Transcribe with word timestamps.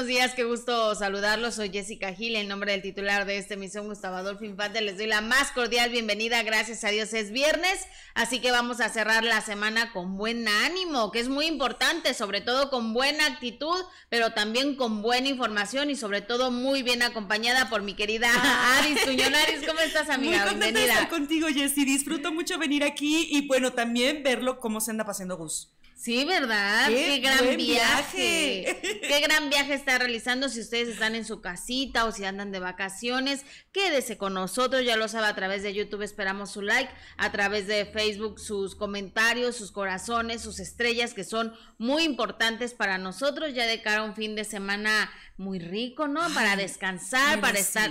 buenos 0.00 0.16
días. 0.16 0.32
Qué 0.34 0.44
gusto 0.44 0.94
saludarlos. 0.94 1.56
Soy 1.56 1.68
Jessica 1.68 2.14
Gil, 2.14 2.34
en 2.36 2.48
nombre 2.48 2.72
del 2.72 2.80
titular 2.80 3.26
de 3.26 3.36
esta 3.36 3.52
emisión, 3.52 3.86
Gustavo 3.86 4.16
Adolfo 4.16 4.46
Infante. 4.46 4.80
Les 4.80 4.96
doy 4.96 5.06
la 5.06 5.20
más 5.20 5.50
cordial 5.50 5.90
bienvenida. 5.90 6.42
Gracias 6.42 6.84
a 6.84 6.88
Dios 6.88 7.12
es 7.12 7.32
viernes, 7.32 7.86
así 8.14 8.40
que 8.40 8.50
vamos 8.50 8.80
a 8.80 8.88
cerrar 8.88 9.24
la 9.24 9.42
semana 9.42 9.92
con 9.92 10.16
buen 10.16 10.48
ánimo, 10.48 11.12
que 11.12 11.20
es 11.20 11.28
muy 11.28 11.44
importante, 11.44 12.14
sobre 12.14 12.40
todo 12.40 12.70
con 12.70 12.94
buena 12.94 13.26
actitud, 13.26 13.78
pero 14.08 14.32
también 14.32 14.74
con 14.74 15.02
buena 15.02 15.28
información 15.28 15.90
y 15.90 15.96
sobre 15.96 16.22
todo 16.22 16.50
muy 16.50 16.82
bien 16.82 17.02
acompañada 17.02 17.68
por 17.68 17.82
mi 17.82 17.92
querida 17.92 18.30
Aris 18.78 19.04
Tuñonaris. 19.04 19.66
¿Cómo 19.66 19.80
estás, 19.80 20.08
amiga? 20.08 20.46
Muy 20.46 20.54
bienvenida. 20.54 20.80
De 20.80 20.86
estar 20.92 21.08
contigo, 21.10 21.48
Jessy. 21.48 21.84
Disfruto 21.84 22.32
mucho 22.32 22.58
venir 22.58 22.84
aquí 22.84 23.28
y 23.30 23.46
bueno, 23.46 23.74
también 23.74 24.22
verlo 24.22 24.60
cómo 24.60 24.80
se 24.80 24.92
anda 24.92 25.04
paseando 25.04 25.36
Gus. 25.36 25.68
Sí, 26.00 26.24
¿verdad? 26.24 26.88
Qué, 26.88 27.18
gran 27.18 27.56
viaje. 27.58 28.80
Qué 29.02 29.20
gran 29.20 29.50
viaje 29.50 29.74
está 29.74 29.89
realizando. 29.98 30.48
Si 30.48 30.60
ustedes 30.60 30.88
están 30.88 31.14
en 31.14 31.24
su 31.24 31.40
casita 31.40 32.04
o 32.04 32.12
si 32.12 32.24
andan 32.24 32.52
de 32.52 32.60
vacaciones, 32.60 33.44
quédese 33.72 34.18
con 34.18 34.34
nosotros. 34.34 34.84
Ya 34.84 34.96
lo 34.96 35.08
sabe, 35.08 35.26
a 35.26 35.34
través 35.34 35.62
de 35.62 35.74
YouTube 35.74 36.02
esperamos 36.02 36.50
su 36.50 36.62
like, 36.62 36.90
a 37.16 37.32
través 37.32 37.66
de 37.66 37.86
Facebook 37.86 38.38
sus 38.38 38.74
comentarios, 38.74 39.56
sus 39.56 39.72
corazones, 39.72 40.42
sus 40.42 40.60
estrellas, 40.60 41.14
que 41.14 41.24
son 41.24 41.52
muy 41.78 42.04
importantes 42.04 42.74
para 42.74 42.98
nosotros, 42.98 43.54
ya 43.54 43.66
de 43.66 43.82
cara 43.82 44.00
a 44.00 44.04
un 44.04 44.14
fin 44.14 44.34
de 44.34 44.44
semana 44.44 45.10
muy 45.36 45.58
rico, 45.58 46.08
¿no? 46.08 46.20
Para 46.34 46.56
descansar, 46.56 47.40
para 47.40 47.58
estar 47.58 47.90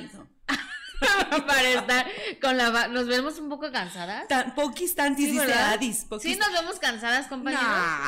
para 1.47 1.69
estar 1.69 2.07
con 2.41 2.57
la... 2.57 2.87
¿Nos 2.87 3.07
vemos 3.07 3.39
un 3.39 3.49
poco 3.49 3.71
cansadas? 3.71 4.27
Tan, 4.27 4.55
poquis 4.55 4.95
tantis, 4.95 5.29
sí, 5.29 5.39
Adis. 5.39 6.05
Sí, 6.21 6.35
nos 6.35 6.51
vemos 6.51 6.79
cansadas, 6.79 7.27
compañeros. 7.27 7.65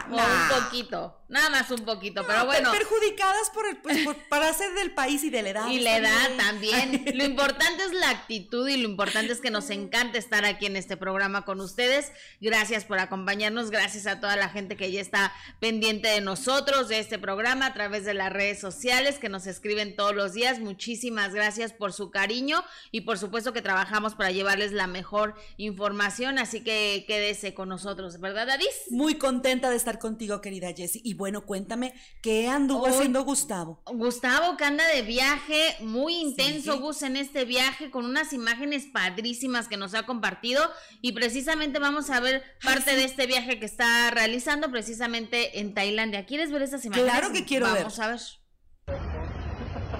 o 0.09 0.15
un 0.15 0.63
poquito. 0.63 1.17
Nada 1.31 1.49
más 1.49 1.71
un 1.71 1.85
poquito, 1.85 2.27
pero 2.27 2.45
bueno. 2.45 2.71
Perjudicadas 2.71 3.49
por 3.51 3.65
el, 3.65 3.77
pues, 3.77 4.05
para 4.27 4.51
ser 4.53 4.73
del 4.73 4.91
país 4.91 5.23
y 5.23 5.29
de 5.29 5.41
la 5.41 5.49
edad. 5.51 5.67
Y 5.69 5.79
la 5.79 5.95
edad 5.95 6.29
también. 6.37 7.05
Lo 7.13 7.23
importante 7.23 7.85
es 7.85 7.93
la 7.93 8.09
actitud 8.09 8.67
y 8.67 8.75
lo 8.75 8.89
importante 8.89 9.31
es 9.31 9.39
que 9.39 9.49
nos 9.49 9.69
encanta 9.69 10.17
estar 10.17 10.43
aquí 10.43 10.65
en 10.65 10.75
este 10.75 10.97
programa 10.97 11.45
con 11.45 11.61
ustedes. 11.61 12.11
Gracias 12.41 12.83
por 12.83 12.99
acompañarnos, 12.99 13.71
gracias 13.71 14.07
a 14.07 14.19
toda 14.19 14.35
la 14.35 14.49
gente 14.49 14.75
que 14.75 14.91
ya 14.91 14.99
está 14.99 15.33
pendiente 15.61 16.09
de 16.09 16.19
nosotros, 16.19 16.89
de 16.89 16.99
este 16.99 17.17
programa, 17.17 17.67
a 17.67 17.73
través 17.73 18.03
de 18.03 18.13
las 18.13 18.33
redes 18.33 18.59
sociales, 18.59 19.17
que 19.17 19.29
nos 19.29 19.47
escriben 19.47 19.95
todos 19.95 20.13
los 20.13 20.33
días. 20.33 20.59
Muchísimas 20.59 21.33
gracias 21.33 21.71
por 21.71 21.93
su 21.93 22.11
cariño 22.11 22.61
y 22.89 23.01
por 23.01 23.17
supuesto 23.17 23.53
que 23.53 23.61
trabajamos 23.61 24.15
para 24.15 24.31
llevarles 24.31 24.71
la 24.71 24.87
mejor 24.87 25.35
información, 25.57 26.39
así 26.39 26.63
que 26.63 27.05
quédese 27.07 27.53
con 27.53 27.69
nosotros, 27.69 28.19
¿verdad, 28.19 28.49
Adis? 28.49 28.67
Muy 28.89 29.15
contenta 29.15 29.69
de 29.69 29.75
estar 29.75 29.99
contigo, 29.99 30.41
querida 30.41 30.73
Jessie. 30.73 31.01
Y 31.03 31.13
bueno, 31.13 31.45
cuéntame, 31.45 31.93
¿qué 32.21 32.47
anduvo 32.47 32.87
haciendo 32.87 33.23
Gustavo? 33.23 33.81
Gustavo 33.85 34.57
que 34.57 34.65
anda 34.65 34.87
de 34.87 35.01
viaje, 35.01 35.75
muy 35.81 36.15
intenso, 36.15 36.79
Gus, 36.79 37.03
en 37.03 37.17
este 37.17 37.45
viaje, 37.45 37.91
con 37.91 38.05
unas 38.05 38.33
imágenes 38.33 38.85
padrísimas 38.91 39.67
que 39.67 39.77
nos 39.77 39.93
ha 39.93 40.03
compartido 40.03 40.61
y 41.01 41.11
precisamente 41.11 41.79
vamos 41.79 42.09
a 42.09 42.19
ver 42.19 42.43
parte 42.63 42.95
de 42.95 43.03
este 43.03 43.27
viaje 43.27 43.59
que 43.59 43.65
está 43.65 44.09
realizando 44.11 44.71
precisamente 44.71 45.59
en 45.59 45.73
Tailandia. 45.73 46.25
¿Quieres 46.25 46.51
ver 46.51 46.61
esas 46.61 46.85
imágenes? 46.85 47.11
Claro 47.11 47.33
que 47.33 47.45
quiero 47.45 47.67
ver. 47.67 47.83
Vamos 47.83 47.99
a 47.99 48.07
ver. 48.07 48.21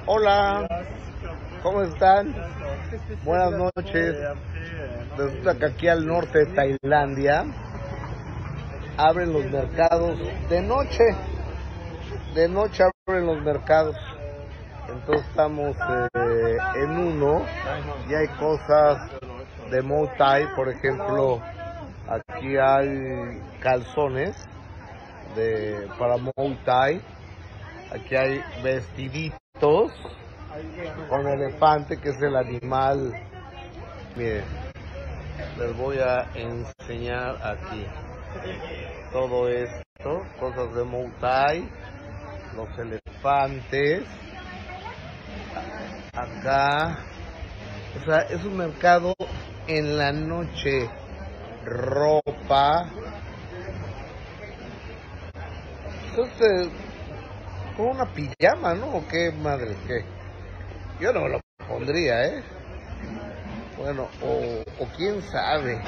Hola, 0.06 0.68
¿cómo 1.62 1.81
están? 1.81 2.34
Buenas 3.23 3.52
noches. 3.52 4.16
Resulta 5.17 5.58
que 5.58 5.66
aquí 5.66 5.88
al 5.88 6.05
norte 6.05 6.45
de 6.45 6.45
Tailandia 6.48 7.45
abren 8.98 9.33
los 9.33 9.45
mercados 9.45 10.20
de 10.49 10.61
noche. 10.61 11.04
De 12.33 12.48
noche 12.48 12.83
abren 13.08 13.26
los 13.26 13.42
mercados. 13.42 13.95
Entonces 14.89 15.26
estamos 15.30 15.76
eh, 16.16 16.58
en 16.76 16.98
uno 16.98 17.45
y 18.10 18.14
hay 18.14 18.28
cosas 18.39 19.10
de 19.70 19.82
Muay 19.82 20.10
Thai, 20.17 20.55
por 20.55 20.67
ejemplo, 20.67 21.42
aquí 22.10 22.58
hay 22.58 23.42
calzones 23.61 24.36
de 25.36 25.88
para 25.98 26.17
Muay 26.17 26.60
Thai. 26.66 27.02
Aquí 27.93 28.16
hay 28.16 28.42
vestiditos 28.64 29.92
con 31.08 31.28
elefante, 31.28 31.98
que 31.98 32.10
es 32.10 32.22
el 32.22 32.36
animal. 32.36 33.14
Miren, 34.16 34.45
les 35.58 35.76
voy 35.76 36.00
a 36.00 36.28
enseñar 36.34 37.38
aquí 37.44 37.88
todo 39.11 39.50
esto, 39.50 40.26
cosas 40.40 40.73
de 40.73 40.84
Moutai, 40.84 41.70
los 42.56 42.70
elefantes, 42.80 44.04
acá, 46.14 46.98
o 48.00 48.06
sea, 48.06 48.20
es 48.30 48.44
un 48.44 48.58
mercado 48.58 49.14
en 49.67 49.98
la 49.98 50.11
noche, 50.11 50.90
ropa, 51.66 52.90
entonces, 56.10 56.70
con 57.78 57.88
una 57.88 58.06
pijama, 58.14 58.73
¿no? 58.76 58.88
¿O 58.98 59.08
qué 59.08 59.32
madre? 59.32 59.76
¿Qué? 59.88 60.20
Yo 61.02 61.12
no 61.12 61.22
me 61.22 61.30
lo 61.30 61.42
pondría, 61.67 62.26
¿eh? 62.28 62.44
Bueno, 63.76 64.08
o, 64.22 64.64
quién 64.95 65.20
sabe. 65.32 65.82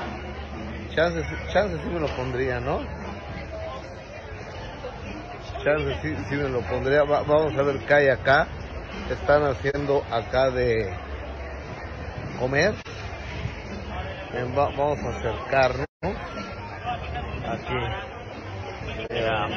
Chances, 0.95 1.23
chances 1.53 1.79
sí 1.83 1.89
me 1.89 1.99
lo 1.99 2.07
pondría, 2.15 2.59
¿no? 2.59 2.79
Chances 5.63 5.97
sí, 6.01 6.15
sí 6.27 6.35
me 6.35 6.49
lo 6.49 6.61
pondría. 6.61 7.03
vamos 7.03 7.55
a 7.55 7.61
ver 7.61 7.77
qué 7.85 7.93
hay 7.93 8.09
acá. 8.09 8.47
Están 9.11 9.43
haciendo 9.43 10.03
acá 10.11 10.49
de 10.49 10.91
comer. 12.39 12.73
vamos 14.55 14.97
a 14.97 15.09
acercarnos. 15.09 15.87
Aquí. 17.51 17.75
Mira 19.11 19.47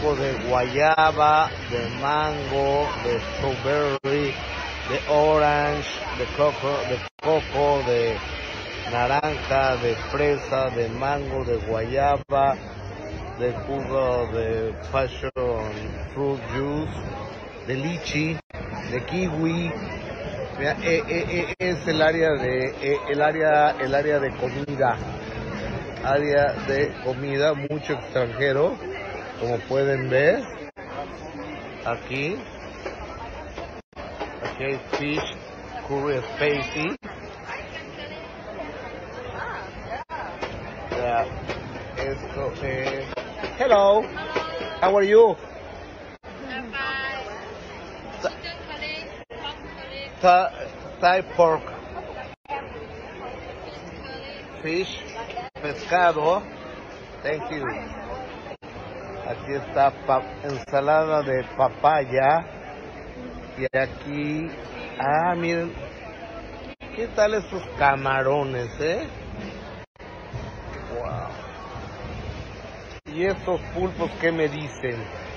jugo 0.00 0.14
de 0.16 0.32
guayaba, 0.48 1.50
de 1.70 1.88
mango, 2.00 2.88
de 3.04 3.20
strawberry, 3.20 4.34
de 4.88 5.00
orange, 5.08 5.88
de 6.18 6.26
coco, 6.36 6.78
de 6.88 6.98
coco, 7.20 7.82
de 7.84 8.16
naranja, 8.90 9.76
de 9.76 9.94
fresa, 10.10 10.70
de 10.70 10.88
mango, 10.88 11.44
de 11.44 11.56
guayaba, 11.66 12.56
de 13.38 13.52
jugo 13.66 14.26
de 14.32 14.74
passion 14.92 15.30
fruit 16.14 16.40
juice, 16.52 16.92
de 17.66 17.74
lichi, 17.74 18.38
de 18.90 19.04
kiwi. 19.06 19.72
Eh, 20.60 20.74
eh, 20.82 21.02
eh, 21.08 21.54
es 21.60 21.86
el 21.86 22.02
área 22.02 22.30
de 22.32 23.00
el 23.08 23.22
área 23.22 23.76
el 23.78 23.94
área 23.94 24.18
de 24.18 24.30
comida, 24.32 24.96
área 26.04 26.52
de 26.66 26.92
comida, 27.04 27.54
mucho 27.54 27.92
extranjero 27.92 28.76
como 29.40 29.58
pueden 29.68 30.10
ver 30.10 30.42
aquí 31.84 32.36
aquí 34.42 34.64
hay 34.64 34.80
fish 34.98 35.34
curry 35.86 36.20
spicy 36.34 36.96
yeah. 40.96 41.26
hello 43.58 44.02
how 44.80 44.96
are 44.96 45.06
you 45.06 45.36
Thai 50.20 51.22
pork. 51.36 51.62
Fish 54.62 54.98
pescado. 55.62 56.42
Thank 57.22 57.50
you 57.52 58.07
Aquí 59.28 59.52
está 59.52 59.92
ensalada 60.42 61.20
de 61.22 61.44
papaya. 61.54 62.46
Y 63.58 63.78
aquí, 63.78 64.50
ah, 64.98 65.34
miren, 65.36 65.74
¿qué 66.96 67.06
tal 67.08 67.34
esos 67.34 67.62
camarones, 67.78 68.70
eh? 68.80 69.06
Wow. 70.88 71.48
¿Y 73.06 73.26
estos 73.26 73.60
pulpos 73.74 74.10
qué 74.20 74.32
me 74.32 74.48
dicen? 74.48 75.27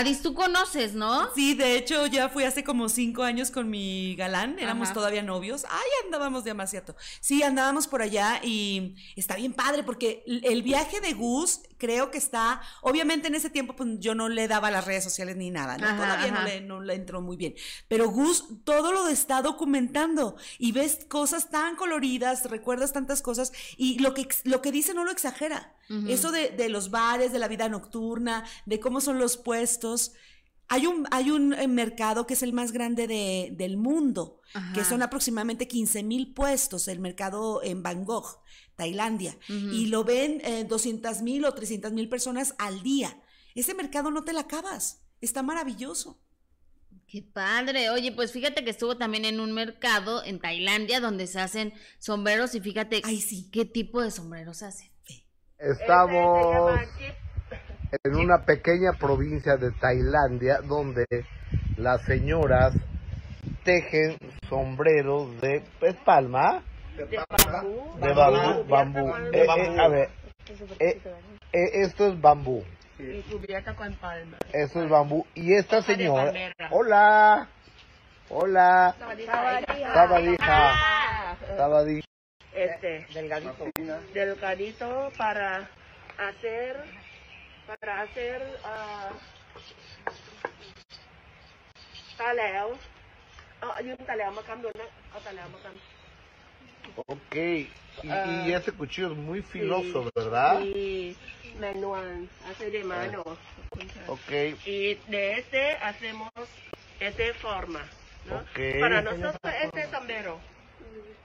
Adis, 0.00 0.22
tú 0.22 0.34
conoces, 0.34 0.94
¿no? 0.94 1.32
Sí, 1.34 1.54
de 1.54 1.76
hecho 1.76 2.06
ya 2.06 2.28
fui 2.28 2.44
hace 2.44 2.64
como 2.64 2.88
cinco 2.88 3.22
años 3.22 3.50
con 3.50 3.68
mi 3.68 4.16
galán, 4.16 4.58
éramos 4.58 4.88
Ajá. 4.88 4.94
todavía 4.94 5.22
novios. 5.22 5.64
Ay, 5.68 5.88
andábamos 6.04 6.44
demasiado. 6.44 6.96
Sí, 7.20 7.42
andábamos 7.42 7.86
por 7.86 8.02
allá 8.02 8.40
y 8.42 8.94
está 9.16 9.36
bien 9.36 9.52
padre 9.52 9.82
porque 9.82 10.24
el 10.26 10.62
viaje 10.62 11.00
de 11.00 11.12
Gus 11.12 11.60
creo 11.80 12.12
que 12.12 12.18
está, 12.18 12.60
obviamente 12.82 13.26
en 13.26 13.34
ese 13.34 13.50
tiempo 13.50 13.74
pues 13.74 13.98
yo 13.98 14.14
no 14.14 14.28
le 14.28 14.46
daba 14.46 14.70
las 14.70 14.84
redes 14.84 15.02
sociales 15.02 15.36
ni 15.36 15.50
nada, 15.50 15.78
¿no? 15.78 15.86
Ajá, 15.86 15.96
todavía 15.96 16.30
no 16.30 16.42
le, 16.44 16.60
no 16.60 16.80
le 16.80 16.94
entró 16.94 17.20
muy 17.20 17.36
bien. 17.36 17.54
Pero 17.88 18.08
Gus 18.10 18.44
todo 18.62 18.92
lo 18.92 19.08
está 19.08 19.42
documentando 19.42 20.36
y 20.58 20.70
ves 20.70 21.06
cosas 21.08 21.50
tan 21.50 21.74
coloridas, 21.74 22.48
recuerdas 22.48 22.92
tantas 22.92 23.22
cosas 23.22 23.52
y 23.76 23.98
lo 23.98 24.14
que, 24.14 24.28
lo 24.44 24.62
que 24.62 24.70
dice 24.70 24.94
no 24.94 25.04
lo 25.04 25.10
exagera. 25.10 25.74
Eso 26.06 26.30
de, 26.30 26.50
de 26.50 26.68
los 26.68 26.92
bares, 26.92 27.32
de 27.32 27.40
la 27.40 27.48
vida 27.48 27.68
nocturna, 27.68 28.44
de 28.64 28.78
cómo 28.78 29.00
son 29.00 29.18
los 29.18 29.36
puestos. 29.36 30.12
Hay 30.72 30.86
un, 30.86 31.06
hay 31.10 31.30
un 31.30 31.52
eh, 31.52 31.66
mercado 31.68 32.26
que 32.26 32.34
es 32.34 32.42
el 32.42 32.52
más 32.52 32.72
grande 32.72 33.06
de- 33.06 33.50
del 33.52 33.76
mundo, 33.76 34.40
que 34.74 34.84
son 34.84 35.02
aproximadamente 35.02 35.68
15 35.68 36.02
mil 36.02 36.32
puestos, 36.32 36.88
el 36.88 36.98
mercado 37.00 37.60
en 37.62 37.82
Bangkok, 37.82 38.40
Tailandia, 38.76 39.36
y 39.48 39.86
lo 39.86 40.02
ven 40.04 40.40
200 40.68 41.22
mil 41.22 41.44
o 41.44 41.52
300 41.54 41.92
mil 41.92 42.08
personas 42.08 42.54
al 42.58 42.82
día. 42.82 43.20
Ese 43.54 43.74
mercado 43.74 44.10
no 44.10 44.24
te 44.24 44.32
la 44.32 44.40
acabas, 44.42 45.02
está 45.20 45.42
maravilloso. 45.42 46.18
Qué 47.06 47.22
padre. 47.22 47.90
Oye, 47.90 48.12
pues 48.12 48.30
fíjate 48.32 48.62
que 48.64 48.70
estuvo 48.70 48.96
también 48.96 49.24
en 49.24 49.40
un 49.40 49.50
mercado 49.52 50.22
en 50.24 50.38
Tailandia 50.40 51.00
donde 51.00 51.26
se 51.26 51.40
hacen 51.40 51.72
sombreros 51.98 52.54
y 52.54 52.60
fíjate 52.60 53.02
Ay, 53.04 53.20
sí. 53.20 53.50
qué 53.52 53.64
tipo 53.64 54.00
de 54.00 54.10
sombreros 54.12 54.62
hacen. 54.62 54.90
Estamos 55.58 56.72
en 57.92 58.16
una 58.16 58.44
pequeña 58.44 58.92
provincia 58.98 59.56
de 59.56 59.72
Tailandia 59.72 60.60
donde 60.60 61.06
las 61.76 62.02
señoras 62.02 62.74
tejen 63.64 64.16
sombreros 64.48 65.40
de 65.40 65.62
es 65.80 65.96
palma, 66.04 66.62
de 66.96 68.14
bambú, 68.14 68.64
bambú. 68.68 69.14
Eh, 69.32 69.46
eh, 69.46 69.80
a 69.80 69.88
ver, 69.88 70.08
eh, 70.78 71.00
eh, 71.52 71.70
esto 71.82 72.08
es 72.08 72.20
bambú. 72.20 72.64
Y 72.98 73.22
cubierta 73.22 73.74
con 73.74 73.94
palma. 73.94 74.36
Eso 74.52 74.82
es 74.82 74.90
bambú. 74.90 75.26
Y 75.34 75.54
esta 75.54 75.76
de 75.76 75.82
señora, 75.82 76.32
hola, 76.70 77.48
hola. 78.28 78.94
Sabadija, 78.98 81.36
Sabadija. 81.56 82.06
Este, 82.52 83.06
delgadito. 83.14 83.66
Delgadito 84.12 85.10
para 85.16 85.68
hacer, 86.18 86.76
para 87.78 88.02
hacer 88.02 88.42
ah, 88.64 89.10
taleo. 92.18 92.74
Ah, 93.62 93.78
yung 93.78 94.02
taleo 94.02 94.32
makam 94.34 94.58
doon 94.58 94.74
na. 94.74 94.86
Ah, 95.14 95.20
taleo 95.22 95.46
makam. 95.54 95.76
Ok, 97.06 97.34
y, 97.36 98.08
y 98.10 98.52
ese 98.52 98.72
cuchillo 98.72 99.12
es 99.12 99.18
muy 99.18 99.42
filoso, 99.42 100.10
¿verdad? 100.16 100.60
Y 100.60 101.14
manual, 101.60 102.28
hace 102.50 102.70
de 102.70 102.82
mano. 102.82 103.22
Ok, 104.08 104.58
Y 104.66 104.94
de 105.06 105.38
este 105.38 105.76
hacemos 105.76 106.32
esta 106.98 107.34
forma, 107.38 107.86
¿no? 108.26 108.38
Ok. 108.42 108.58
Para 108.80 109.02
nosotros 109.02 109.38
este 109.62 109.82
es 109.84 109.90
sombrero. 109.90 110.40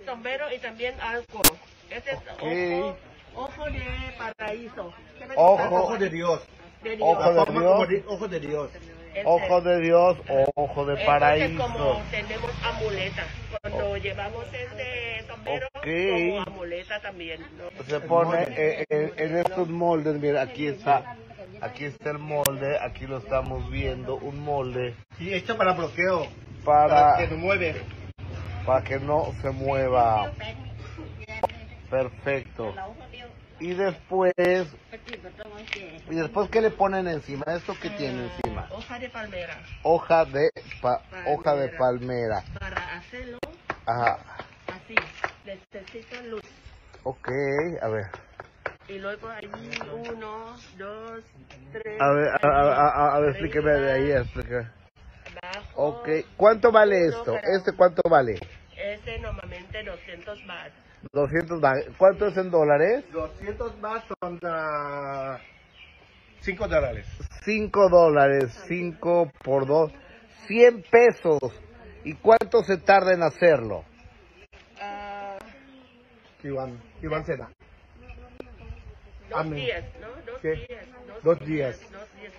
Sombrero 0.06 0.54
y 0.54 0.60
también 0.60 1.00
algo. 1.02 1.42
Este 1.90 2.12
es 2.12 2.18
Ok. 2.18 2.44
ojo, 2.44 2.98
ojo 3.36 3.66
de 3.66 3.84
paraíso. 4.18 4.94
ojo, 5.36 5.76
Ojo 5.76 5.98
de 5.98 6.10
Dios. 6.10 6.42
De 6.84 6.96
Dios. 6.98 7.10
ojo 7.18 7.34
de 7.34 7.52
Dios, 7.52 7.90
de- 7.90 8.04
ojo 8.08 8.28
de 8.28 8.40
Dios. 8.40 8.70
Ojo 9.24 9.62
de 9.62 9.80
Dios, 9.82 10.18
ojo 10.56 10.86
de 10.86 10.92
Entonces, 10.94 11.06
paraíso. 11.06 11.64
como 11.64 12.02
tenemos 12.12 12.52
amuleta, 12.64 13.24
cuando 13.62 13.98
llevamos 13.98 14.46
este 14.54 15.26
sombrero, 15.28 15.68
Ok. 15.74 15.88
como 16.12 16.42
amuleta 16.42 17.02
también, 17.02 17.42
¿no? 17.58 17.86
Se 17.86 18.00
pone 18.02 18.44
eh, 18.44 18.86
en, 18.90 19.14
en 19.18 19.38
estos 19.38 19.70
moldes, 19.70 20.16
mira, 20.20 20.42
aquí 20.42 20.68
está, 20.68 21.16
aquí 21.62 21.86
está 21.86 22.12
el 22.12 22.20
molde, 22.20 22.78
aquí 22.82 23.08
lo 23.08 23.18
estamos 23.20 23.72
viendo, 23.72 24.18
un 24.18 24.40
molde 24.42 24.94
Y 25.18 25.34
esto 25.34 25.58
para 25.58 25.74
bloqueo. 25.74 26.28
Para 26.66 26.90
para, 26.90 27.18
que 27.18 27.28
no 27.34 27.38
mueve. 27.38 27.82
para 28.66 28.84
que 28.84 29.00
no 29.00 29.34
se 29.42 29.50
mueva. 29.52 30.32
Perfecto. 31.90 32.74
Y 33.66 33.74
después, 33.74 34.34
y 36.10 36.16
después 36.16 36.50
¿qué 36.52 36.62
le 36.62 36.72
ponen 36.72 37.08
encima? 37.08 37.46
¿Esto 37.58 37.78
qué 37.80 37.90
tiene 37.92 38.26
encima? 38.26 38.70
Hoja 38.72 39.00
de 39.00 39.10
palmera. 39.10 39.70
Hoja 39.84 40.26
de, 40.26 40.50
pa- 40.82 41.06
hoja 41.28 41.56
de 41.56 41.70
palmera. 41.80 42.46
Para 42.60 42.98
hacerlo 43.00 43.40
Ajá. 43.86 44.26
así, 44.70 44.96
necesito 45.46 46.22
luz. 46.24 46.44
Ok, 47.04 47.28
a 47.82 47.90
ver. 47.90 48.06
Y 48.88 49.00
luego 49.00 49.30
ahí 49.30 49.48
uno, 49.94 50.64
dos, 50.74 51.26
tres. 51.72 52.02
A 52.02 52.10
ver, 52.12 52.30
a, 52.30 52.48
a, 52.48 52.90
a- 52.90 53.16
a 53.16 53.20
ver, 53.22 53.30
explíqueme 53.32 53.72
de 53.72 53.92
ahí, 53.94 54.12
explíqueme. 54.22 54.72
Abajo. 55.44 56.02
Ok, 56.02 56.10
¿cuánto 56.38 56.72
vale 56.72 57.08
esto? 57.08 57.34
¿Este 57.58 57.74
cuánto 57.78 58.02
vale? 58.10 58.42
Este 58.78 59.20
normalmente 59.20 59.84
200 59.84 60.48
baht. 60.48 60.74
200 61.13 61.62
ba- 61.62 61.75
¿Cuánto 61.98 62.28
es 62.28 62.38
en 62.38 62.52
dólares? 62.52 63.06
200 63.12 63.80
más 63.80 64.04
son 64.22 64.40
5 66.42 66.68
dólares. 66.68 67.06
5 67.44 67.90
dólares, 67.90 68.57
5 68.68 69.31
por 69.44 69.68
2, 69.68 69.92
100 70.48 70.84
pesos. 70.90 71.40
¿Y 72.04 72.13
cuánto 72.16 72.63
se 72.63 72.78
tarda 72.78 73.13
en 73.13 73.24
hacerlo? 73.24 73.84
Ah, 74.80 75.38
Iván, 76.44 76.80
Iván 77.02 77.25
Seda. 77.25 77.50
dos 79.30 79.40
Amén. 79.40 79.66
días, 79.66 79.84
¿no? 80.00 80.08
Dos 80.31 80.42
¿Qué? 80.42 80.68
días. 80.68 80.86
Dos 81.24 81.40
días. 81.46 81.92
Dos 81.92 82.13
días. 82.16 82.34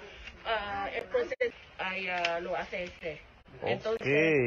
Ah, 0.47 0.89
entonces, 0.95 1.53
ahí 1.79 2.09
ah, 2.09 2.39
lo 2.41 2.55
hace 2.57 2.85
este. 2.85 3.21
Entonces, 3.67 4.07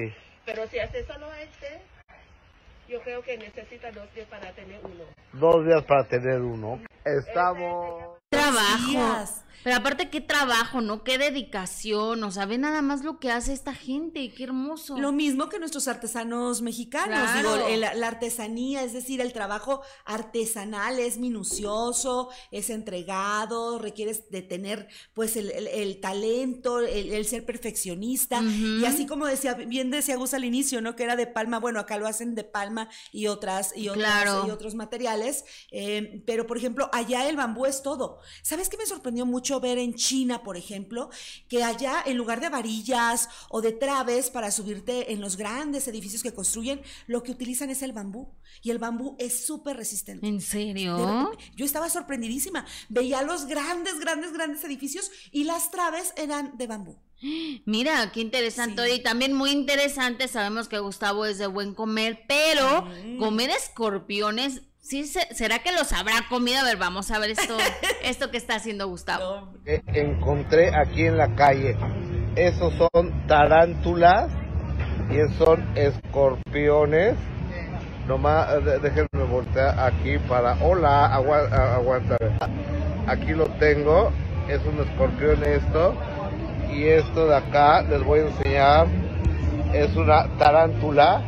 Ok. 0.10 0.14
pero 0.46 0.68
si 0.70 0.80
hace 0.80 1.06
solo 1.06 1.34
este, 1.34 1.82
yo 2.90 3.02
creo 3.04 3.22
que 3.22 3.38
necesita 3.38 3.92
dos 3.92 4.12
días 4.14 4.28
para 4.30 4.52
tener 4.54 4.82
uno. 4.84 5.06
Dos 5.34 5.66
días 5.66 5.86
para 5.86 6.08
tener 6.08 6.42
uno. 6.42 6.82
Estamos... 7.06 8.20
Trabajo. 8.30 9.34
Pero 9.62 9.76
aparte, 9.76 10.10
qué 10.10 10.22
trabajo, 10.22 10.80
¿no? 10.80 11.04
Qué 11.04 11.18
dedicación. 11.18 12.24
O 12.24 12.32
sea, 12.32 12.46
ve 12.46 12.58
nada 12.58 12.82
más 12.82 13.04
lo 13.04 13.20
que 13.20 13.30
hace 13.30 13.52
esta 13.52 13.74
gente. 13.74 14.32
Qué 14.34 14.46
hermoso. 14.46 14.98
Lo 14.98 15.12
mismo 15.12 15.50
que 15.50 15.60
nuestros 15.60 15.90
artesanos 15.90 16.62
mexicanos, 16.62 17.20
Claro. 17.30 17.56
digo, 17.58 17.68
el- 17.68 17.82
la 17.82 18.08
artesanía, 18.08 18.84
es 18.84 18.94
decir, 18.94 19.20
el 19.20 19.34
trabajo 19.34 19.82
artesanal 20.06 20.98
es 20.98 21.18
minucioso, 21.18 22.30
es 22.52 22.70
entregado, 22.70 23.80
requieres 23.80 24.30
de 24.30 24.42
tener 24.44 24.88
pues 25.14 25.36
el, 25.36 25.52
el- 25.52 25.68
el 25.68 26.00
talento, 26.00 26.80
el, 26.80 27.26
ser 27.26 27.46
perfeccionista, 27.46 28.42
y 28.42 28.86
así 28.86 29.06
como 29.06 29.26
decía, 29.26 29.56
bien 29.56 29.92
decía 29.92 30.16
Gus 30.16 30.34
al 30.34 30.46
inicio, 30.46 30.80
¿no? 30.80 30.96
Que 30.96 31.04
era 31.04 31.18
de 31.18 31.28
palma, 31.28 31.60
bueno, 31.60 31.82
acá 31.82 31.98
lo 31.98 32.08
hacen 32.08 32.34
de 32.34 32.46
palma 32.46 32.88
y 33.12 33.28
otras, 33.28 33.76
y 33.76 33.90
otras, 33.90 34.24
Claro. 34.24 34.46
y 34.48 34.52
otros 34.52 34.74
materiales, 34.74 35.44
eh, 35.72 36.24
pero 36.26 36.48
por 36.48 36.58
ejemplo, 36.58 36.90
allá 36.94 37.28
el 37.28 37.36
bambú 37.36 37.66
es 37.66 37.84
todo. 37.84 38.19
¿Sabes 38.42 38.70
qué 38.70 38.78
me 38.78 38.86
sorprendió 38.86 39.26
mucho 39.26 39.60
ver 39.60 39.78
en 39.78 39.94
China, 39.96 40.44
por 40.44 40.58
ejemplo? 40.58 41.10
Que 41.48 41.64
allá, 41.64 42.04
en 42.06 42.18
lugar 42.18 42.40
de 42.42 42.50
varillas 42.50 43.30
o 43.50 43.62
de 43.62 43.72
traves 43.72 44.30
para 44.30 44.52
subirte 44.52 45.12
en 45.14 45.22
los 45.22 45.38
grandes 45.38 45.88
edificios 45.88 46.24
que 46.24 46.34
construyen, 46.34 46.82
lo 47.08 47.24
que 47.24 47.32
utilizan 47.32 47.70
es 47.70 47.82
el 47.82 47.94
bambú. 47.94 48.30
Y 48.62 48.72
el 48.72 48.80
bambú 48.80 49.16
es 49.20 49.46
súper 49.46 49.78
resistente. 49.78 50.28
¿En 50.28 50.42
serio? 50.42 51.32
Yo 51.56 51.66
estaba 51.66 51.90
sorprendidísima. 51.90 52.66
Veía 52.90 53.22
los 53.22 53.46
grandes, 53.46 54.00
grandes, 54.00 54.34
grandes 54.34 54.64
edificios 54.64 55.12
y 55.32 55.44
las 55.46 55.72
traves 55.72 56.14
eran 56.18 56.58
de 56.58 56.68
bambú. 56.68 56.98
Mira, 57.66 58.12
qué 58.14 58.22
interesante. 58.22 58.86
Sí. 58.86 58.92
Y 58.94 59.04
también 59.04 59.34
muy 59.34 59.52
interesante, 59.52 60.28
sabemos 60.30 60.70
que 60.70 60.80
Gustavo 60.80 61.26
es 61.26 61.38
de 61.38 61.48
buen 61.48 61.74
comer, 61.74 62.24
pero 62.30 62.86
Mm. 62.86 63.18
comer 63.18 63.50
escorpiones, 63.50 64.62
¿sí 64.90 65.06
se- 65.06 65.34
¿será 65.36 65.60
que 65.60 65.72
los 65.72 65.94
habrá 65.94 66.14
comido? 66.30 66.60
A 66.62 66.64
ver, 66.64 66.78
vamos 66.78 67.12
a 67.12 67.20
ver 67.20 67.30
esto, 67.32 67.56
esto 68.04 68.32
que 68.32 68.38
está 68.38 68.56
haciendo 68.56 68.88
Gustavo. 68.88 69.50
Encontré 69.94 70.76
aquí 70.76 71.06
en 71.06 71.16
la 71.18 71.36
calle. 71.36 71.78
Esos 72.36 72.74
son 72.74 73.28
tarántulas 73.28 74.32
y 75.12 75.18
esos 75.18 75.36
son 75.38 75.64
escorpiones. 75.76 77.16
Nomás 78.08 78.48
déjenme 78.82 79.24
voltear 79.30 79.80
aquí 79.80 80.18
para. 80.28 80.54
Hola, 80.64 81.06
agua- 81.14 81.48
a- 81.52 81.76
aguanta. 81.76 82.18
Aquí 83.08 83.34
lo 83.34 83.46
tengo. 83.60 84.12
Es 84.48 84.60
un 84.66 84.80
escorpión 84.80 85.44
esto. 85.44 85.96
Y 86.74 86.86
esto 86.86 87.28
de 87.28 87.36
acá 87.38 87.84
les 87.84 88.04
voy 88.04 88.22
a 88.22 88.28
enseñar. 88.30 88.88
Es 89.74 89.96
una 89.96 90.26
tarántula. 90.40 91.22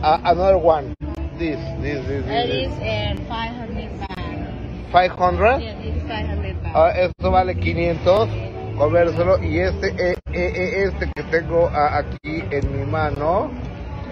Ah, 0.00 0.20
another 0.24 0.60
one. 0.62 0.94
This, 1.42 1.58
this, 1.82 2.06
this, 2.06 2.24
this. 2.24 2.46
this. 2.46 3.18
uh, 3.18 3.26
500 3.26 3.98
baht. 3.98 4.92
500. 4.92 5.58
Yeah, 5.58 5.74
is 5.82 5.98
500 6.06 6.62
baht. 6.62 6.70
Ah, 6.72 6.90
esto 6.94 7.30
vale 7.32 7.56
500. 7.58 8.30
comérselo. 8.78 9.42
Y 9.42 9.58
este, 9.58 9.88
eh, 9.88 10.14
eh, 10.30 10.52
eh, 10.54 10.84
este 10.86 11.10
que 11.10 11.24
tengo 11.34 11.66
a- 11.66 11.98
aquí 11.98 12.44
en 12.48 12.78
mi 12.78 12.86
mano, 12.86 13.50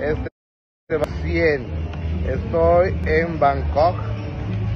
este 0.03 0.97
va 0.99 1.07
100. 1.23 1.67
Estoy 2.27 2.99
en 3.07 3.39
Bangkok. 3.39 3.95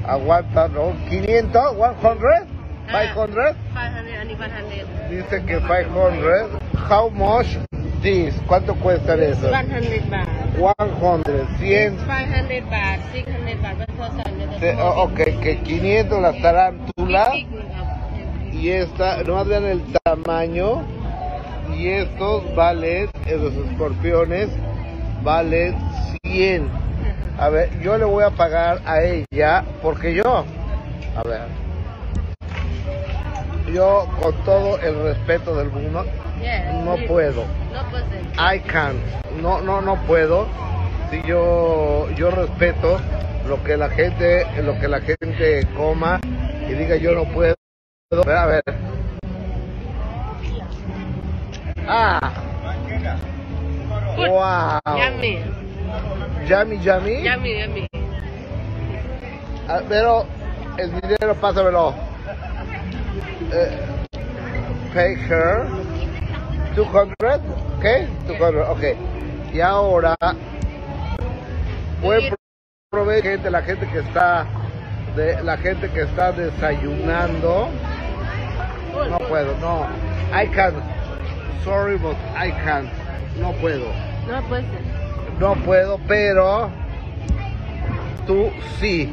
Aguanta, 0.07 0.69
¿no? 0.69 0.93
500, 1.11 1.75
100, 1.75 2.47
500. 2.87 3.57
500 3.75 4.53
and 4.53 4.71
100. 4.71 5.11
Dice 5.11 5.45
que 5.45 5.59
500. 5.59 6.51
How 6.89 7.11
much 7.11 7.49
this? 8.01 8.33
¿Cuánto 8.47 8.77
cuesta 8.77 9.15
eso? 9.17 9.51
100 9.51 10.09
baht. 10.09 10.44
100, 10.65 11.25
100. 11.59 11.99
500 11.99 12.71
baht, 12.71 13.01
600 13.13 13.63
baht, 13.63 13.77
one 13.99 14.83
oh, 14.83 15.05
ok, 15.05 15.17
que 15.43 15.61
500 15.63 16.23
las 16.23 16.41
tarántulas. 16.41 17.29
Y 18.53 18.71
esta, 18.71 19.23
no 19.25 19.45
vean 19.45 19.65
el 19.65 19.83
tamaño. 20.05 20.83
Y 21.77 21.89
estos 21.89 22.55
valen, 22.55 23.11
esos 23.27 23.53
escorpiones, 23.55 24.49
valen 25.23 25.77
100. 26.23 26.69
A 27.39 27.49
ver, 27.51 27.69
yo 27.83 27.99
le 27.99 28.05
voy 28.05 28.25
a 28.25 28.31
pagar 28.31 28.81
a 28.87 29.03
ella 29.03 29.65
porque 29.83 30.15
yo, 30.15 30.45
a 31.17 31.23
ver, 31.25 31.64
yo 33.75 34.09
con 34.23 34.33
todo 34.45 34.79
el 34.79 35.03
respeto 35.03 35.57
del 35.57 35.71
mundo, 35.71 36.07
no 36.85 36.97
puedo. 37.09 37.45
I 38.39 38.61
can't. 38.61 38.99
No, 39.43 39.61
no, 39.61 39.81
no 39.81 39.97
puedo. 40.07 40.47
Si 41.11 41.21
yo, 41.23 42.09
yo 42.17 42.31
respeto 42.31 43.01
lo 43.49 43.63
que 43.65 43.77
la 43.77 43.91
gente, 43.91 44.47
lo 44.63 44.79
que 44.79 44.89
la 44.89 45.01
gente 45.01 45.67
coma 45.77 46.21
y 46.69 46.73
diga 46.75 46.97
yo 46.97 47.13
no 47.13 47.25
puedo. 47.25 47.55
A 48.13 48.47
ver. 48.47 48.63
Ah. 51.89 52.33
Wow. 54.17 54.97
Yummy. 54.97 55.41
Yummy, 56.49 56.79
yummy. 56.79 57.23
Yummy, 57.25 57.61
yummy. 57.61 57.87
Ah, 59.69 59.81
pero 59.89 60.27
el 60.79 60.93
dinero, 61.01 61.35
pásamelo. 61.41 62.14
Eh, 63.55 63.71
pay 64.93 65.15
her 65.15 65.69
200, 66.75 67.15
¿ok? 67.79 67.87
200, 68.27 68.69
ok. 68.69 68.83
Y 69.53 69.61
ahora, 69.61 70.17
buen 72.03 72.35
provecho, 72.91 73.29
gente, 73.29 73.51
la 73.53 73.63
gente 73.63 73.87
que 73.87 74.01
está, 74.01 74.45
de, 75.15 75.41
la 75.45 75.57
gente 75.57 75.89
que 75.91 76.01
está 76.01 76.33
desayunando. 76.33 77.69
No 79.09 79.19
puedo, 79.19 79.57
no. 79.61 79.87
I 80.33 80.49
can't. 80.49 80.75
Sorry, 81.63 81.97
but 81.97 82.17
I 82.35 82.51
can't. 82.51 82.91
No 83.39 83.53
puedo. 83.53 83.87
No 84.27 84.43
puede. 84.49 84.65
No 85.39 85.55
puedo, 85.65 86.01
pero 86.09 86.71
tú 88.27 88.51
sí. 88.81 89.13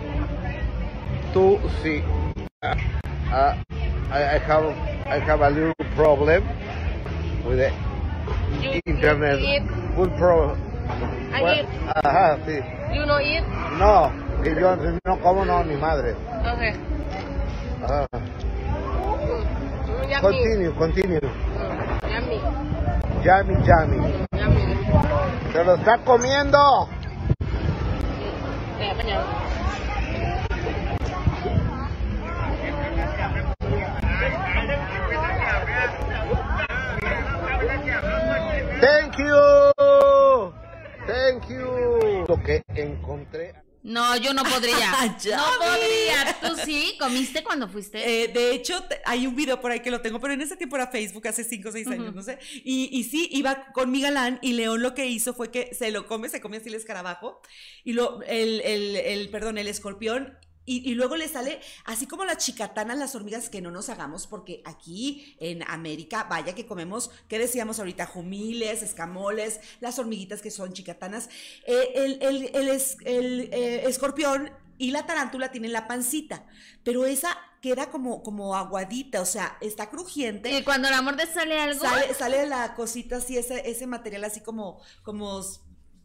Tú 1.31 1.59
sí. 1.83 2.03
Ah, 2.63 2.75
ah, 3.31 3.55
I, 4.11 4.35
I 4.35 4.37
have 4.39 4.65
I 5.07 5.19
have 5.19 5.41
a 5.41 5.49
little 5.49 5.73
problem 5.95 6.43
with 7.45 7.57
the 7.59 7.71
You, 8.61 8.81
internet. 8.85 9.39
you 9.39 9.45
eat. 9.47 9.63
Full 9.95 10.09
pro. 10.19 10.55
I 11.33 11.41
Well. 11.41 11.65
Ajá, 12.03 12.37
sí. 12.45 12.59
You 12.93 13.05
no 13.05 13.19
eat. 13.21 13.43
No, 13.79 14.11
que 14.43 14.53
yo 14.59 14.75
no 14.75 15.19
como 15.21 15.45
no 15.45 15.63
ni 15.63 15.75
madre. 15.77 16.15
Okay. 16.43 16.73
Ajá. 17.83 18.07
Mm, 18.11 19.47
yummy. 20.09 20.21
Continue, 20.21 20.71
continue. 20.75 21.19
Mm, 21.21 22.01
yummy. 22.11 22.39
Yummy, 23.23 23.55
yummy. 23.65 23.99
Yummy. 24.33 25.53
Se 25.53 25.63
lo 25.63 25.75
está 25.75 25.97
comiendo. 25.99 26.89
Thank 38.81 39.17
you. 39.17 40.53
Thank 41.07 41.49
you. 41.49 42.25
Lo 42.27 42.41
que 42.43 42.63
encontré. 42.75 43.53
No, 43.83 44.15
yo 44.17 44.33
no 44.33 44.43
podría. 44.43 44.91
Ya 45.21 45.37
no 45.37 45.43
podría. 45.57 46.37
¿Tú 46.41 46.55
sí? 46.63 46.95
¿Comiste 46.99 47.43
cuando 47.43 47.67
fuiste? 47.67 48.23
Eh, 48.23 48.27
de 48.27 48.51
hecho, 48.53 48.83
te- 48.83 49.01
hay 49.05 49.25
un 49.25 49.35
video 49.35 49.59
por 49.59 49.71
ahí 49.71 49.79
que 49.81 49.89
lo 49.91 50.01
tengo, 50.01 50.19
pero 50.19 50.33
en 50.33 50.41
ese 50.41 50.55
tiempo 50.55 50.75
era 50.75 50.87
Facebook, 50.87 51.27
hace 51.27 51.43
5 51.43 51.69
o 51.69 51.71
6 51.71 51.87
años, 51.87 52.13
no 52.13 52.21
sé. 52.21 52.37
Y, 52.63 52.89
y 52.91 53.03
sí, 53.05 53.27
iba 53.31 53.71
con 53.73 53.89
mi 53.91 54.01
galán 54.01 54.37
y 54.43 54.53
León 54.53 54.81
lo 54.83 54.93
que 54.93 55.07
hizo 55.07 55.33
fue 55.33 55.49
que 55.51 55.73
se 55.73 55.89
lo 55.91 56.05
come, 56.05 56.29
se 56.29 56.41
come 56.41 56.57
así 56.57 56.69
el 56.69 56.75
escarabajo, 56.75 57.41
y 57.83 57.93
lo, 57.93 58.21
el, 58.23 58.61
el, 58.61 58.95
el, 58.97 59.29
perdón, 59.29 59.57
el 59.57 59.67
escorpión. 59.67 60.37
Y, 60.65 60.89
y 60.89 60.93
luego 60.93 61.15
le 61.15 61.27
sale, 61.27 61.59
así 61.85 62.05
como 62.05 62.23
las 62.23 62.37
chicatanas, 62.37 62.97
las 62.97 63.15
hormigas, 63.15 63.49
que 63.49 63.61
no 63.61 63.71
nos 63.71 63.89
hagamos, 63.89 64.27
porque 64.27 64.61
aquí 64.65 65.35
en 65.39 65.63
América, 65.63 66.27
vaya 66.29 66.53
que 66.53 66.67
comemos, 66.67 67.09
¿qué 67.27 67.39
decíamos 67.39 67.79
ahorita? 67.79 68.05
Jumiles, 68.05 68.83
escamoles, 68.83 69.59
las 69.79 69.97
hormiguitas 69.97 70.41
que 70.41 70.51
son 70.51 70.73
chicatanas. 70.73 71.29
Eh, 71.65 71.91
el, 71.95 72.19
el, 72.21 72.51
el 72.55 72.69
es- 72.69 72.97
el, 73.05 73.49
eh, 73.51 73.87
escorpión 73.87 74.51
y 74.77 74.91
la 74.91 75.05
tarántula 75.05 75.51
tienen 75.51 75.73
la 75.73 75.87
pancita, 75.87 76.45
pero 76.83 77.05
esa 77.05 77.37
queda 77.61 77.91
como, 77.91 78.23
como 78.23 78.55
aguadita, 78.55 79.21
o 79.21 79.25
sea, 79.25 79.57
está 79.61 79.89
crujiente. 79.89 80.51
Y 80.51 80.63
cuando 80.63 80.89
la 80.89 81.01
muerte 81.03 81.27
sale 81.27 81.59
algo. 81.59 81.79
Sale, 81.79 82.13
sale 82.15 82.45
la 82.47 82.73
cosita 82.75 83.17
así, 83.17 83.37
ese, 83.37 83.69
ese 83.69 83.85
material 83.87 84.23
así 84.23 84.41
como, 84.41 84.79
como 85.03 85.43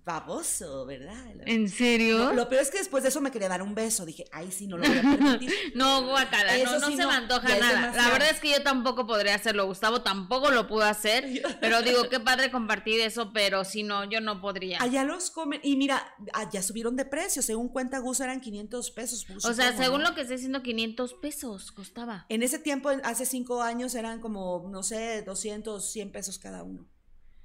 baboso, 0.07 0.87
¿verdad? 0.87 1.17
¿En 1.47 1.69
serio? 1.69 2.19
Lo, 2.19 2.33
lo 2.33 2.49
peor 2.49 2.63
es 2.63 2.71
que 2.71 2.79
después 2.79 3.03
de 3.03 3.09
eso 3.09 3.21
me 3.21 3.33
quería 3.33 3.49
dar 3.49 3.61
un 3.61 3.75
beso. 3.75 4.07
Dije, 4.07 4.25
ay, 4.31 4.53
sí, 4.53 4.69
no 4.69 4.79
lo 4.79 4.87
voy 4.87 4.97
a 4.97 5.03
permitir. 5.03 5.53
No, 5.75 6.07
guacala, 6.07 6.57
no, 6.57 6.63
Eso 6.63 6.79
no 6.79 6.87
sí 6.87 6.97
se 6.97 7.03
no, 7.03 7.09
me 7.09 7.15
antoja 7.17 7.59
nada. 7.59 7.93
La 7.95 8.11
verdad 8.11 8.31
es 8.31 8.39
que 8.41 8.51
yo 8.51 8.63
tampoco 8.63 9.05
podría 9.05 9.35
hacerlo. 9.35 9.67
Gustavo 9.67 10.03
tampoco 10.03 10.53
lo 10.53 10.69
pudo 10.69 10.85
hacer. 10.85 11.27
Pero 11.61 11.83
digo, 11.83 12.05
qué 12.09 12.21
padre 12.21 12.53
compartir 12.53 13.01
eso, 13.01 13.33
pero 13.33 13.65
si 13.65 13.83
no, 13.83 14.05
yo 14.09 14.21
no 14.21 14.41
podría. 14.41 14.81
Allá 14.81 15.03
los 15.03 15.31
comen. 15.33 15.61
Y 15.65 15.77
mira, 15.77 16.15
allá 16.33 16.63
subieron 16.63 16.95
de 16.95 17.05
precio. 17.05 17.43
Según 17.43 17.69
cuenta 17.69 17.99
Gus, 17.99 18.21
eran 18.21 18.41
500 18.41 18.91
pesos. 18.93 19.27
O 19.45 19.53
sea, 19.55 19.77
según 19.77 20.05
lo 20.05 20.15
que 20.15 20.21
estoy 20.21 20.37
diciendo, 20.37 20.63
500 20.63 21.15
pesos 21.15 21.73
costaba. 21.73 22.27
En 22.29 22.45
ese 22.45 22.61
tiempo, 22.61 22.93
en- 22.93 23.05
hace 23.05 23.27
cinco 23.27 23.61
años, 23.61 23.95
eran 23.97 24.21
como, 24.21 24.69
no 24.71 24.85
sé, 24.85 25.23
200, 25.23 25.85
100 25.85 26.13
pesos 26.13 26.39
cada 26.39 26.63
uno. 26.63 26.87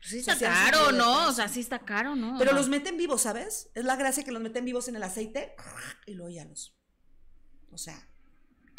Pues 0.02 0.10
sí 0.12 0.20
está 0.20 0.36
sí 0.36 0.46
caro, 0.46 0.92
¿no? 0.92 1.28
O 1.28 1.32
sea, 1.32 1.48
sí 1.48 1.60
está 1.60 1.80
caro, 1.80 2.16
¿no? 2.16 2.36
Pero 2.40 2.54
los 2.54 2.68
meten 2.70 2.98
vivos, 2.98 3.22
¿sabes? 3.22 3.70
Es 3.76 3.86
la 3.86 3.96
gracia 3.96 4.24
que 4.24 4.32
los 4.32 4.42
meten 4.42 4.66
vivos 4.66 4.88
en 4.88 4.96
el 4.96 5.04
aceite 5.04 5.56
y 6.08 6.14
luego 6.16 6.32
ya 6.32 6.44
los. 6.46 6.76
O 7.72 7.78
sea, 7.78 8.08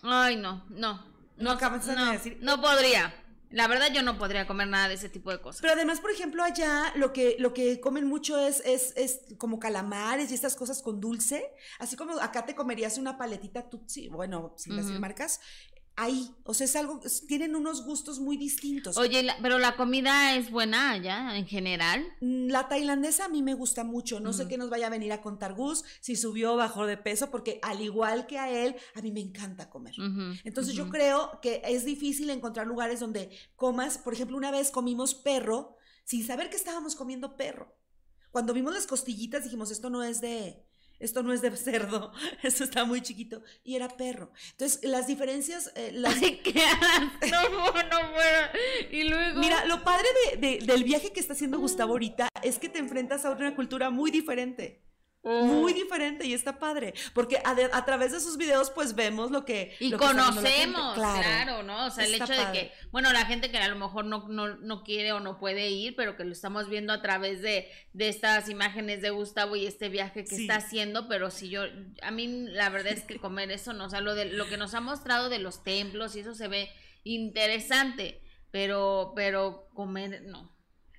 Ay, 0.02 0.36
no, 0.36 0.66
no. 0.68 1.12
No 1.36 1.50
acabas 1.52 1.86
de 1.86 1.94
decir- 1.94 2.38
No 2.40 2.60
podría. 2.60 3.14
La 3.50 3.68
verdad, 3.68 3.88
yo 3.92 4.02
no 4.02 4.16
podría 4.18 4.46
comer 4.46 4.66
nada 4.68 4.88
de 4.88 4.94
ese 4.94 5.10
tipo 5.10 5.30
de 5.30 5.40
cosas. 5.40 5.60
Pero 5.60 5.74
además, 5.74 6.00
por 6.00 6.10
ejemplo, 6.10 6.42
allá 6.42 6.90
lo 6.96 7.12
que, 7.12 7.36
lo 7.38 7.52
que 7.52 7.80
comen 7.80 8.06
mucho 8.06 8.38
es, 8.38 8.62
es, 8.64 8.94
es 8.96 9.20
como 9.36 9.58
calamares 9.60 10.30
y 10.30 10.34
estas 10.34 10.56
cosas 10.56 10.80
con 10.80 11.00
dulce. 11.00 11.52
Así 11.78 11.94
como 11.94 12.18
acá 12.18 12.46
te 12.46 12.54
comerías 12.54 12.96
una 12.96 13.18
paletita 13.18 13.68
tutsi, 13.68 14.08
bueno, 14.08 14.54
sin 14.56 14.74
decir 14.76 14.92
Ujú. 14.92 15.00
marcas. 15.02 15.40
Ahí, 15.94 16.34
o 16.44 16.54
sea, 16.54 16.64
es 16.64 16.74
algo, 16.74 17.00
tienen 17.28 17.54
unos 17.54 17.84
gustos 17.84 18.18
muy 18.18 18.38
distintos. 18.38 18.96
Oye, 18.96 19.22
la- 19.22 19.36
pero 19.42 19.58
la 19.58 19.76
comida 19.76 20.34
es 20.36 20.50
buena 20.50 20.90
allá, 20.92 21.36
en 21.36 21.46
general. 21.46 22.02
Mm, 22.22 22.48
La 22.48 22.66
tailandesa 22.68 23.26
a 23.26 23.28
mí 23.28 23.42
me 23.42 23.52
gusta 23.52 23.84
mucho. 23.84 24.18
No 24.18 24.32
sé 24.32 24.42
Ujú. 24.42 24.48
qué 24.50 24.56
nos 24.58 24.70
vaya 24.70 24.86
a 24.86 24.90
venir 24.90 25.12
a 25.12 25.20
contar 25.20 25.52
Gus, 25.54 25.84
si 26.00 26.16
subió 26.16 26.54
o 26.54 26.56
bajó 26.56 26.86
de 26.86 26.96
peso, 26.96 27.30
porque 27.30 27.58
al 27.62 27.82
igual 27.82 28.26
que 28.26 28.38
a 28.38 28.50
él, 28.50 28.74
a 28.94 29.02
mí 29.02 29.12
me 29.12 29.20
encanta 29.20 29.68
comer. 29.68 29.94
Entonces 30.44 30.74
yo 30.74 30.88
creo 30.88 31.38
que 31.42 31.60
es 31.64 31.84
difícil 31.84 32.30
encontrar 32.30 32.66
lugares 32.66 32.98
donde 33.00 33.30
comas, 33.54 33.98
por 33.98 34.14
ejemplo, 34.14 34.36
una 34.38 34.50
vez 34.50 34.70
comimos 34.70 35.14
perro 35.14 35.76
sin 36.04 36.26
saber 36.26 36.48
que 36.48 36.56
estábamos 36.56 36.96
comiendo 36.96 37.36
perro. 37.36 37.76
Cuando 38.30 38.54
vimos 38.54 38.72
las 38.72 38.86
costillitas 38.86 39.44
dijimos, 39.44 39.70
esto 39.70 39.90
no 39.90 40.02
es 40.02 40.22
de 40.22 40.64
esto 41.02 41.22
no 41.22 41.32
es 41.32 41.42
de 41.42 41.54
cerdo, 41.56 42.12
esto 42.42 42.64
está 42.64 42.84
muy 42.84 43.00
chiquito 43.02 43.42
y 43.64 43.76
era 43.76 43.88
perro. 43.88 44.32
Entonces, 44.52 44.80
las 44.82 45.06
diferencias 45.06 45.72
eh, 45.74 45.90
las 45.94 46.20
Ay, 46.22 46.40
qué 46.42 46.52
no, 47.30 47.42
no 47.72 48.12
puedo. 48.12 48.90
Y 48.90 49.04
luego. 49.04 49.40
Mira, 49.40 49.64
lo 49.66 49.82
padre 49.82 50.06
de- 50.32 50.36
de- 50.58 50.66
del 50.66 50.84
viaje 50.84 51.12
que 51.12 51.20
está 51.20 51.32
haciendo 51.34 51.58
Gustavo 51.58 51.92
ahorita 51.92 52.28
es 52.42 52.58
que 52.58 52.68
te 52.68 52.78
enfrentas 52.78 53.24
a 53.24 53.30
una 53.30 53.54
cultura 53.54 53.90
muy 53.90 54.10
diferente. 54.10 54.81
Mm. 55.24 55.46
Muy 55.46 55.72
diferente 55.72 56.26
y 56.26 56.34
está 56.34 56.58
padre, 56.58 56.94
porque 57.14 57.40
a, 57.44 57.54
de- 57.54 57.70
a 57.72 57.84
través 57.84 58.10
de 58.10 58.18
sus 58.18 58.36
videos 58.36 58.70
pues 58.70 58.96
vemos 58.96 59.30
lo 59.30 59.44
que... 59.44 59.76
Y 59.78 59.90
lo 59.90 59.98
que 59.98 60.04
conocemos, 60.04 60.94
claro. 60.94 61.62
¿no? 61.62 61.86
O 61.86 61.90
sea, 61.90 62.04
el 62.04 62.14
hecho 62.16 62.32
de 62.32 62.50
que, 62.52 62.72
bueno, 62.90 63.12
la 63.12 63.24
gente 63.26 63.48
que 63.52 63.58
a 63.58 63.68
lo 63.68 63.76
mejor 63.76 64.04
no, 64.04 64.26
no, 64.28 64.56
no 64.56 64.82
quiere 64.82 65.12
o 65.12 65.20
no 65.20 65.38
puede 65.38 65.70
ir, 65.70 65.94
pero 65.94 66.16
que 66.16 66.24
lo 66.24 66.32
estamos 66.32 66.68
viendo 66.68 66.92
a 66.92 67.02
través 67.02 67.40
de, 67.40 67.70
de 67.92 68.08
estas 68.08 68.48
imágenes 68.48 69.00
de 69.00 69.10
Gustavo 69.10 69.54
y 69.54 69.64
este 69.66 69.88
viaje 69.88 70.24
que 70.24 70.34
Sí. 70.34 70.42
está 70.42 70.56
haciendo, 70.56 71.06
pero 71.06 71.30
si 71.30 71.48
yo, 71.50 71.62
a 72.02 72.10
mí 72.10 72.26
la 72.48 72.68
verdad 72.70 72.92
es 72.92 73.04
que 73.04 73.18
comer 73.20 73.52
eso, 73.52 73.72
no, 73.72 73.84
o 73.84 73.90
sea, 73.90 74.00
lo, 74.00 74.16
de, 74.16 74.24
lo 74.24 74.46
que 74.48 74.56
nos 74.56 74.74
ha 74.74 74.80
mostrado 74.80 75.28
de 75.28 75.38
los 75.38 75.62
templos 75.62 76.16
y 76.16 76.20
eso 76.20 76.34
se 76.34 76.48
ve 76.48 76.68
interesante. 77.04 78.20
pero, 78.50 79.12
pero 79.16 79.68
comer, 79.72 80.22
no. 80.26 80.52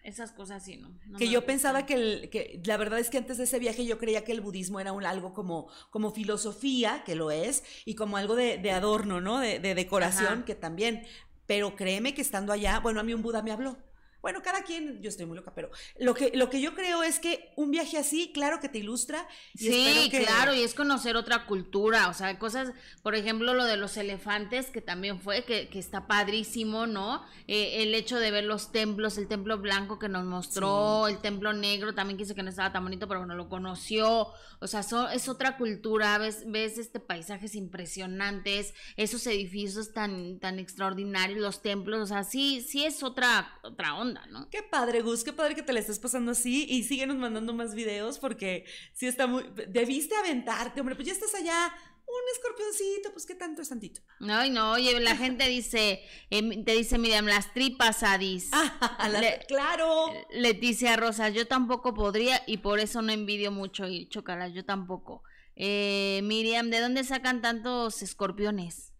Esas 0.03 0.33
cosas 0.33 0.63
sí, 0.63 0.75
no. 0.75 0.89
no 1.05 1.17
que 1.17 1.29
yo 1.29 1.45
pensaba 1.45 1.85
que, 1.85 1.93
el, 1.93 2.29
que 2.29 2.61
la 2.65 2.75
verdad 2.75 2.99
es 2.99 3.09
que 3.09 3.17
antes 3.17 3.37
de 3.37 3.45
ese 3.45 3.57
viaje 3.57 3.85
yo 3.85 3.97
creía 3.97 4.25
que 4.25 4.33
el 4.33 4.41
budismo 4.41 4.81
era 4.81 4.91
un, 4.91 5.05
algo 5.05 5.33
como, 5.33 5.69
como 5.91 6.11
filosofía, 6.11 7.03
que 7.05 7.15
lo 7.15 7.31
es, 7.31 7.63
y 7.85 7.95
como 7.95 8.17
algo 8.17 8.35
de, 8.35 8.57
de 8.57 8.71
adorno, 8.71 9.21
¿no? 9.21 9.39
De, 9.39 9.59
de 9.59 9.75
decoración, 9.75 10.33
Ajá. 10.33 10.45
que 10.45 10.55
también. 10.55 11.05
Pero 11.45 11.75
créeme 11.75 12.13
que 12.13 12.21
estando 12.21 12.51
allá, 12.51 12.79
bueno, 12.81 12.99
a 12.99 13.03
mí 13.03 13.13
un 13.13 13.21
Buda 13.21 13.41
me 13.41 13.51
habló. 13.51 13.77
Bueno, 14.23 14.41
cada 14.41 14.63
quien, 14.63 15.01
yo 15.01 15.09
estoy 15.09 15.25
muy 15.27 15.35
loca, 15.35 15.53
pero 15.53 15.69
lo 15.99 16.15
que, 16.15 16.31
lo 16.33 16.49
que 16.49 16.61
yo 16.61 16.73
creo 16.73 17.03
es 17.03 17.19
que 17.19 17.51
un 17.57 17.69
viaje 17.69 17.97
así, 17.97 18.31
claro 18.33 18.59
que 18.61 18.69
te 18.69 18.79
ilustra. 18.79 19.27
Y 19.53 19.57
Sí, 19.57 20.07
que- 20.09 20.23
claro, 20.23 20.55
y 20.55 20.63
es 20.63 20.73
conocer 20.73 21.17
otra 21.17 21.45
cultura, 21.45 22.07
o 22.07 22.13
sea, 22.13 22.39
cosas, 22.39 22.71
por 23.03 23.15
ejemplo, 23.15 23.53
lo 23.53 23.65
de 23.65 23.75
los 23.77 23.97
elefantes, 23.97 24.67
que 24.71 24.79
también 24.81 25.19
fue, 25.19 25.43
que, 25.43 25.67
que 25.67 25.77
está 25.77 26.07
padrísimo, 26.07 26.87
¿no? 26.87 27.21
Eh, 27.47 27.83
el 27.83 27.93
hecho 27.93 28.17
de 28.17 28.31
ver 28.31 28.45
los 28.45 28.71
templos, 28.71 29.17
el 29.17 29.27
templo 29.27 29.57
blanco 29.57 29.99
que 29.99 30.07
nos 30.07 30.23
mostró, 30.23 31.07
el 31.09 31.17
templo 31.19 31.51
negro, 31.51 31.93
también 31.93 32.17
quise 32.17 32.33
que 32.33 32.43
no 32.43 32.49
estaba 32.49 32.71
tan 32.71 32.83
bonito, 32.83 33.09
pero 33.09 33.19
bueno, 33.19 33.35
lo 33.35 33.49
conoció, 33.49 34.29
o 34.59 34.67
sea, 34.67 34.83
so- 34.83 35.09
es 35.09 35.27
otra 35.27 35.57
cultura, 35.57 36.17
ves, 36.17 36.43
ves 36.49 36.77
este 36.77 37.01
paisajes 37.01 37.55
impresionantes, 37.55 38.73
esos 38.95 39.25
edificios 39.27 39.91
tan, 39.93 40.39
tan 40.39 40.59
extraordinarios, 40.59 41.39
los 41.39 41.61
templos, 41.61 41.99
o 41.99 42.05
sea, 42.05 42.23
sí, 42.23 42.61
sí 42.61 42.85
es 42.85 43.03
otra, 43.03 43.59
otra 43.63 43.95
onda, 43.95 44.12
¿no? 44.27 44.49
Qué 44.49 44.63
padre, 44.63 45.01
Gus, 45.01 45.23
qué 45.23 45.33
padre 45.33 45.55
que 45.55 45.63
te 45.63 45.73
la 45.73 45.79
estés 45.79 45.99
pasando 45.99 46.31
así 46.31 46.65
y 46.69 46.83
síguenos 46.83 47.17
mandando 47.17 47.53
más 47.53 47.73
videos 47.75 48.19
porque 48.19 48.65
sí 48.93 49.07
está 49.07 49.27
muy... 49.27 49.43
Debiste 49.67 50.15
aventarte, 50.15 50.79
hombre, 50.79 50.95
pues 50.95 51.07
ya 51.07 51.13
estás 51.13 51.33
allá, 51.35 51.73
un 52.05 52.21
escorpioncito, 52.35 53.11
pues 53.11 53.25
qué 53.25 53.35
tanto 53.35 53.61
es 53.61 53.69
tantito. 53.69 54.01
Ay, 54.19 54.49
no, 54.49 54.73
oye, 54.73 54.99
la 54.99 55.15
gente 55.17 55.47
dice, 55.47 56.01
em, 56.29 56.63
te 56.63 56.73
dice, 56.73 56.97
Miriam, 56.97 57.25
las 57.25 57.53
tripas, 57.53 58.03
Adis. 58.03 58.51
La- 58.99 59.19
Le- 59.21 59.39
claro. 59.47 60.05
Leticia 60.31 60.95
Rosas, 60.95 61.33
yo 61.33 61.47
tampoco 61.47 61.93
podría 61.93 62.41
y 62.47 62.57
por 62.57 62.79
eso 62.79 63.01
no 63.01 63.11
envidio 63.11 63.51
mucho 63.51 63.87
ir, 63.87 64.09
chocalas, 64.09 64.53
yo 64.53 64.63
tampoco. 64.65 65.23
Eh, 65.55 66.21
Miriam, 66.23 66.69
¿de 66.69 66.79
dónde 66.79 67.03
sacan 67.03 67.41
tantos 67.41 68.01
escorpiones? 68.01 68.92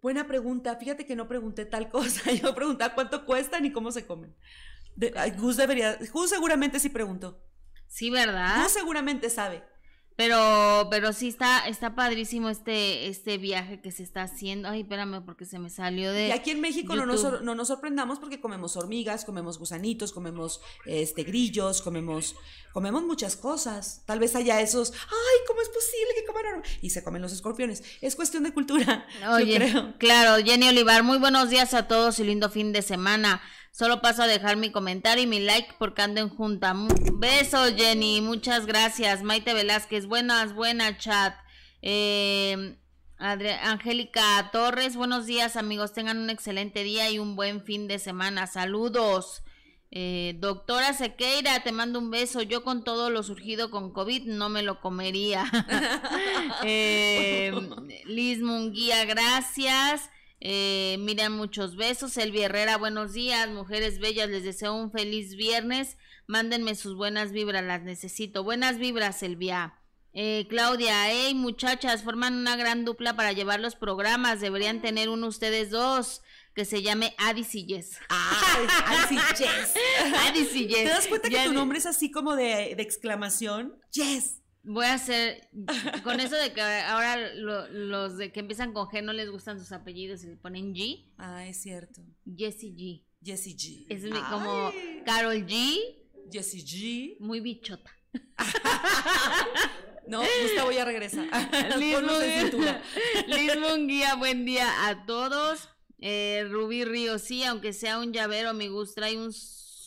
Buena 0.00 0.26
pregunta. 0.26 0.76
Fíjate 0.76 1.06
que 1.06 1.16
no 1.16 1.28
pregunté 1.28 1.64
tal 1.66 1.88
cosa. 1.90 2.30
Yo 2.32 2.54
preguntaba 2.54 2.94
cuánto 2.94 3.24
cuestan 3.24 3.64
y 3.64 3.72
cómo 3.72 3.92
se 3.92 4.06
comen. 4.06 4.34
De- 4.96 5.12
ay, 5.16 5.32
Gus 5.32 5.56
debería. 5.56 5.98
Gus 6.12 6.30
seguramente 6.30 6.78
sí 6.80 6.88
preguntó. 6.88 7.42
Sí, 7.86 8.10
¿verdad? 8.10 8.62
Gus 8.62 8.72
seguramente 8.72 9.30
sabe. 9.30 9.64
Pero, 10.18 10.88
pero 10.90 11.12
sí 11.12 11.28
está, 11.28 11.68
está 11.68 11.94
padrísimo 11.94 12.50
este, 12.50 13.06
este 13.06 13.38
viaje 13.38 13.80
que 13.80 13.92
se 13.92 14.02
está 14.02 14.22
haciendo. 14.22 14.68
Ay, 14.68 14.80
espérame, 14.80 15.24
porque 15.24 15.44
se 15.44 15.60
me 15.60 15.70
salió 15.70 16.10
de. 16.10 16.26
Y 16.26 16.30
aquí 16.32 16.50
en 16.50 16.60
México 16.60 16.96
no 16.96 17.06
nos, 17.06 17.40
no 17.40 17.54
nos 17.54 17.68
sorprendamos 17.68 18.18
porque 18.18 18.40
comemos 18.40 18.76
hormigas, 18.76 19.24
comemos 19.24 19.60
gusanitos, 19.60 20.12
comemos 20.12 20.60
este 20.86 21.22
grillos, 21.22 21.82
comemos, 21.82 22.34
comemos 22.72 23.04
muchas 23.04 23.36
cosas. 23.36 24.02
Tal 24.06 24.18
vez 24.18 24.34
haya 24.34 24.60
esos, 24.60 24.92
ay, 24.92 25.38
¿cómo 25.46 25.60
es 25.60 25.68
posible 25.68 26.08
que 26.16 26.26
coman 26.26 26.46
horm-?" 26.46 26.78
Y 26.82 26.90
se 26.90 27.04
comen 27.04 27.22
los 27.22 27.32
escorpiones. 27.32 27.84
Es 28.00 28.16
cuestión 28.16 28.42
de 28.42 28.52
cultura. 28.52 29.06
Oye, 29.30 29.52
yo 29.52 29.56
creo. 29.58 29.94
claro, 29.98 30.44
Jenny 30.44 30.66
Olivar, 30.66 31.04
muy 31.04 31.18
buenos 31.18 31.48
días 31.48 31.74
a 31.74 31.86
todos 31.86 32.18
y 32.18 32.24
lindo 32.24 32.50
fin 32.50 32.72
de 32.72 32.82
semana. 32.82 33.40
Solo 33.72 34.00
paso 34.00 34.22
a 34.22 34.26
dejar 34.26 34.56
mi 34.56 34.72
comentario 34.72 35.22
y 35.24 35.26
mi 35.26 35.40
like 35.40 35.74
porque 35.78 36.02
ando 36.02 36.20
en 36.20 36.28
junta. 36.28 36.74
Besos, 37.14 37.74
Jenny, 37.76 38.20
muchas 38.20 38.66
gracias. 38.66 39.22
Maite 39.22 39.54
Velázquez, 39.54 40.06
buenas, 40.06 40.52
buenas, 40.54 40.98
chat. 40.98 41.34
Eh, 41.82 42.76
Adri- 43.18 43.58
Angélica 43.62 44.48
Torres, 44.52 44.96
buenos 44.96 45.26
días, 45.26 45.56
amigos. 45.56 45.92
Tengan 45.92 46.18
un 46.18 46.30
excelente 46.30 46.82
día 46.82 47.10
y 47.10 47.18
un 47.18 47.36
buen 47.36 47.62
fin 47.64 47.86
de 47.88 47.98
semana. 47.98 48.46
Saludos. 48.46 49.42
Eh, 49.90 50.34
doctora 50.38 50.92
Sequeira, 50.92 51.62
te 51.62 51.72
mando 51.72 51.98
un 51.98 52.10
beso. 52.10 52.42
Yo 52.42 52.62
con 52.62 52.84
todo 52.84 53.10
lo 53.10 53.22
surgido 53.22 53.70
con 53.70 53.92
COVID 53.92 54.24
no 54.26 54.48
me 54.48 54.62
lo 54.62 54.80
comería. 54.80 55.44
eh, 56.64 57.52
Liz 58.06 58.40
Munguía, 58.42 59.04
gracias. 59.04 60.10
Eh, 60.40 60.96
Miriam, 61.00 61.36
muchos 61.36 61.76
besos. 61.76 62.16
Elvia 62.16 62.46
Herrera, 62.46 62.76
buenos 62.76 63.12
días. 63.12 63.48
Mujeres 63.48 63.98
bellas, 63.98 64.28
les 64.28 64.44
deseo 64.44 64.74
un 64.74 64.90
feliz 64.90 65.34
viernes. 65.34 65.96
Mándenme 66.26 66.74
sus 66.74 66.94
buenas 66.94 67.32
vibras, 67.32 67.64
las 67.64 67.82
necesito. 67.82 68.44
Buenas 68.44 68.78
vibras, 68.78 69.22
Elvia. 69.22 69.74
Eh, 70.14 70.46
Claudia, 70.48 71.10
hey 71.10 71.34
muchachas, 71.34 72.02
forman 72.02 72.34
una 72.34 72.56
gran 72.56 72.84
dupla 72.84 73.14
para 73.14 73.32
llevar 73.32 73.60
los 73.60 73.76
programas. 73.76 74.40
Deberían 74.40 74.80
tener 74.80 75.08
uno 75.08 75.26
ustedes 75.26 75.70
dos 75.70 76.22
que 76.54 76.64
se 76.64 76.82
llame 76.82 77.14
Addis 77.18 77.54
y 77.54 77.66
yes. 77.66 77.98
Addis 78.08 78.72
y 80.54 80.68
Jess. 80.68 80.74
¿Te 80.84 80.88
das 80.88 81.06
cuenta 81.06 81.28
que 81.28 81.36
Ya 81.36 81.44
tu 81.44 81.52
nombre 81.52 81.78
es 81.78 81.86
así 81.86 82.10
como 82.10 82.34
de, 82.34 82.74
de 82.76 82.82
exclamación? 82.82 83.78
Yes. 83.92 84.38
Voy 84.64 84.84
a 84.86 84.94
hacer, 84.94 85.48
con 86.04 86.20
eso 86.20 86.36
de 86.36 86.52
que 86.52 86.60
ahora 86.60 87.32
lo- 87.34 87.68
los 87.68 88.16
de 88.18 88.32
que 88.32 88.40
empiezan 88.40 88.72
con 88.72 88.86
G 88.88 89.02
no 89.02 89.12
les 89.12 89.30
gustan 89.30 89.58
sus 89.58 89.72
apellidos 89.72 90.22
y 90.24 90.28
le 90.28 90.36
ponen 90.36 90.74
G, 90.74 91.06
Ah, 91.16 91.46
es 91.46 91.62
cierto. 91.62 92.02
Jessie 92.36 92.74
G. 92.74 93.04
Jessie 93.24 93.56
G. 93.56 93.86
Es 93.88 94.04
Ay, 94.04 94.12
como 94.30 94.72
Carol 95.06 95.46
G, 95.46 95.78
Jessie 96.30 96.62
G. 96.64 97.16
muy 97.20 97.40
bichota. 97.40 97.90
No, 100.06 100.22
Gustavo 100.42 100.72
ya 100.72 100.86
regresa. 100.86 101.22
Liz 101.78 101.94
Ponlos 101.94 102.22
en 102.22 102.30
Munguía- 102.30 102.40
cintura. 102.40 102.82
Liz 103.26 103.58
Munguía, 103.58 104.14
buen 104.14 104.46
día 104.46 104.88
a 104.88 105.04
todos. 105.04 105.68
Eh, 106.00 106.46
Rubí 106.48 106.84
Río, 106.86 107.18
sí, 107.18 107.44
aunque 107.44 107.74
sea 107.74 107.98
un 107.98 108.12
llavero, 108.12 108.54
mi 108.54 108.68
Gus 108.68 108.94
trae 108.94 109.18
un 109.18 109.32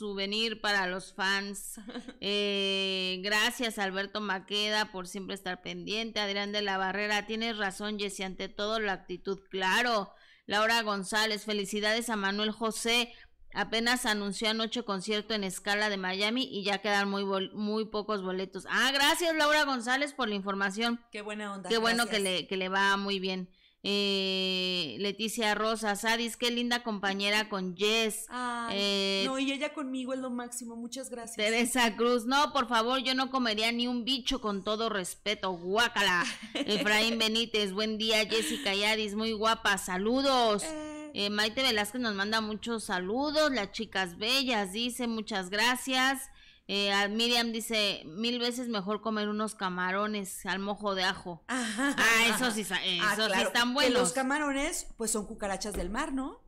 souvenir 0.02 0.60
para 0.62 0.88
los 0.88 1.14
fans. 1.14 1.76
Eh, 2.24 3.20
gracias, 3.24 3.78
Alberto 3.80 4.20
Maqueda, 4.22 4.92
por 4.92 5.08
siempre 5.08 5.36
estar 5.36 5.62
pendiente. 5.62 6.20
Adrián 6.20 6.52
de 6.52 6.62
la 6.62 6.78
Barrera, 6.78 7.26
tienes 7.26 7.58
razón, 7.58 7.98
Jessy, 8.00 8.24
ante 8.24 8.48
todo 8.50 8.80
la 8.80 8.94
actitud, 8.94 9.40
claro. 9.50 10.12
Laura 10.46 10.82
González, 10.84 11.46
felicidades 11.46 12.10
a 12.10 12.16
Manuel 12.16 12.52
José. 12.52 13.12
Apenas 13.54 14.06
anunció 14.06 14.50
anoche 14.50 14.84
concierto 14.84 15.34
en 15.34 15.44
escala 15.44 15.90
de 15.90 15.98
Miami 15.98 16.48
y 16.50 16.64
ya 16.64 16.78
quedan 16.80 17.10
muy, 17.10 17.24
bol- 17.24 17.52
muy 17.54 17.86
pocos 17.86 18.22
boletos. 18.24 18.66
Ah, 18.70 18.92
gracias 18.94 19.36
Laura 19.36 19.66
González 19.66 20.14
por 20.14 20.30
la 20.30 20.36
información. 20.36 21.00
Qué 21.12 21.22
buena 21.22 21.54
onda. 21.54 21.70
Qué 21.70 21.78
bueno 21.78 22.06
que 22.08 22.20
le, 22.20 22.48
que 22.48 22.56
le 22.58 22.70
va 22.70 22.96
muy 22.98 23.20
bien. 23.20 23.50
Eh, 23.84 24.96
Leticia 25.00 25.56
Rosa, 25.56 25.96
Sadis, 25.96 26.38
qué 26.38 26.52
linda 26.52 26.84
compañera 26.84 27.50
con 27.50 27.76
Jess. 27.76 28.26
Ay, 28.30 28.76
Eh, 28.80 29.24
no, 29.26 29.40
y 29.40 29.52
ella 29.52 29.74
conmigo 29.74 30.14
es 30.14 30.20
lo 30.20 30.30
máximo. 30.30 30.76
Muchas 30.76 31.10
gracias. 31.10 31.36
Teresa 31.36 31.96
Cruz, 31.96 32.26
no, 32.26 32.54
por 32.54 32.68
favor, 32.68 33.00
yo 33.04 33.16
no 33.16 33.32
comería 33.32 33.72
ni 33.72 33.88
un 33.88 34.06
bicho 34.06 34.40
con 34.40 34.64
todo 34.64 34.90
respeto, 34.90 35.52
guácala. 35.52 36.24
Efraín 36.54 37.18
Benítez, 37.18 37.74
buen 37.74 37.98
día, 37.98 38.26
Jessica 38.28 38.74
Yadis, 38.76 39.16
muy 39.16 39.34
guapa, 39.34 39.78
saludos. 39.78 40.64
Eh, 40.64 40.88
Eh, 41.14 41.30
Maite 41.30 41.62
Velázquez 41.62 42.00
nos 42.00 42.16
manda 42.16 42.40
muchos 42.40 42.86
saludos, 42.86 43.52
las 43.52 43.74
chicas 43.74 44.18
bellas, 44.18 44.72
dice, 44.72 45.08
muchas 45.08 45.50
gracias. 45.50 46.30
Eh, 46.74 46.90
a 46.94 47.10
Miriam 47.10 47.52
dice, 47.52 48.02
mil 48.06 48.40
veces 48.40 48.70
mejor 48.70 49.02
comer 49.02 49.28
unos 49.28 49.56
camarones 49.56 50.46
al 50.46 50.60
mojo 50.60 50.96
de 50.96 51.04
ajo. 51.04 51.44
ajá. 51.50 51.94
Ah, 51.98 52.28
eso 52.34 52.50
sí, 52.50 52.62
esos 52.62 52.72
Ah, 52.72 52.78
sí 52.78 53.16
claro, 53.26 53.34
están 53.48 53.68
que 53.70 53.74
buenos. 53.74 54.00
los 54.00 54.14
camarones, 54.14 54.88
pues 54.96 55.12
son 55.12 55.26
cucarachas 55.26 55.74
del 55.74 55.90
mar, 55.90 56.14
¿no? 56.14 56.40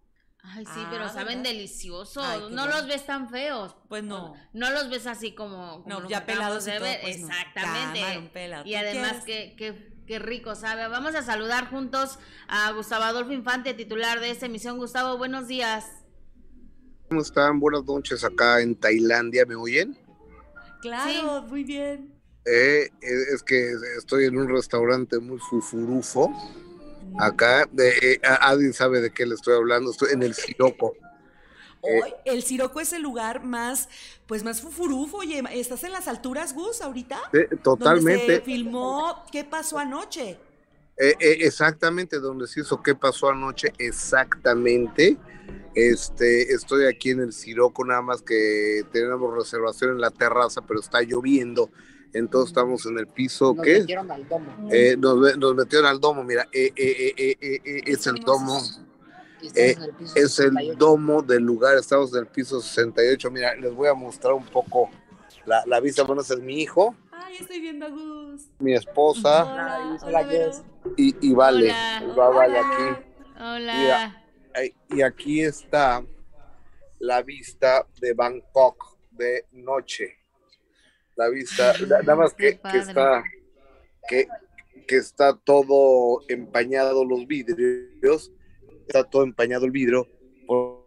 Ay, 0.42 0.64
sí, 0.66 0.72
Ah, 0.78 0.88
pero 0.90 1.10
saben 1.10 1.40
¿verdad? 1.44 1.52
deliciosos. 1.52 2.24
Ay, 2.26 2.40
no 2.40 2.48
bueno. 2.64 2.68
los 2.68 2.88
ves 2.88 3.06
tan 3.06 3.30
feos. 3.30 3.76
Pues 3.90 4.04
no. 4.06 4.34
No 4.54 4.70
los 4.72 4.90
ves 4.90 5.08
así 5.08 5.34
como, 5.36 5.84
como 5.84 5.90
No, 5.96 6.00
los 6.00 6.10
ya 6.10 6.26
pelados 6.26 6.68
y 6.68 6.72
de 6.72 6.78
todo, 6.78 6.88
ver. 6.88 7.02
pues 7.02 7.20
no. 7.20 7.28
Exactamente. 7.28 8.00
Camarón 8.00 8.30
pelado. 8.30 8.64
Y 8.66 8.72
¿Tú 8.72 8.78
además 8.78 9.26
que, 9.26 9.56
que, 9.58 10.04
que 10.08 10.20
rico 10.20 10.56
sabe. 10.56 10.88
Vamos 10.88 11.16
a 11.16 11.22
saludar 11.24 11.70
juntos 11.70 12.18
a 12.48 12.72
Gustavo 12.72 13.04
Adolfo 13.04 13.34
Infante, 13.34 13.74
titular 13.74 14.22
de 14.22 14.32
esta 14.32 14.46
emisión. 14.46 14.78
Gustavo, 14.78 15.18
buenos 15.18 15.50
días. 15.50 15.86
¿Cómo 17.10 17.22
están? 17.22 17.60
Buenas 17.60 17.84
noches 17.84 18.24
acá 18.24 18.62
en 18.62 18.76
Tailandia, 18.80 19.46
¿me 19.46 19.56
oyen? 19.56 19.98
Claro, 20.84 21.42
muy 21.44 21.64
bien. 21.64 22.14
Eh, 22.46 22.90
eh, 23.02 23.24
es 23.34 23.42
que 23.42 23.72
estoy 23.98 24.26
en 24.26 24.38
un 24.38 24.50
restaurante 24.50 25.18
muy 25.18 25.40
fufurufo. 25.40 26.30
Acá, 27.18 27.68
de, 27.72 27.90
eh, 28.16 28.22
Adi 28.42 28.74
sabe 28.74 29.00
de 29.00 29.12
qué 29.12 29.26
le 29.26 29.36
estoy 29.36 29.56
hablando, 29.56 29.92
estoy 29.92 30.12
en 30.12 30.24
el 30.24 30.34
Siroco. 30.34 30.94
Hoy, 31.82 32.14
el 32.26 32.44
Siroco 32.44 32.82
es 32.82 32.92
el 32.92 33.02
lugar 33.02 33.44
más, 33.44 33.88
pues 34.28 34.44
más 34.44 34.62
fufurufo. 34.62 35.18
Oye, 35.18 35.42
¿estás 35.52 35.86
en 35.86 35.94
las 35.94 36.10
alturas, 36.10 36.54
Gus, 36.54 36.82
ahorita? 36.82 37.20
Eh, 37.32 37.48
Donde 37.50 37.56
se 37.56 37.58
totalmente, 37.58 38.42
filmó 38.42 39.24
¿Qué 39.32 39.46
pasó 39.46 39.78
anoche? 39.80 40.38
eh, 40.98 41.16
eh, 41.20 41.38
exactamente 41.42 42.20
donde 42.20 42.48
se 42.48 42.62
hizo 42.62 42.82
qué 42.84 42.94
pasó 42.94 43.30
anoche, 43.30 43.74
exactamente. 43.78 45.18
Este, 45.76 46.54
estoy 46.54 46.86
aquí 46.86 47.12
en 47.12 47.22
el 47.22 47.34
Siroco, 47.34 47.84
nada 47.84 48.02
más 48.02 48.22
que 48.22 48.84
tenemos 48.92 49.34
reservación 49.36 49.92
en 49.92 50.02
la 50.02 50.12
terraza, 50.12 50.62
pero 50.62 50.80
está 50.80 51.02
lloviendo. 51.02 51.70
Entonces 52.14 52.50
estamos 52.50 52.86
en 52.86 53.00
el 53.00 53.08
piso, 53.08 53.56
Nos 53.56 53.66
¿qué? 53.66 53.80
metieron 53.80 54.12
al 54.12 54.28
domo. 54.30 54.70
Eh, 54.72 54.96
nos, 54.98 55.38
nos 55.38 55.56
metieron 55.56 55.88
al 55.88 56.00
domo, 56.00 56.24
mira, 56.24 56.48
eh, 56.52 56.72
eh, 56.76 56.96
eh, 56.98 57.14
eh, 57.18 57.38
eh, 57.42 57.62
eh, 57.66 57.82
es 57.88 58.06
el 58.06 58.16
domo. 58.20 58.62
Eh, 59.56 59.76
es 60.16 60.40
el 60.40 60.54
domo 60.78 61.22
del 61.22 61.44
lugar, 61.44 61.76
estamos 61.78 62.14
en 62.14 62.20
el 62.20 62.28
piso 62.28 62.62
68. 62.62 63.32
Mira, 63.32 63.56
les 63.56 63.74
voy 63.74 63.90
a 63.90 63.94
mostrar 63.94 64.34
un 64.34 64.46
poco 64.46 64.90
la, 65.46 65.64
la 65.66 65.80
vista. 65.80 66.04
Bueno, 66.04 66.22
ese 66.22 66.36
es 66.36 66.40
mi 66.40 66.62
hijo. 66.62 66.96
Ay, 67.12 67.38
estoy 67.40 67.60
viendo 67.60 67.88
a 67.88 67.90
Gus. 67.90 68.44
Mi 68.60 68.74
esposa. 68.76 69.44
Hola, 69.44 69.98
hola, 70.04 70.24
Vero. 70.24 70.52
Y, 70.96 71.16
y 71.30 71.34
vale, 71.34 71.72
Hola. 71.72 72.14
va 72.18 72.30
vale 72.30 72.58
aquí. 72.60 73.04
Hola. 73.38 73.74
Mira. 73.76 74.23
Ay, 74.54 74.74
Y 74.90 75.02
aquí 75.02 75.42
está 75.42 76.06
la 77.00 77.22
vista 77.22 77.88
de 78.00 78.14
Bangkok 78.14 78.98
de 79.12 79.46
noche. 79.52 80.18
La 81.16 81.30
vista, 81.30 81.74
na- 81.88 82.00
nada 82.00 82.16
más 82.16 82.34
que, 82.34 82.60
que 82.72 82.78
está, 82.78 83.24
que, 84.08 84.28
que 84.88 84.96
está 84.96 85.38
todo 85.38 86.22
empañado 86.28 87.06
los 87.06 87.28
vidrios, 87.28 88.32
está 88.88 89.04
todo 89.04 89.24
empañado 89.24 89.66
el 89.66 89.72
vidrio, 89.72 90.08
por 90.48 90.84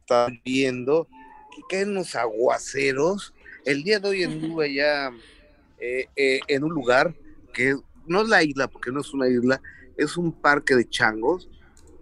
está 0.00 0.28
viendo 0.44 1.08
que 1.54 1.62
caen 1.68 1.90
unos 1.90 2.14
aguaceros. 2.14 3.34
El 3.64 3.82
día 3.84 4.00
de 4.00 4.08
hoy 4.08 4.22
anduve 4.24 4.74
ya 4.74 5.10
eh, 5.78 6.06
eh, 6.16 6.40
en 6.48 6.64
un 6.64 6.72
lugar 6.72 7.14
que 7.52 7.74
no 8.06 8.22
es 8.22 8.28
la 8.28 8.42
isla, 8.42 8.68
porque 8.68 8.90
no 8.90 9.00
es 9.00 9.12
una 9.14 9.28
isla, 9.28 9.60
es 9.96 10.16
un 10.16 10.32
parque 10.32 10.74
de 10.74 10.88
changos. 10.88 11.48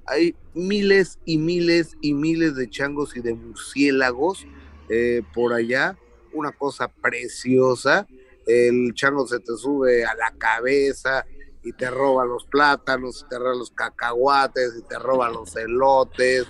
Hay 0.07 0.35
miles 0.55 1.19
y 1.25 1.39
miles 1.39 1.97
y 2.01 2.15
miles 2.15 2.55
de 2.57 2.69
changos 2.69 3.17
y 3.17 3.21
de 3.21 3.35
murciélagos 3.35 4.47
eh, 4.89 5.23
por 5.35 5.53
allá. 5.53 5.97
Una 6.33 6.53
cosa 6.53 6.89
preciosa. 6.89 8.07
El 8.47 8.93
chango 8.95 9.27
se 9.27 9.39
te 9.39 9.57
sube 9.57 10.05
a 10.05 10.15
la 10.15 10.33
cabeza 10.37 11.25
y 11.63 11.73
te 11.73 11.89
roba 11.91 12.25
los 12.25 12.45
plátanos, 12.47 13.25
y 13.25 13.29
te 13.29 13.39
roba 13.39 13.55
los 13.55 13.71
cacahuates, 13.71 14.73
y 14.79 14.83
te 14.83 14.99
roba 14.99 15.31
los 15.31 15.55
elotes. 15.55 16.47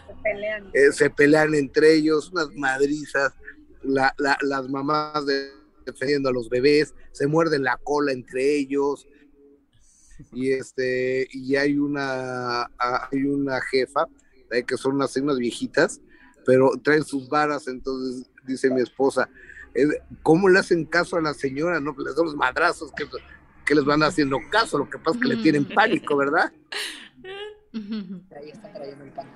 Eh, 0.73 0.91
se 0.93 1.11
pelean 1.11 1.55
entre 1.55 1.93
ellos, 1.95 2.31
unas 2.33 2.49
madrizas. 2.55 3.35
La- 3.83 4.15
la- 4.17 4.38
las 4.41 4.69
mamás 4.71 5.27
de- 5.27 5.51
defendiendo 5.85 6.31
a 6.31 6.33
los 6.33 6.49
bebés, 6.49 6.95
se 7.11 7.27
muerden 7.27 7.65
la 7.65 7.77
cola 7.83 8.12
entre 8.12 8.57
ellos 8.57 9.07
y 10.32 10.52
este 10.52 11.26
y 11.32 11.56
hay 11.56 11.78
una 11.78 12.62
hay 12.78 13.24
una 13.24 13.61
jefa 13.61 14.06
eh, 14.50 14.62
que 14.64 14.76
son 14.76 14.96
unas, 14.96 15.16
unas 15.16 15.38
viejitas 15.38 16.00
pero 16.44 16.70
traen 16.82 17.04
sus 17.04 17.28
varas 17.28 17.68
entonces 17.68 18.30
dice 18.46 18.70
mi 18.70 18.82
esposa 18.82 19.28
eh, 19.74 19.87
¿cómo 20.22 20.48
le 20.48 20.58
hacen 20.58 20.85
caso 20.85 21.16
a 21.16 21.20
la 21.22 21.35
señora? 21.35 21.80
no 21.80 21.94
que 21.96 22.02
les 22.02 22.14
dan 22.14 22.26
los 22.26 22.37
madrazos 22.37 22.92
que, 22.92 23.04
que 23.64 23.74
les 23.74 23.85
van 23.85 24.02
haciendo 24.02 24.38
caso 24.50 24.78
lo 24.78 24.88
que 24.90 24.98
pasa 24.98 25.16
es 25.16 25.22
que 25.22 25.28
le 25.28 25.37
tienen 25.42 25.64
pánico 25.64 26.16
¿verdad? 26.16 26.52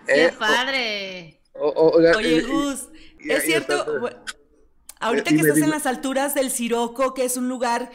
Qué 0.06 0.26
Eh, 0.26 0.32
padre. 0.38 1.40
o- 1.54 1.68
o- 1.68 1.90
oiga, 1.96 2.16
Oye, 2.16 2.38
y- 2.38 2.42
Gus, 2.42 2.88
es 3.18 3.44
cierto. 3.44 3.84
bu- 4.00 4.14
Ahorita 4.98 5.30
Eh, 5.30 5.32
que 5.34 5.36
dime, 5.36 5.48
estás 5.48 5.62
en 5.62 5.70
las 5.70 5.84
alturas 5.86 6.34
del 6.34 6.50
Siroco, 6.50 7.12
que 7.12 7.24
es 7.24 7.36
un 7.36 7.48
lugar 7.48 7.90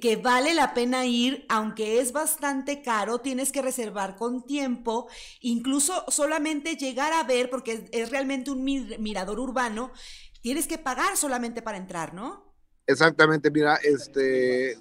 que 0.00 0.16
vale 0.16 0.54
la 0.54 0.72
pena 0.74 1.04
ir, 1.06 1.44
aunque 1.48 2.00
es 2.00 2.12
bastante 2.12 2.82
caro, 2.82 3.18
tienes 3.20 3.52
que 3.52 3.62
reservar 3.62 4.16
con 4.16 4.44
tiempo, 4.46 5.08
incluso 5.40 6.04
solamente 6.08 6.76
llegar 6.76 7.12
a 7.12 7.22
ver, 7.24 7.50
porque 7.50 7.72
es, 7.72 7.82
es 7.92 8.10
realmente 8.10 8.50
un 8.50 8.64
mir- 8.64 8.98
mirador 8.98 9.38
urbano, 9.40 9.92
tienes 10.40 10.66
que 10.66 10.78
pagar 10.78 11.16
solamente 11.16 11.62
para 11.62 11.76
entrar, 11.78 12.14
¿no? 12.14 12.42
exactamente 12.86 13.50
mira 13.50 13.76
este 13.76 14.76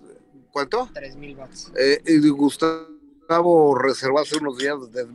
¿cuánto? 0.52 0.90
3.000 0.94 1.38
watts. 1.38 1.72
Eh, 1.78 2.02
y 2.06 2.28
Gustavo 2.30 3.76
reservó 3.76 4.20
hace 4.20 4.38
unos 4.38 4.58
días, 4.58 4.76
desde- 4.92 5.10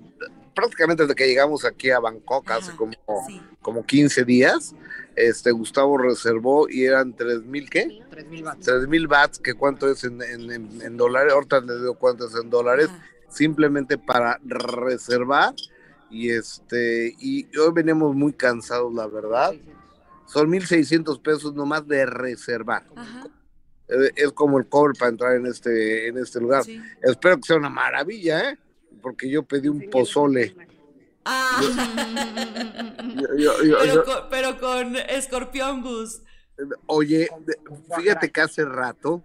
prácticamente 0.55 1.03
desde 1.05 1.15
que 1.15 1.27
llegamos 1.27 1.65
aquí 1.65 1.91
a 1.91 2.01
Bangkok, 2.01 2.51
hace 2.51 2.75
como, 2.77 2.93
Sí. 3.27 3.41
como 3.61 3.85
15 3.85 4.25
días. 4.25 4.75
Este 5.19 5.51
Gustavo 5.51 5.99
reservó 5.99 6.69
y 6.69 6.85
eran 6.85 7.15
3 7.15 7.43
mil, 7.45 7.69
¿qué? 7.69 8.01
3.000 8.11 8.45
watts. 8.45 8.65
3 8.67 8.89
mil 8.89 9.07
bats, 9.07 9.39
que 9.39 9.55
cuánto 9.55 9.91
es 9.91 10.05
en, 10.05 10.23
en- 10.23 10.51
en- 10.51 10.83
en 10.83 10.97
dólares. 10.97 11.33
Ahorita 11.33 11.61
les 11.61 11.79
digo 11.81 11.95
cuánto 11.95 12.27
es 12.27 12.35
en 12.35 12.51
dólares, 12.51 12.89
simplemente 13.29 13.99
para 13.99 14.39
reservar. 14.45 15.55
Y 16.11 16.31
este, 16.31 17.15
y 17.19 17.45
hoy 17.59 17.73
venimos 17.75 18.15
muy 18.15 18.33
cansados, 18.33 18.93
la 18.95 19.07
verdad. 19.07 19.55
Son 20.27 20.49
1.600 20.51 21.21
pesos 21.23 21.55
nomás 21.55 21.87
de 21.87 22.07
reservar. 22.07 22.85
Ajá, 22.97 23.27
Es 24.17 24.33
como 24.33 24.59
el 24.59 24.67
cobre 24.69 24.93
para 24.99 25.11
entrar 25.11 25.35
en 25.37 25.47
este, 25.47 26.09
en 26.09 26.19
este 26.19 26.41
lugar. 26.41 26.65
sí. 26.65 26.81
Espero 27.03 27.37
que 27.37 27.43
sea 27.45 27.57
una 27.57 27.71
maravilla, 27.71 28.51
¿eh? 28.51 28.59
Porque 29.03 29.29
yo 29.31 29.43
pedí 29.43 29.69
un 29.69 29.89
pozole. 29.91 30.55
Ah, 31.25 31.61
Yo- 33.15 33.37
yo- 33.37 33.65
yo- 33.65 33.79
pero, 33.81 34.05
con, 34.05 34.15
pero 34.31 34.59
con 34.61 34.97
escorpión, 34.97 35.83
Gus. 35.83 36.23
oye, 36.87 37.29
fíjate 37.97 38.31
que 38.31 38.41
hace 38.41 38.65
rato 38.65 39.23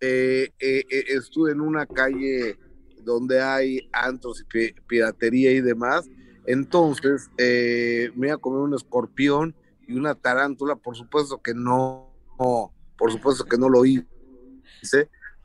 eh, 0.00 0.50
eh, 0.58 0.84
eh, 0.90 1.04
estuve 1.08 1.52
en 1.52 1.60
una 1.60 1.86
calle 1.86 2.58
donde 2.98 3.40
hay 3.42 3.88
antros 3.92 4.40
y 4.40 4.44
pi- 4.44 4.74
piratería 4.86 5.50
y 5.52 5.60
demás. 5.60 6.08
Entonces 6.46 7.30
eh, 7.38 8.10
me 8.14 8.28
iba 8.28 8.36
a 8.36 8.38
comer 8.38 8.60
un 8.60 8.74
escorpión 8.74 9.54
y 9.86 9.94
una 9.96 10.14
tarántula. 10.14 10.76
Por 10.76 10.96
supuesto 10.96 11.40
que 11.40 11.54
no, 11.54 12.12
no, 12.38 12.72
por 12.98 13.10
supuesto 13.12 13.44
que 13.44 13.56
no 13.58 13.68
lo 13.68 13.84
hice, 13.86 14.06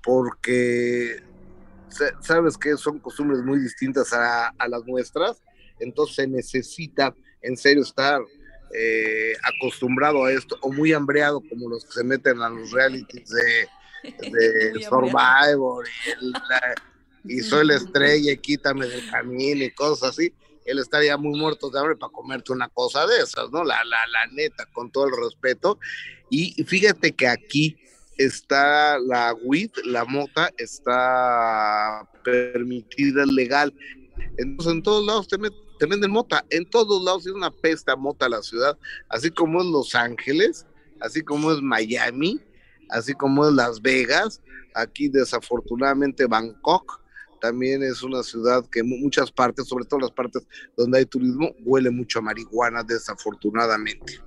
porque 0.03 1.21
sa- 1.89 2.13
sabes 2.21 2.57
que 2.57 2.75
son 2.77 2.99
costumbres 2.99 3.41
muy 3.43 3.59
distintas 3.59 4.11
a, 4.13 4.49
a 4.49 4.67
las 4.67 4.83
nuestras. 4.85 5.41
Entonces 5.79 6.15
se 6.15 6.27
necesita 6.27 7.15
en 7.41 7.55
serio 7.57 7.83
estar 7.83 8.21
eh, 8.73 9.33
acostumbrado 9.43 10.25
a 10.25 10.31
esto 10.31 10.57
o 10.61 10.71
muy 10.71 10.93
hambreado 10.93 11.41
como 11.41 11.67
los 11.69 11.85
que 11.85 11.91
se 11.93 12.03
meten 12.03 12.41
a 12.41 12.49
los 12.49 12.71
realities 12.71 13.29
de, 13.29 13.67
Survivor 14.89 15.85
y, 15.87 16.09
el- 16.11 16.31
la- 16.31 16.75
y 17.23 17.39
soy 17.39 17.65
la 17.67 17.75
estrella 17.75 18.31
y 18.31 18.37
quítame 18.37 18.87
del 18.87 19.09
camino 19.09 19.63
y 19.63 19.71
cosas 19.71 20.11
así. 20.11 20.33
Él 20.65 20.77
estaría 20.79 21.17
muy 21.17 21.37
muerto 21.39 21.69
de 21.69 21.79
hambre 21.79 21.95
para 21.95 22.11
comerte 22.11 22.51
una 22.51 22.69
cosa 22.69 23.07
de 23.07 23.17
esas, 23.21 23.49
¿no? 23.51 23.63
La, 23.63 23.83
la, 23.85 23.97
la 24.07 24.27
neta, 24.33 24.65
con 24.71 24.91
todo 24.91 25.07
el 25.07 25.13
respeto. 25.21 25.79
Y 26.29 26.63
fíjate 26.63 27.11
que 27.13 27.27
aquí 27.27 27.75
está 28.17 28.99
la 28.99 29.33
weed, 29.41 29.71
la 29.85 30.05
mota, 30.05 30.51
está 30.57 32.07
permitida, 32.23 33.25
legal. 33.25 33.73
Entonces, 34.37 34.73
en 34.73 34.83
todos 34.83 35.05
lados 35.05 35.27
te, 35.27 35.37
met- 35.37 35.53
te 35.79 35.85
venden 35.85 36.11
mota, 36.11 36.45
en 36.49 36.69
todos 36.69 37.01
lados 37.03 37.25
es 37.25 37.31
una 37.31 37.49
pesta 37.49 37.95
mota 37.95 38.29
la 38.29 38.43
ciudad, 38.43 38.77
así 39.07 39.31
como 39.31 39.61
es 39.61 39.67
Los 39.67 39.95
Ángeles, 39.95 40.67
así 40.99 41.23
como 41.23 41.51
es 41.51 41.61
Miami, 41.61 42.39
así 42.89 43.13
como 43.13 43.47
es 43.47 43.53
Las 43.53 43.81
Vegas, 43.81 44.41
aquí 44.75 45.07
desafortunadamente 45.07 46.27
Bangkok 46.27 47.01
también 47.39 47.81
es 47.81 48.03
una 48.03 48.21
ciudad 48.21 48.65
que 48.69 48.83
muchas 48.83 49.31
partes, 49.31 49.67
sobre 49.67 49.85
todo 49.85 50.01
las 50.01 50.11
partes 50.11 50.45
donde 50.75 50.99
hay 50.99 51.05
turismo, 51.05 51.55
huele 51.63 51.89
mucho 51.89 52.19
a 52.19 52.21
marihuana 52.21 52.83
desafortunadamente. 52.83 54.19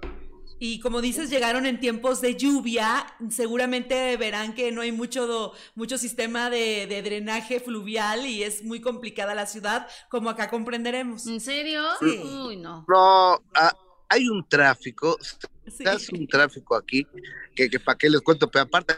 Y 0.64 0.78
como 0.78 1.00
dices, 1.00 1.28
llegaron 1.28 1.66
en 1.66 1.80
tiempos 1.80 2.20
de 2.20 2.36
lluvia, 2.36 3.04
seguramente 3.30 4.16
verán 4.16 4.54
que 4.54 4.70
no 4.70 4.82
hay 4.82 4.92
mucho, 4.92 5.26
do- 5.26 5.52
mucho 5.74 5.98
sistema 5.98 6.50
de, 6.50 6.86
de 6.86 7.02
drenaje 7.02 7.58
fluvial 7.58 8.24
y 8.26 8.44
es 8.44 8.62
muy 8.62 8.80
complicada 8.80 9.34
la 9.34 9.46
ciudad, 9.46 9.88
como 10.08 10.30
acá 10.30 10.48
comprenderemos. 10.48 11.26
¿En 11.26 11.40
serio? 11.40 11.82
Sí. 11.98 12.20
Uy, 12.46 12.56
no. 12.58 12.84
No, 12.86 13.42
ah, 13.54 13.76
hay 14.08 14.28
un 14.28 14.46
tráfico, 14.48 15.18
Sí. 15.66 15.84
un 16.16 16.28
tráfico 16.28 16.76
aquí, 16.76 17.08
que, 17.56 17.68
que 17.68 17.80
para 17.80 17.98
qué 17.98 18.08
les 18.08 18.20
cuento, 18.20 18.48
pero 18.48 18.62
aparte 18.62 18.94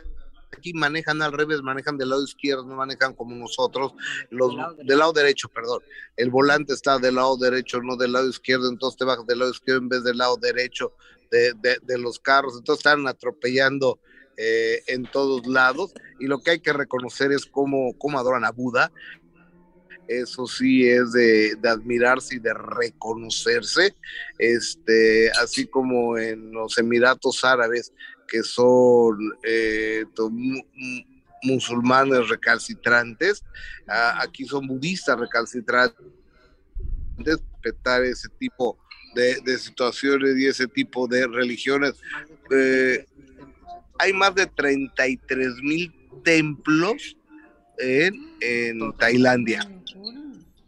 aquí 0.53 0.75
manejan 0.75 1.23
al 1.23 1.33
revés, 1.33 1.63
manejan 1.63 1.97
del 1.97 2.11
lado 2.11 2.25
izquierdo, 2.25 2.65
no 2.67 2.75
manejan 2.77 3.15
como 3.15 3.35
nosotros, 3.37 3.93
los, 4.29 4.51
Del 4.51 4.59
lado 4.59 4.73
derecho. 4.75 4.87
del 4.87 4.99
lado 4.99 5.13
derecho, 5.15 5.49
perdón. 5.49 5.83
El 6.19 6.29
volante 6.31 6.75
está 6.75 6.99
del 6.99 7.15
lado 7.15 7.39
derecho, 7.39 7.81
no 7.81 7.97
del 7.97 8.13
lado 8.13 8.29
izquierdo, 8.29 8.69
entonces 8.69 8.99
te 8.99 9.07
bajas 9.07 9.27
del 9.27 9.39
lado 9.39 9.51
izquierdo 9.51 9.81
en 9.81 9.89
vez 9.89 10.05
del 10.05 10.19
lado 10.19 10.37
derecho 10.37 10.93
de, 11.31 11.53
de- 11.83 11.99
los 11.99 12.19
carros, 12.19 12.55
entonces 12.57 12.85
están 12.85 13.07
atropellando 13.07 13.99
eh, 14.37 14.83
en 14.89 15.05
todos 15.05 15.47
lados, 15.47 15.93
y 16.19 16.27
lo 16.27 16.41
que 16.41 16.53
hay 16.53 16.61
que 16.61 16.73
reconocer 16.73 17.33
es 17.33 17.47
cómo, 17.47 17.97
cómo 17.99 18.19
adoran 18.19 18.45
a 18.45 18.51
Buda, 18.51 18.91
eso 20.07 20.47
sí 20.47 20.89
es 20.89 21.13
de, 21.13 21.55
de 21.57 21.69
admirarse 21.69 22.37
y 22.37 22.39
de 22.39 22.53
reconocerse, 22.53 23.95
este, 24.39 25.31
así 25.31 25.67
como 25.67 26.19
en 26.19 26.53
los 26.53 26.77
Emiratos 26.79 27.43
Árabes, 27.45 27.93
que 28.29 28.43
son 28.43 29.19
eh, 29.45 30.05
musulmanes 31.43 32.29
recalcitrantes, 32.29 33.45
aquí 33.87 34.45
son 34.47 34.67
budistas 34.67 35.19
recalcitrantes, 35.19 36.05
respetar 37.19 38.03
ese 38.03 38.29
tipo 38.39 38.79
de, 39.15 39.41
de 39.41 39.59
situaciones 39.59 40.37
y 40.39 40.47
ese 40.47 40.67
tipo 40.67 41.07
de 41.07 41.27
religiones. 41.27 41.95
Eh, 42.51 43.05
hay 43.99 44.13
más 44.13 44.35
de 44.35 44.47
33 44.47 45.55
mil 45.63 45.93
templos 46.25 47.17
en, 47.79 48.15
en 48.41 48.93
Tailandia. 48.99 49.61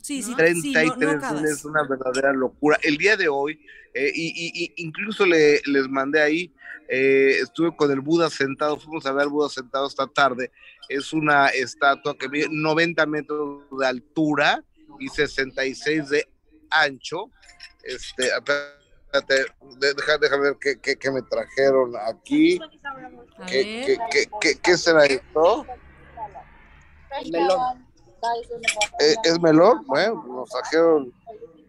Sí, 0.02 0.22
sí, 0.22 0.30
sí, 0.30 0.36
33 0.36 0.86
no, 1.00 1.06
no 1.06 1.10
acabas. 1.18 1.44
es 1.50 1.64
una 1.64 1.82
verdadera 1.82 2.32
locura. 2.32 2.78
El 2.82 2.96
día 2.96 3.16
de 3.16 3.28
hoy, 3.28 3.58
eh, 3.92 4.12
y, 4.14 4.28
y- 4.28 4.64
y 4.64 4.72
incluso 4.84 5.26
le, 5.26 5.60
les 5.66 5.88
mandé 5.88 6.20
ahí, 6.22 6.52
eh, 6.88 7.38
estuve 7.42 7.74
con 7.74 7.90
el 7.90 8.00
Buda 8.00 8.30
sentado, 8.30 8.78
fuimos 8.78 9.04
a 9.06 9.12
ver 9.12 9.22
al 9.22 9.28
Buda 9.28 9.48
sentado 9.48 9.88
esta 9.88 10.06
tarde. 10.06 10.52
Es 10.88 11.12
una 11.12 11.48
estatua 11.48 12.16
que 12.16 12.28
mide 12.28 12.46
90 12.48 13.04
metros 13.06 13.62
de 13.76 13.86
altura 13.86 14.62
y 15.00 15.08
66 15.08 16.08
de 16.08 16.28
ancho. 16.70 17.32
Este, 17.82 18.26
espérate, 18.28 19.46
déjame 20.20 20.42
ver 20.42 20.56
qué, 20.60 20.80
qué- 20.80 20.96
qué 20.96 21.10
me 21.10 21.22
trajeron 21.22 21.92
aquí. 21.96 22.58
¿Qué, 23.46 23.84
qué, 23.86 23.98
qué, 24.10 24.26
qué- 24.40 24.58
qué 24.60 24.76
será 24.76 25.04
esto? 25.06 25.66
Melón. 27.30 27.86
¿Eh, 29.00 29.14
¿Es 29.24 29.40
melón? 29.40 29.84
Bueno, 29.86 30.24
nos 30.26 30.50
trajeron, 30.50 31.12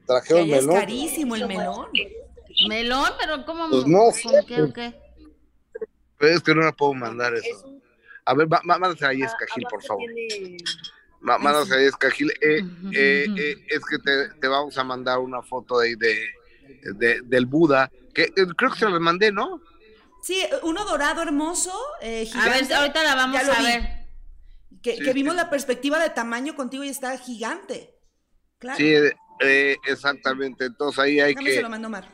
trajeron 0.05 0.43
allá 0.43 0.57
es 0.57 0.65
melón. 0.65 0.79
carísimo 0.81 1.36
el 1.36 1.47
melón. 1.47 1.88
Melón, 2.67 3.10
pero 3.19 3.45
¿cómo? 3.45 3.69
Pues 3.69 3.86
no 3.86 3.99
¿Con 4.23 4.45
qué 4.45 4.62
o 4.62 4.73
qué? 4.73 4.99
Pero 6.17 6.36
es 6.36 6.41
que 6.41 6.55
no 6.55 6.62
la 6.62 6.71
puedo 6.71 6.93
mandar 6.95 7.33
eso. 7.36 7.69
A 8.25 8.33
ver, 8.33 8.47
má- 8.47 8.62
má- 8.63 8.79
mándasela 8.79 9.12
a 9.12 9.13
Jessica 9.13 9.45
Gil, 9.53 9.65
por 9.69 9.83
favor. 9.83 10.10
Má- 11.28 11.38
Mándasela 11.38 11.76
a 11.76 11.80
Jessica 11.80 12.10
Gil. 12.12 12.32
Eh, 12.42 12.62
eh, 12.94 13.26
eh, 13.38 13.56
es 13.68 13.82
que 13.86 14.00
te, 14.00 14.30
te 14.40 14.48
vamos 14.48 14.78
a 14.78 14.84
mandar 14.86 15.20
una 15.20 15.42
foto 15.42 15.80
ahí 15.80 15.96
de, 15.96 16.18
de- 16.96 17.22
del 17.24 17.46
Buda, 17.46 17.92
que 18.13 18.24
eh, 18.24 18.46
creo 18.56 18.72
que 18.72 18.80
se 18.80 18.90
la 18.90 19.00
mandé, 19.00 19.32
¿no? 19.32 19.62
Sí, 20.24 20.42
uno 20.63 20.86
dorado 20.86 21.22
hermoso, 21.22 21.74
eh, 22.02 22.28
A 22.34 22.44
ver, 22.46 22.54
gigante. 22.54 22.74
ahorita 22.76 23.04
la 23.04 23.16
vamos 23.16 23.40
Ya 23.42 23.46
lo 23.48 23.54
a 23.54 23.60
vi. 23.60 23.66
ver. 23.66 23.82
Que, 24.82 24.96
Sí, 24.98 25.04
que 25.04 25.13
vimos 25.13 25.34
sí. 25.34 25.38
la 25.38 25.50
perspectiva 25.50 26.00
de 26.00 26.10
tamaño 26.12 26.56
contigo 26.56 26.84
y 26.84 26.90
está 26.90 27.18
gigante. 27.18 27.94
Claro. 28.58 28.78
Sí, 28.78 28.94
eh, 29.42 29.76
exactamente. 29.86 30.66
Entonces 30.66 31.00
ahí 31.00 31.20
hay 31.20 31.34
Déjame 31.34 31.50
se 31.50 31.56
que, 31.58 31.62
lo 31.62 31.70
mando 31.70 31.90
Mar. 31.90 32.08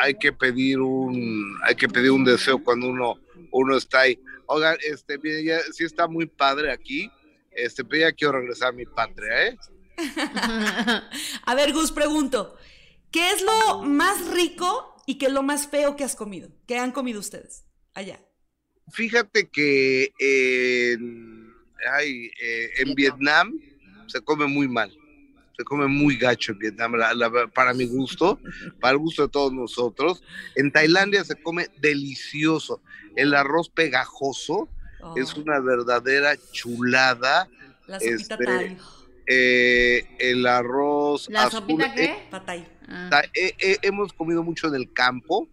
hay 0.00 0.14
que 0.14 0.32
pedir 0.32 0.80
un, 0.80 1.58
hay 1.64 1.74
que 1.74 1.88
pedir 1.88 2.10
un 2.12 2.24
deseo 2.24 2.62
cuando 2.62 2.88
uno, 2.88 3.14
uno 3.52 3.76
está 3.76 4.00
ahí. 4.00 4.18
Oigan, 4.48 4.78
este, 4.82 5.18
mire, 5.18 5.44
ya 5.44 5.60
sí 5.72 5.84
está 5.84 6.08
muy 6.08 6.26
padre 6.26 6.72
aquí. 6.72 7.10
Este, 7.50 7.84
pero 7.84 8.02
ya 8.02 8.12
quiero 8.12 8.40
regresar 8.40 8.68
a 8.68 8.72
mi 8.72 8.86
patria, 8.86 9.48
¿eh? 9.48 9.58
A 11.44 11.54
ver, 11.54 11.72
Gus, 11.72 11.92
pregunto. 11.92 12.56
¿Qué 13.10 13.30
es 13.30 13.42
lo 13.42 13.82
más 13.82 14.32
rico 14.32 14.96
y 15.06 15.18
qué 15.18 15.26
es 15.26 15.32
lo 15.32 15.42
más 15.42 15.68
feo 15.68 15.96
que 15.96 16.04
has 16.04 16.16
comido? 16.16 16.50
¿Qué 16.66 16.78
han 16.78 16.92
comido 16.92 17.20
ustedes 17.20 17.64
allá? 17.94 18.20
Fíjate 18.92 19.48
que 19.48 20.12
en, 20.18 21.52
ay, 21.92 22.30
eh, 22.40 22.70
en 22.78 22.94
Vietnam 22.94 23.58
se 24.06 24.20
come 24.22 24.46
muy 24.46 24.68
mal. 24.68 24.96
Se 25.58 25.64
come 25.64 25.88
muy 25.88 26.16
gacho 26.16 26.52
en 26.52 26.58
Vietnam, 26.60 26.92
la- 26.94 27.12
la- 27.14 27.48
para 27.48 27.74
mi 27.74 27.84
gusto, 27.84 28.38
para 28.80 28.92
el 28.92 28.98
gusto 28.98 29.22
de 29.22 29.28
todos 29.28 29.52
nosotros. 29.52 30.22
En 30.54 30.70
Tailandia 30.70 31.24
se 31.24 31.34
come 31.42 31.66
delicioso. 31.80 32.80
El 33.16 33.34
arroz 33.34 33.68
pegajoso 33.68 34.68
Oh, 35.00 35.14
es 35.16 35.32
una 35.34 35.60
verdadera 35.60 36.34
chulada. 36.50 37.48
la 37.86 38.00
sopita 38.00 38.34
este, 38.34 38.44
Thai. 38.44 38.76
Eh, 39.28 40.04
el 40.18 40.44
arroz 40.44 41.28
¿La 41.30 41.44
azul, 41.44 41.60
sopita 41.60 41.86
eh, 41.86 41.92
qué? 41.94 42.16
Patay. 42.28 42.66
Ah. 42.88 43.22
Eh, 43.32 43.54
eh, 43.60 43.76
hemos 43.82 44.12
comido 44.12 44.42
mucho 44.42 44.66
en 44.66 44.74
el 44.74 44.92
campo, 44.92 45.46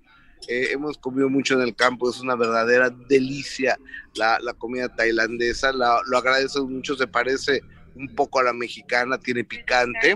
eh, 0.47 0.69
hemos 0.71 0.97
comido 0.97 1.29
mucho 1.29 1.53
en 1.53 1.61
el 1.61 1.75
campo, 1.75 2.09
es 2.09 2.19
una 2.21 2.35
verdadera 2.35 2.89
delicia 2.89 3.77
la, 4.15 4.39
la 4.39 4.53
comida 4.55 4.89
tailandesa, 4.95 5.71
la- 5.71 6.01
lo 6.07 6.17
agradezco 6.17 6.65
mucho, 6.67 6.95
se 6.95 7.05
parece 7.05 7.61
un 7.95 8.13
poco 8.15 8.39
a 8.39 8.43
la 8.43 8.53
mexicana, 8.53 9.17
tiene 9.17 9.43
picante 9.43 10.15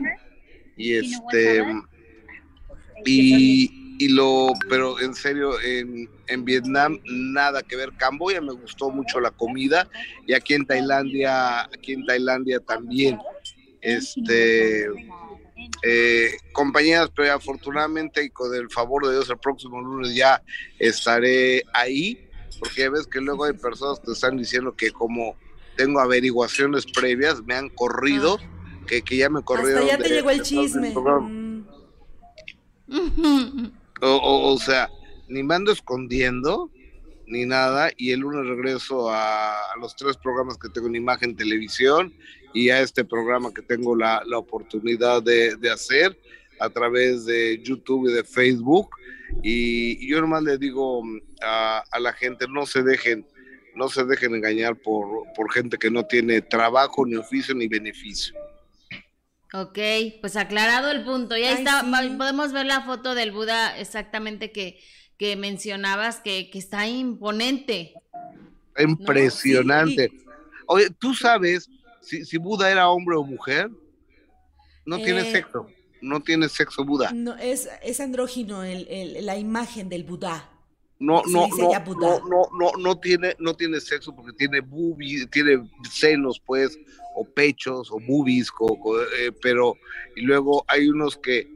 y 0.78 0.96
este 0.96 1.64
y, 3.06 3.96
y 4.00 4.08
lo, 4.10 4.54
pero 4.70 5.00
en 5.00 5.14
serio, 5.14 5.60
en, 5.62 6.10
en 6.28 6.46
Vietnam 6.46 7.00
nada 7.06 7.62
que 7.64 7.76
ver, 7.76 7.92
Camboya 7.98 8.42
me 8.42 8.54
gustó 8.54 8.90
mucho 8.90 9.20
la 9.20 9.32
comida 9.32 9.90
y 10.28 10.34
aquí 10.34 10.54
en 10.54 10.66
Tailandia, 10.66 11.64
aquí 11.64 11.94
en 11.94 12.06
Tailandia 12.06 12.60
también, 12.60 13.20
este 13.82 14.88
eh, 15.84 16.32
compañeras, 16.54 17.10
pero 17.16 17.34
afortunadamente 17.34 18.24
y 18.24 18.30
con 18.30 18.54
el 18.54 18.70
favor 18.70 19.06
de 19.06 19.14
Dios 19.14 19.30
el 19.30 19.38
próximo 19.38 19.82
lunes 19.82 20.16
ya 20.16 20.42
estaré 20.78 21.64
ahí, 21.74 22.28
porque 22.60 22.82
ya 22.82 22.90
ves 22.90 23.08
que 23.08 23.20
luego 23.20 23.46
hay 23.46 23.54
personas 23.54 24.00
que 24.00 24.12
están 24.12 24.38
diciendo 24.38 24.74
que 24.76 24.92
como 24.92 25.36
tengo 25.80 26.02
averiguaciones 26.02 26.86
previas, 26.86 27.42
me 27.46 27.54
han 27.56 27.70
corrido, 27.70 28.38
que, 28.86 29.02
que 29.02 29.16
ya 29.16 29.30
me 29.30 29.42
corrieron. 29.42 29.84
Hasta 29.84 29.98
ya 29.98 29.98
te 30.04 30.10
de- 30.10 30.16
llegó 30.16 30.30
el 30.30 30.42
chisme. 30.42 30.94
Mm. 30.94 31.64
O, 34.02 34.08
o- 34.08 34.54
o 34.54 34.58
sea, 34.60 34.90
ni 35.30 35.42
me 35.44 35.56
ando 35.56 35.72
escondiendo, 35.72 36.70
ni 37.28 37.46
nada, 37.46 37.92
y 37.96 38.12
el 38.12 38.20
lunes 38.22 38.46
regreso 38.48 39.10
a, 39.10 39.52
a 39.54 39.78
los 39.80 39.96
tres 39.96 40.18
programas 40.18 40.58
que 40.58 40.68
tengo 40.70 40.88
en 40.88 40.96
imagen 40.96 41.36
televisión 41.36 42.14
y 42.54 42.70
a 42.72 42.82
este 42.82 43.06
programa 43.06 43.54
que 43.54 43.62
tengo 43.62 43.96
la, 43.96 44.22
la 44.26 44.38
oportunidad 44.38 45.22
de, 45.24 45.56
de 45.56 45.70
hacer 45.72 46.20
a 46.60 46.70
través 46.70 47.26
de 47.26 47.62
YouTube 47.64 48.10
y 48.10 48.14
de 48.14 48.24
Facebook. 48.24 48.90
Y, 49.44 50.04
y 50.04 50.10
yo 50.10 50.20
nomás 50.22 50.44
le 50.44 50.58
digo 50.58 51.04
mm, 51.04 51.20
a, 51.42 51.84
a 51.92 52.00
la 52.00 52.12
gente, 52.14 52.48
no 52.50 52.66
se 52.66 52.82
dejen, 52.84 53.26
no 53.80 53.88
se 53.90 54.04
dejen 54.04 54.36
engañar 54.36 54.76
por, 54.76 55.08
por 55.34 55.52
gente 55.54 55.78
que 55.78 55.90
no 55.90 56.04
tiene 56.06 56.42
trabajo, 56.42 57.06
ni 57.06 57.16
oficio, 57.16 57.56
ni 57.56 57.68
beneficio. 57.68 58.36
Ok, 59.54 59.80
pues 60.22 60.36
aclarado 60.36 60.92
el 60.92 61.04
punto. 61.06 61.36
Ya 61.38 61.50
Ay, 61.56 61.64
está, 61.64 61.82
sí. 61.82 62.16
podemos 62.18 62.52
ver 62.52 62.66
la 62.66 62.82
foto 62.82 63.16
del 63.16 63.32
Buda 63.32 63.80
exactamente 63.80 64.52
que, 64.52 64.80
que 65.18 65.36
mencionabas, 65.38 66.20
que, 66.20 66.50
que 66.52 66.60
está 66.60 66.88
imponente. 66.88 67.94
Impresionante. 68.78 70.12
Oye, 70.68 70.90
¿tú 71.00 71.14
sabes 71.14 71.70
si, 72.02 72.26
si 72.26 72.38
Buda 72.38 72.70
era 72.70 72.90
hombre 72.90 73.16
o 73.16 73.24
mujer? 73.24 73.70
No 74.86 74.98
tiene 74.98 75.22
Eh, 75.22 75.32
sexo, 75.32 75.68
no 76.02 76.20
tiene 76.22 76.48
sexo 76.50 76.84
Buda. 76.84 77.12
No, 77.14 77.36
es, 77.38 77.70
es 77.82 78.00
andrógino 78.02 78.64
el- 78.64 78.88
el- 78.90 79.26
la 79.26 79.38
imagen 79.38 79.90
del 79.90 80.04
Buda. 80.04 80.50
No, 81.00 81.22
no, 81.28 81.48
no, 81.58 81.72
no, 81.98 82.20
no, 82.30 82.50
no, 82.60 82.72
no 82.78 83.00
tiene, 83.00 83.36
no 83.40 83.54
tiene 83.54 83.80
sexo 83.80 84.14
porque 84.14 84.34
tiene 84.34 84.60
boobies, 84.60 85.30
tiene 85.30 85.66
senos, 85.90 86.42
pues, 86.46 86.78
o 87.16 87.26
pechos, 87.26 87.90
o 87.92 88.00
boobies, 88.00 88.52
co- 88.52 88.78
co- 88.80 89.02
eh, 89.02 89.32
pero, 89.42 89.78
y 90.16 90.22
luego 90.22 90.66
hay 90.68 90.90
unos 90.90 91.18
que 91.18 91.48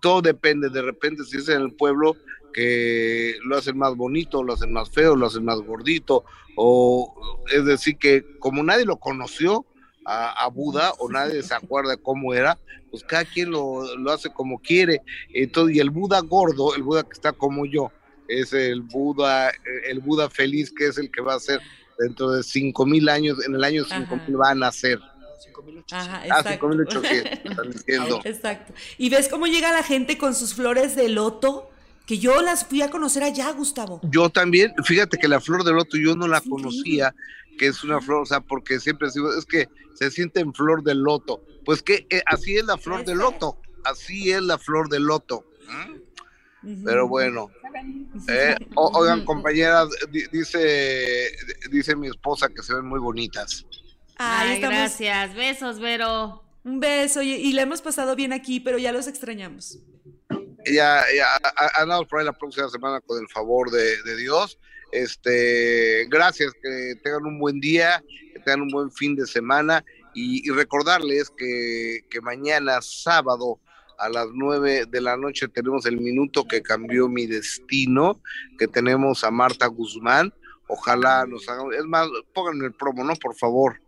todo 0.00 0.22
depende, 0.22 0.68
de 0.70 0.82
repente 0.82 1.24
si 1.24 1.36
es 1.38 1.48
en 1.48 1.62
el 1.62 1.72
pueblo 1.74 2.16
que 2.52 3.36
lo 3.44 3.56
hacen 3.56 3.76
más 3.76 3.96
bonito, 3.96 4.42
lo 4.42 4.52
hacen 4.54 4.72
más 4.72 4.88
feo, 4.90 5.16
lo 5.16 5.26
hacen 5.26 5.44
más 5.44 5.58
gordito, 5.60 6.24
o 6.56 7.12
es 7.52 7.64
decir 7.64 7.96
que 7.98 8.24
como 8.38 8.62
nadie 8.62 8.84
lo 8.84 8.96
conoció 8.98 9.66
a, 10.04 10.44
a 10.44 10.48
Buda 10.48 10.92
o 10.98 11.10
nadie 11.10 11.42
se 11.42 11.54
acuerda 11.54 11.96
cómo 11.96 12.34
era, 12.34 12.58
pues 12.90 13.02
cada 13.04 13.24
quien 13.24 13.50
lo, 13.50 13.96
lo 13.96 14.10
hace 14.12 14.30
como 14.32 14.58
quiere. 14.60 15.02
Entonces, 15.34 15.76
y 15.76 15.80
el 15.80 15.90
Buda 15.90 16.20
gordo, 16.20 16.74
el 16.74 16.82
Buda 16.82 17.02
que 17.02 17.12
está 17.12 17.32
como 17.32 17.66
yo, 17.66 17.92
es 18.30 18.52
el 18.52 18.80
Buda, 18.82 19.52
el 19.88 20.00
Buda 20.00 20.30
feliz 20.30 20.72
que 20.76 20.86
es 20.86 20.98
el 20.98 21.10
que 21.10 21.20
va 21.20 21.34
a 21.34 21.40
ser 21.40 21.60
dentro 21.98 22.30
de 22.30 22.42
cinco 22.42 22.86
mil 22.86 23.08
años, 23.08 23.44
en 23.46 23.54
el 23.54 23.64
año 23.64 23.84
cinco 23.84 24.14
Ajá. 24.14 24.24
mil 24.26 24.36
van 24.36 24.62
a 24.62 24.72
ser. 24.72 24.98
Ajá, 25.92 26.22
Ah, 26.30 26.38
exacto. 26.40 26.70
5800, 26.70 27.70
diciendo. 27.74 28.20
Exacto. 28.24 28.72
Y 28.98 29.10
ves 29.10 29.28
cómo 29.28 29.46
llega 29.46 29.72
la 29.72 29.82
gente 29.82 30.16
con 30.18 30.34
sus 30.34 30.54
flores 30.54 30.94
de 30.94 31.08
loto, 31.08 31.70
que 32.06 32.18
yo 32.18 32.40
las 32.42 32.64
fui 32.64 32.82
a 32.82 32.90
conocer 32.90 33.22
allá, 33.24 33.50
Gustavo. 33.52 34.00
Yo 34.04 34.30
también, 34.30 34.72
fíjate 34.84 35.18
que 35.18 35.26
la 35.28 35.40
flor 35.40 35.64
de 35.64 35.72
loto 35.72 35.96
yo 35.96 36.14
no 36.14 36.28
la 36.28 36.38
Es 36.38 36.46
increíble. 36.46 36.70
conocía, 36.70 37.14
que 37.58 37.66
es 37.66 37.82
una 37.84 38.00
flor, 38.00 38.22
o 38.22 38.26
sea, 38.26 38.40
porque 38.40 38.78
siempre 38.80 39.08
digo, 39.14 39.36
es 39.36 39.44
que 39.44 39.68
se 39.94 40.10
siente 40.10 40.40
en 40.40 40.54
flor 40.54 40.82
de 40.84 40.94
loto. 40.94 41.42
Pues 41.64 41.82
que 41.82 42.06
eh, 42.10 42.22
así 42.26 42.56
es 42.56 42.64
la 42.64 42.78
flor 42.78 43.04
de 43.04 43.14
loto, 43.14 43.58
así 43.84 44.30
es 44.30 44.42
la 44.42 44.58
flor 44.58 44.88
de 44.88 45.00
loto. 45.00 45.44
¿Mm? 45.68 45.94
Pero 46.84 47.08
bueno, 47.08 47.50
eh, 48.28 48.54
oigan 48.74 49.24
compañeras, 49.24 49.88
di- 50.10 50.26
dice, 50.30 51.30
dice 51.70 51.96
mi 51.96 52.08
esposa 52.08 52.48
que 52.48 52.62
se 52.62 52.74
ven 52.74 52.84
muy 52.86 53.00
bonitas. 53.00 53.64
Ay, 54.16 54.54
estamos. 54.56 54.76
gracias. 54.76 55.34
Besos, 55.34 55.80
Vero. 55.80 56.44
Un 56.62 56.78
beso 56.78 57.22
y, 57.22 57.30
y 57.32 57.52
la 57.54 57.62
hemos 57.62 57.80
pasado 57.80 58.14
bien 58.14 58.34
aquí, 58.34 58.60
pero 58.60 58.76
ya 58.76 58.92
los 58.92 59.06
extrañamos. 59.06 59.78
ya, 60.66 61.02
ya 61.16 61.26
andamos 61.76 62.06
por 62.06 62.20
ahí 62.20 62.26
la 62.26 62.34
próxima 62.34 62.68
semana 62.68 63.00
con 63.00 63.18
el 63.18 63.28
favor 63.28 63.70
de, 63.70 64.02
de 64.02 64.16
Dios. 64.16 64.58
Este, 64.92 66.04
gracias, 66.10 66.52
que 66.62 66.96
tengan 67.02 67.24
un 67.24 67.38
buen 67.38 67.60
día, 67.60 68.02
que 68.34 68.40
tengan 68.40 68.62
un 68.62 68.68
buen 68.68 68.90
fin 68.92 69.16
de 69.16 69.26
semana 69.26 69.82
y, 70.12 70.46
y 70.46 70.52
recordarles 70.52 71.30
que, 71.30 72.00
que 72.10 72.20
mañana 72.20 72.82
sábado 72.82 73.58
a 74.00 74.08
las 74.08 74.28
nueve 74.32 74.86
de 74.86 75.00
la 75.00 75.16
noche 75.16 75.46
tenemos 75.48 75.84
el 75.84 76.00
minuto 76.00 76.48
que 76.48 76.62
cambió 76.62 77.06
mi 77.08 77.26
destino, 77.26 78.20
que 78.58 78.66
tenemos 78.66 79.22
a 79.24 79.30
Marta 79.30 79.66
Guzmán. 79.66 80.32
Ojalá 80.66 81.26
nos 81.26 81.46
hagan, 81.48 81.66
es 81.74 81.84
más, 81.84 82.08
pónganme 82.32 82.66
el 82.66 82.72
promo, 82.72 83.04
¿no? 83.04 83.14
Por 83.16 83.36
favor. 83.36 83.80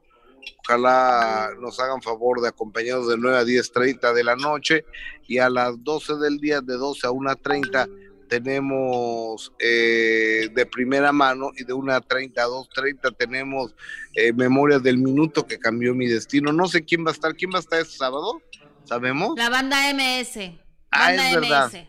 Ojalá 0.65 1.51
nos 1.61 1.81
hagan 1.81 2.03
favor 2.03 2.43
de 2.43 2.49
acompañarnos 2.49 3.09
de 3.09 3.17
9 3.17 3.39
a 3.39 3.45
10.30 3.45 4.13
de 4.13 4.25
la 4.25 4.37
noche 4.37 4.85
y 5.27 5.39
a 5.39 5.49
las 5.49 5.83
12 5.83 6.17
del 6.17 6.39
día, 6.39 6.61
de 6.61 6.75
12 6.75 7.07
a 7.07 7.11
1.30, 7.11 7.89
tenemos 8.29 9.53
eh, 9.59 10.49
de 10.53 10.67
primera 10.67 11.13
mano 11.13 11.53
y 11.57 11.65
de 11.65 11.73
1.30 11.73 12.39
a 12.39 12.47
2.30 12.47 13.17
tenemos 13.17 13.75
eh, 14.15 14.33
Memorias 14.33 14.83
del 14.83 14.99
Minuto 14.99 15.47
que 15.47 15.59
cambió 15.59 15.95
mi 15.95 16.07
destino. 16.07 16.53
No 16.53 16.67
sé 16.67 16.85
quién 16.85 17.05
va 17.05 17.11
a 17.11 17.13
estar. 17.13 17.35
¿Quién 17.35 17.53
va 17.53 17.59
a 17.59 17.61
estar 17.61 17.81
este 17.81 17.97
sábado? 17.97 18.43
¿Sabemos? 18.85 19.35
La 19.37 19.49
banda 19.49 19.89
MS. 19.93 20.59
Ah, 20.91 21.07
Banda 21.09 21.29
es 21.31 21.35
verdad. 21.41 21.67
MS. 21.73 21.89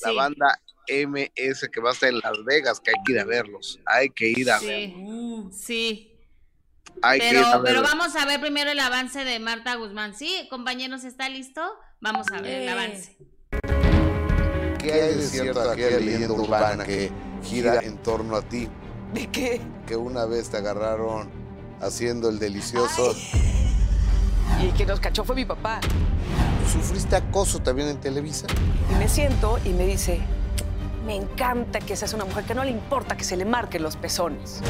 La 0.00 0.10
Sí. 0.10 0.16
banda 0.16 0.60
MS 0.88 1.68
que 1.70 1.80
va 1.80 1.90
a 1.90 1.92
estar 1.92 2.08
en 2.08 2.18
Las 2.20 2.44
Vegas, 2.44 2.80
que 2.80 2.90
hay 2.90 2.96
que 3.04 3.12
ir 3.12 3.18
a 3.20 3.24
verlos. 3.24 3.78
Hay 3.86 4.10
que 4.10 4.28
ir 4.28 4.50
a 4.50 4.58
verlos. 4.58 4.68
Sí, 4.68 4.94
Uh, 4.96 5.50
sí. 5.52 6.14
Hay 7.02 7.20
que 7.20 7.26
ir 7.28 7.32
Pero, 7.34 7.46
a 7.46 7.52
pero 7.52 7.62
verlos. 7.62 7.82
vamos 7.82 8.16
a 8.16 8.24
ver 8.24 8.40
primero 8.40 8.70
el 8.70 8.80
avance 8.80 9.24
de 9.24 9.38
Marta 9.38 9.74
Guzmán. 9.76 10.14
¿Sí, 10.14 10.46
compañeros, 10.50 11.04
está 11.04 11.28
listo? 11.28 11.60
Vamos 12.00 12.26
a 12.32 12.40
ver 12.40 12.62
el 12.62 12.68
Eh. 12.68 12.70
avance. 12.70 13.16
¿Qué 14.78 14.92
hay 14.92 15.14
de 15.16 15.22
cierto 15.22 15.60
aquella 15.70 15.98
leyenda 15.98 16.32
urbana 16.32 16.84
que 16.84 17.10
gira 17.42 17.80
en 17.82 17.98
torno 17.98 18.36
a 18.36 18.42
ti? 18.42 18.68
¿De 19.12 19.26
qué? 19.30 19.60
Que 19.86 19.96
una 19.96 20.24
vez 20.24 20.48
te 20.50 20.56
agarraron 20.58 21.28
haciendo 21.80 22.28
el 22.28 22.38
delicioso. 22.38 23.14
Y 24.62 24.70
quien 24.72 24.88
nos 24.88 25.00
cachó 25.00 25.24
fue 25.24 25.36
mi 25.36 25.44
papá. 25.44 25.80
¿Sufriste 26.72 27.16
acoso 27.16 27.60
también 27.60 27.88
en 27.88 27.98
Televisa? 27.98 28.46
Y 28.92 28.94
me 28.96 29.08
siento 29.08 29.58
y 29.64 29.70
me 29.70 29.86
dice, 29.86 30.20
me 31.06 31.16
encanta 31.16 31.78
que 31.80 31.96
seas 31.96 32.12
una 32.12 32.24
mujer 32.24 32.44
que 32.44 32.54
no 32.54 32.64
le 32.64 32.70
importa 32.70 33.16
que 33.16 33.24
se 33.24 33.36
le 33.36 33.44
marquen 33.44 33.82
los 33.82 33.96
pezones. 33.96 34.60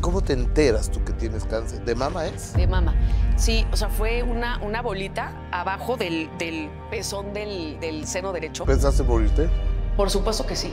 ¿Cómo 0.00 0.20
te 0.20 0.32
enteras 0.34 0.90
tú 0.90 1.02
que 1.04 1.12
tienes 1.12 1.44
cáncer? 1.44 1.84
¿De 1.84 1.94
mama 1.94 2.26
es? 2.26 2.52
De 2.54 2.66
mama. 2.66 2.94
Sí, 3.36 3.66
o 3.72 3.76
sea, 3.76 3.88
fue 3.88 4.22
una, 4.22 4.58
una 4.62 4.82
bolita 4.82 5.32
abajo 5.50 5.96
del, 5.96 6.28
del 6.38 6.68
pezón 6.90 7.32
del, 7.32 7.78
del 7.80 8.06
seno 8.06 8.32
derecho. 8.32 8.64
¿Pensaste 8.64 9.02
morirte? 9.02 9.48
Por 9.96 10.10
supuesto 10.10 10.46
que 10.46 10.56
sí. 10.56 10.72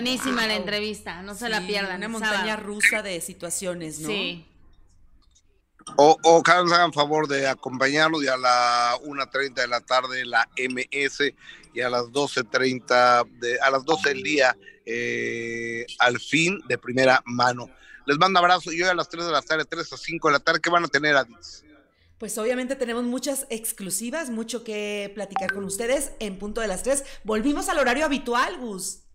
Buenísima 0.00 0.46
la 0.46 0.54
entrevista, 0.54 1.22
no 1.22 1.34
se 1.34 1.48
la 1.48 1.66
pierdan. 1.66 1.96
Una 1.96 2.08
montaña 2.08 2.54
sábado. 2.54 2.62
rusa 2.68 3.02
de 3.02 3.20
situaciones, 3.20 3.98
¿no? 3.98 4.08
Sí. 4.08 4.46
O, 5.96 6.16
o 6.22 6.42
que 6.44 6.52
nos 6.52 6.70
hagan 6.72 6.92
favor 6.92 7.26
de 7.26 7.48
acompañarnos 7.48 8.22
y 8.22 8.28
a 8.28 8.36
la 8.36 8.96
1.30 9.02 9.54
de 9.54 9.66
la 9.66 9.80
tarde 9.80 10.24
la 10.24 10.48
MS 10.56 11.32
y 11.74 11.80
a 11.80 11.90
las 11.90 12.04
12.30, 12.04 13.28
de, 13.40 13.58
a 13.58 13.70
las 13.70 13.84
12 13.84 14.10
del 14.10 14.22
día, 14.22 14.56
eh, 14.86 15.84
al 15.98 16.20
fin 16.20 16.60
de 16.68 16.78
primera 16.78 17.20
mano. 17.24 17.68
Les 18.06 18.18
mando 18.18 18.38
abrazo 18.38 18.70
y 18.70 18.80
hoy 18.80 18.88
a 18.88 18.94
las 18.94 19.08
3 19.08 19.26
de 19.26 19.32
la 19.32 19.42
tarde, 19.42 19.64
3 19.64 19.92
a 19.92 19.96
5 19.96 20.28
de 20.28 20.32
la 20.32 20.38
tarde, 20.38 20.60
¿qué 20.62 20.70
van 20.70 20.84
a 20.84 20.88
tener, 20.88 21.16
Adis? 21.16 21.64
Pues 22.18 22.38
obviamente 22.38 22.76
tenemos 22.76 23.02
muchas 23.02 23.48
exclusivas, 23.50 24.30
mucho 24.30 24.62
que 24.62 25.10
platicar 25.12 25.52
con 25.52 25.64
ustedes 25.64 26.12
en 26.20 26.38
punto 26.38 26.60
de 26.60 26.68
las 26.68 26.84
3. 26.84 27.02
Volvimos 27.24 27.68
al 27.68 27.80
horario 27.80 28.04
habitual, 28.04 28.58
Gus. 28.58 29.07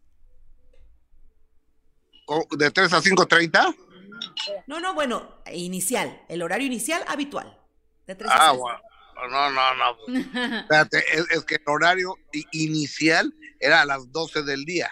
¿O- 2.28 2.48
¿De 2.58 2.72
3 2.72 2.94
a 2.94 3.02
5.30? 3.02 3.76
No, 4.68 4.80
no, 4.80 4.94
bueno, 4.94 5.42
inicial, 5.52 6.22
el 6.30 6.42
horario 6.42 6.68
inicial 6.68 7.04
habitual. 7.08 7.58
De 8.08 8.16
3 8.16 8.30
Ah, 8.34 8.48
a 8.48 8.50
6. 8.52 8.60
bueno. 8.62 8.80
No, 9.30 9.50
no, 9.52 9.76
no. 9.76 9.98
pues, 10.06 10.26
Espérate, 10.62 10.98
es, 11.14 11.30
es 11.32 11.44
que 11.46 11.56
el 11.56 11.64
horario 11.68 12.16
inicial 12.52 13.34
era 13.60 13.82
a 13.82 13.86
las 13.86 14.12
12 14.12 14.44
del 14.44 14.66
día. 14.66 14.92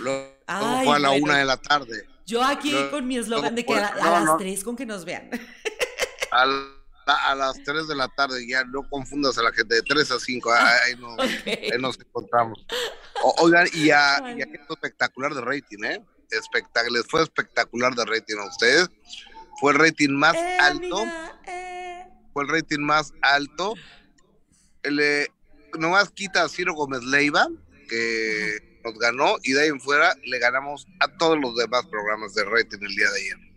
Luego 0.00 0.34
Ay, 0.46 0.86
fue 0.86 0.96
a 0.96 0.98
la 0.98 1.08
bueno. 1.10 1.24
1 1.24 1.34
de 1.34 1.44
la 1.44 1.56
tarde. 1.56 2.06
Yo 2.26 2.44
aquí 2.44 2.72
No, 2.72 2.90
con 2.90 3.06
mi 3.08 3.16
eslogan 3.16 3.54
de 3.54 3.64
que 3.64 3.74
a, 3.74 3.94
no, 3.94 4.14
a 4.14 4.20
no. 4.20 4.26
las 4.26 4.36
3 4.38 4.62
con 4.64 4.76
que 4.76 4.84
nos 4.86 5.04
vean. 5.04 5.30
A, 6.30 6.44
la- 6.44 6.77
a 7.14 7.34
las 7.34 7.62
3 7.62 7.86
de 7.88 7.94
la 7.96 8.08
tarde, 8.08 8.46
ya 8.46 8.64
no 8.64 8.88
confundas 8.88 9.36
a 9.38 9.42
la 9.42 9.52
gente, 9.52 9.74
de 9.76 9.82
3 9.82 10.10
a 10.10 10.18
5, 10.20 10.52
ahí, 10.52 10.78
ahí 10.86 10.96
nos, 11.00 11.18
ahí 11.46 11.78
nos 11.80 11.98
encontramos. 12.00 12.64
O- 13.22 13.34
oigan, 13.44 13.66
y 13.72 13.90
a, 13.90 14.18
y 14.36 14.42
a 14.42 14.44
esto 14.52 14.74
espectacular 14.74 15.34
de 15.34 15.40
rating, 15.40 15.84
¿eh? 15.84 16.04
Espectac- 16.30 16.90
les 16.90 17.06
fue 17.06 17.22
espectacular 17.22 17.94
de 17.94 18.04
rating 18.04 18.36
a 18.38 18.46
ustedes. 18.46 18.88
Fue 19.60 19.72
el 19.72 19.78
rating 19.78 20.10
más 20.10 20.36
Eh, 20.36 20.58
alto, 20.60 20.98
amiga, 20.98 21.40
eh. 21.46 22.06
fue 22.32 22.44
el 22.44 22.48
rating 22.50 22.80
más 22.80 23.12
alto. 23.22 23.74
El, 24.82 25.00
eh, 25.00 25.28
nomás 25.78 26.10
quita 26.10 26.44
a 26.44 26.48
Ciro 26.48 26.74
Gómez 26.74 27.02
Leiva, 27.02 27.48
que 27.88 28.78
nos 28.84 28.94
ganó, 28.98 29.36
y 29.42 29.52
de 29.52 29.62
ahí 29.62 29.68
en 29.68 29.80
fuera 29.80 30.14
le 30.24 30.38
ganamos 30.38 30.86
a 31.00 31.08
todos 31.16 31.38
los 31.40 31.56
demás 31.56 31.84
programas 31.86 32.34
de 32.34 32.44
rating 32.44 32.78
el 32.82 32.94
día 32.94 33.10
de 33.10 33.20
ayer. 33.20 33.47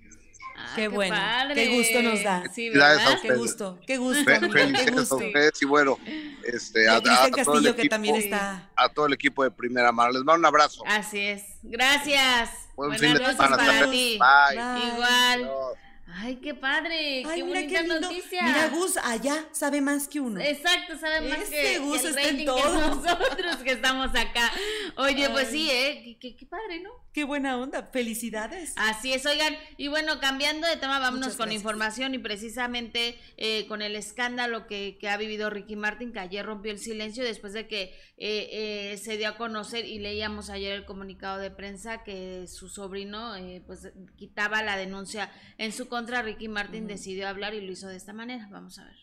Ah, 0.72 0.76
Qué 0.76 0.88
bueno, 0.88 1.16
padre. 1.16 1.56
qué 1.56 1.68
gusto 1.78 2.02
nos 2.02 2.24
da. 2.24 2.44
Sí, 2.54 2.70
¿verdad? 2.70 2.98
a 3.00 3.06
Qué 3.10 3.14
ustedes. 3.16 3.38
gusto, 3.38 3.80
qué 3.86 3.98
gusto, 3.98 4.24
Fe- 4.24 4.36
amigo, 4.36 4.54
qué 4.54 4.60
Felicidades 4.62 4.88
a 4.96 5.00
gusto. 5.00 5.16
ustedes 5.18 5.62
y 5.62 5.66
bueno, 5.66 6.00
este, 6.46 6.84
Y 6.84 6.88
a, 6.88 7.02
todo 7.02 7.58
el 7.58 7.64
que 7.64 7.70
equipo, 7.72 7.90
también 7.90 8.16
está. 8.16 8.70
a 8.76 8.90
todo 8.90 9.06
el 9.08 9.14
equipo 9.14 9.44
de 9.44 9.52
primera 9.52 9.92
mano. 9.92 10.12
Les 10.14 10.24
mando 10.24 10.40
un 10.40 10.46
abrazo. 10.46 10.84
Así 10.88 11.20
es. 11.20 11.44
Gracias. 11.64 12.50
Buen 12.76 12.90
Buenas 12.92 13.02
fin 13.02 13.14
de 13.14 13.20
noches 13.20 13.36
semana 13.36 13.58
para 13.58 13.80
también. 13.82 13.92
ti. 13.92 14.20
Bye. 14.20 14.58
Bye. 14.58 14.88
Igual. 14.94 15.44
Adiós. 15.44 15.78
Ay, 16.14 16.36
qué 16.38 16.54
padre. 16.54 17.24
Ay, 17.26 17.40
qué 17.40 17.44
mira 17.44 17.60
bonita 17.62 17.82
qué 17.82 17.88
noticia. 17.88 18.42
Mira, 18.44 18.68
Gus, 18.70 18.98
allá 18.98 19.46
sabe 19.52 19.82
más 19.82 20.08
que 20.08 20.20
uno. 20.20 20.40
Exacto, 20.42 20.98
saben 20.98 21.30
más 21.30 21.40
Ese 21.42 21.52
que, 21.52 21.80
Gus 21.80 22.02
que 22.02 22.08
el 22.08 22.18
está 22.18 22.30
en 22.30 22.46
todo. 22.46 22.58
que 22.64 22.64
nosotros 23.08 23.56
que 23.64 23.72
estamos 23.72 24.10
acá. 24.16 24.52
Oye, 24.98 25.30
pues 25.30 25.50
sí, 25.50 25.70
¿eh? 25.70 26.02
Qué, 26.04 26.18
qué- 26.20 26.36
qué 26.38 26.46
padre, 26.46 26.82
¿no? 26.82 26.90
Qué 27.14 27.24
buena 27.24 27.58
onda. 27.58 27.90
Felicidades. 27.92 28.74
Así 28.78 29.12
es, 29.14 29.26
oigan, 29.26 29.56
y 29.78 29.88
bueno, 29.90 30.20
cambiando 30.20 30.66
de 30.68 30.78
tema, 30.78 31.00
vámonos 31.00 31.36
con 31.36 31.52
información 31.52 32.14
y 32.14 32.20
precisamente 32.20 33.18
eh, 33.38 33.66
con 33.68 33.82
el 33.82 33.96
escándalo 33.96 34.66
que, 34.68 34.98
que 35.00 35.10
ha 35.10 35.18
vivido 35.18 35.50
Ricky 35.50 35.76
Martin, 35.76 36.14
que 36.14 36.20
ayer 36.20 36.46
rompió 36.46 36.72
el 36.72 36.80
silencio 36.80 37.24
después 37.24 37.52
de 37.54 37.68
que 37.68 37.94
eh, 38.18 38.50
eh, 38.94 38.98
se 38.98 39.18
dio 39.18 39.30
a 39.30 39.38
conocer 39.38 39.86
y 39.86 40.00
leíamos 40.00 40.50
ayer 40.50 40.74
el 40.74 40.86
comunicado 40.86 41.40
de 41.40 41.52
prensa 41.52 42.04
que 42.04 42.46
su 42.48 42.70
sobrino 42.70 43.36
eh, 43.36 43.62
pues 43.66 43.90
quitaba 44.16 44.62
la 44.64 44.78
denuncia 44.78 45.32
en 45.58 45.74
su 45.74 45.88
contra, 45.90 46.01
Ricky 46.08 46.48
Martin 46.48 46.88
decidió 46.88 47.28
hablar 47.28 47.54
y 47.54 47.66
lo 47.66 47.72
hizo 47.72 47.88
de 47.88 47.96
esta 47.96 48.14
manera, 48.14 48.48
vamos 48.52 48.80
a 48.80 48.86
ver. 48.86 48.98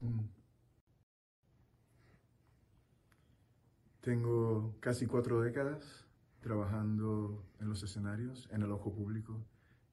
Mm. 0.00 0.28
Tengo 4.00 4.76
casi 4.80 5.06
cuatro 5.06 5.40
décadas 5.40 6.06
trabajando 6.40 7.42
en 7.58 7.70
los 7.70 7.82
escenarios, 7.82 8.48
en 8.52 8.62
el 8.62 8.70
ojo 8.70 8.92
público, 8.92 9.46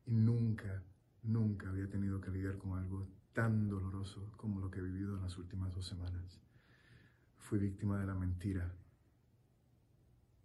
y 0.06 0.16
nunca, 0.16 0.84
nunca 1.24 1.70
había 1.70 1.90
tenido 1.90 2.20
que 2.20 2.30
lidiar 2.30 2.58
con 2.58 2.78
algo 2.78 3.08
tan 3.32 3.70
doloroso 3.70 4.34
como 4.36 4.60
lo 4.60 4.70
que 4.70 4.80
he 4.80 4.84
vivido 4.84 5.16
en 5.16 5.22
las 5.22 5.38
últimas 5.38 5.74
dos 5.74 5.86
semanas. 5.86 6.42
Fui 7.38 7.58
víctima 7.58 8.00
de 8.00 8.06
la 8.06 8.16
mentira. 8.16 8.76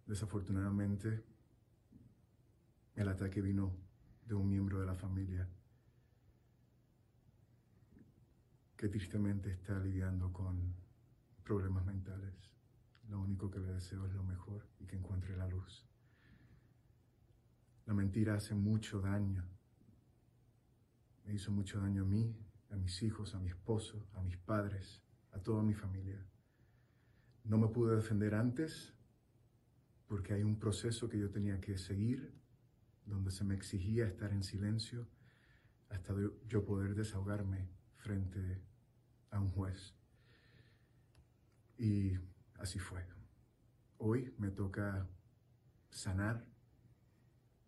Desafortunadamente, 0.05 1.25
el 2.95 3.09
ataque 3.09 3.41
vino 3.41 3.75
de 4.25 4.35
un 4.35 4.49
miembro 4.49 4.79
de 4.79 4.85
la 4.85 4.95
familia 4.95 5.47
que 8.77 8.87
tristemente 8.89 9.51
está 9.51 9.79
lidiando 9.79 10.31
con 10.31 10.75
problemas 11.43 11.85
mentales. 11.85 12.35
Lo 13.09 13.19
único 13.19 13.49
que 13.49 13.59
le 13.59 13.73
deseo 13.73 14.05
es 14.05 14.13
lo 14.13 14.23
mejor 14.23 14.67
y 14.79 14.85
que 14.85 14.95
encuentre 14.95 15.35
la 15.35 15.47
luz. 15.47 15.87
La 17.85 17.93
mentira 17.93 18.35
hace 18.35 18.53
mucho 18.53 19.01
daño. 19.01 19.45
Me 21.25 21.33
hizo 21.33 21.51
mucho 21.51 21.79
daño 21.79 22.03
a 22.03 22.05
mí, 22.05 22.35
a 22.69 22.75
mis 22.75 23.01
hijos, 23.01 23.33
a 23.33 23.39
mi 23.39 23.49
esposo, 23.49 24.07
a 24.13 24.21
mis 24.21 24.37
padres, 24.37 25.01
a 25.31 25.39
toda 25.39 25.63
mi 25.63 25.73
familia. 25.73 26.23
No 27.45 27.57
me 27.57 27.69
pude 27.69 27.95
defender 27.95 28.35
antes 28.35 28.93
porque 30.07 30.33
hay 30.33 30.43
un 30.43 30.59
proceso 30.59 31.09
que 31.09 31.17
yo 31.17 31.31
tenía 31.31 31.59
que 31.59 31.77
seguir 31.77 32.33
donde 33.05 33.31
se 33.31 33.43
me 33.43 33.55
exigía 33.55 34.05
estar 34.05 34.31
en 34.31 34.43
silencio 34.43 35.07
hasta 35.89 36.13
yo- 36.47 36.65
poder 36.65 36.93
desahogarme 36.95 37.69
frente 37.95 38.61
a 39.31 39.39
un 39.39 39.49
juez. 39.49 39.93
Y 41.77 42.13
así 42.59 42.79
fue. 42.79 43.05
Hoy 43.97 44.33
me 44.37 44.49
toca 44.49 45.07
sanar 45.89 46.45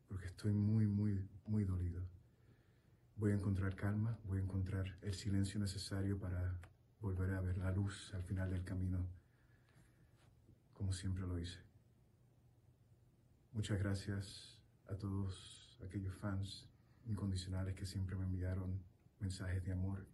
porque 0.08 0.28
estoy 0.28 0.54
muy, 0.54 0.88
muy, 0.88 1.28
muy 1.46 1.64
dolido. 1.64 2.04
Voy 3.16 3.32
a 3.32 3.36
encontrar 3.36 3.76
calma, 3.76 4.18
voy 4.24 4.40
a 4.40 4.44
encontrar 4.44 4.98
el 5.02 5.14
silencio 5.14 5.60
necesario 5.60 6.18
para 6.18 6.60
volver 7.00 7.34
a 7.34 7.42
ver 7.42 7.58
la 7.58 7.72
luz 7.72 8.14
al 8.14 8.24
final 8.24 8.50
del 8.50 8.64
camino, 8.64 9.08
como 10.74 10.92
siempre 10.94 11.28
lo 11.28 11.38
hice. 11.38 11.60
Muchas 13.52 13.80
gracias 13.80 14.60
a 14.88 14.96
todos 14.96 15.80
aquellos 15.86 16.16
fans 16.16 16.70
incondicionales 17.06 17.76
que 17.76 17.86
siempre 17.86 18.16
me 18.16 18.26
enviaron 18.26 18.84
mensajes 19.20 19.64
de 19.64 19.72
amor 19.72 20.08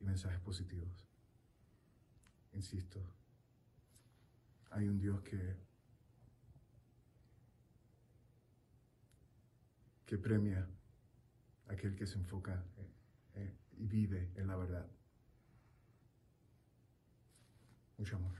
y 0.00 0.04
mensajes 0.04 0.40
positivos. 0.40 1.06
Insisto, 2.52 3.00
hay 4.70 4.88
un 4.88 4.98
Dios 4.98 5.20
que 5.22 5.70
que 10.10 10.18
premia 10.18 10.68
a 11.68 11.72
aquel 11.72 11.94
que 11.94 12.04
se 12.04 12.18
enfoca 12.18 12.64
eh, 12.78 12.90
eh, 13.34 13.56
y 13.78 13.86
vive 13.86 14.32
en 14.34 14.48
la 14.48 14.56
verdad. 14.56 14.84
Mucho 17.96 18.16
amor. 18.16 18.34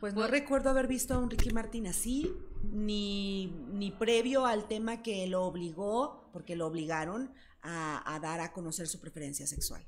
Pues 0.00 0.14
no 0.14 0.26
recuerdo 0.26 0.70
haber 0.70 0.86
visto 0.86 1.12
a 1.12 1.18
un 1.18 1.28
Ricky 1.28 1.50
Martin 1.50 1.86
así, 1.86 2.34
ni, 2.64 3.46
ni 3.72 3.90
previo 3.90 4.46
al 4.46 4.68
tema 4.68 5.02
que 5.02 5.26
lo 5.26 5.44
obligó, 5.44 6.28
porque 6.32 6.56
lo 6.56 6.66
obligaron 6.66 7.32
a, 7.62 8.14
a 8.14 8.20
dar 8.20 8.40
a 8.40 8.52
conocer 8.52 8.88
su 8.88 9.00
preferencia 9.00 9.46
sexual 9.46 9.86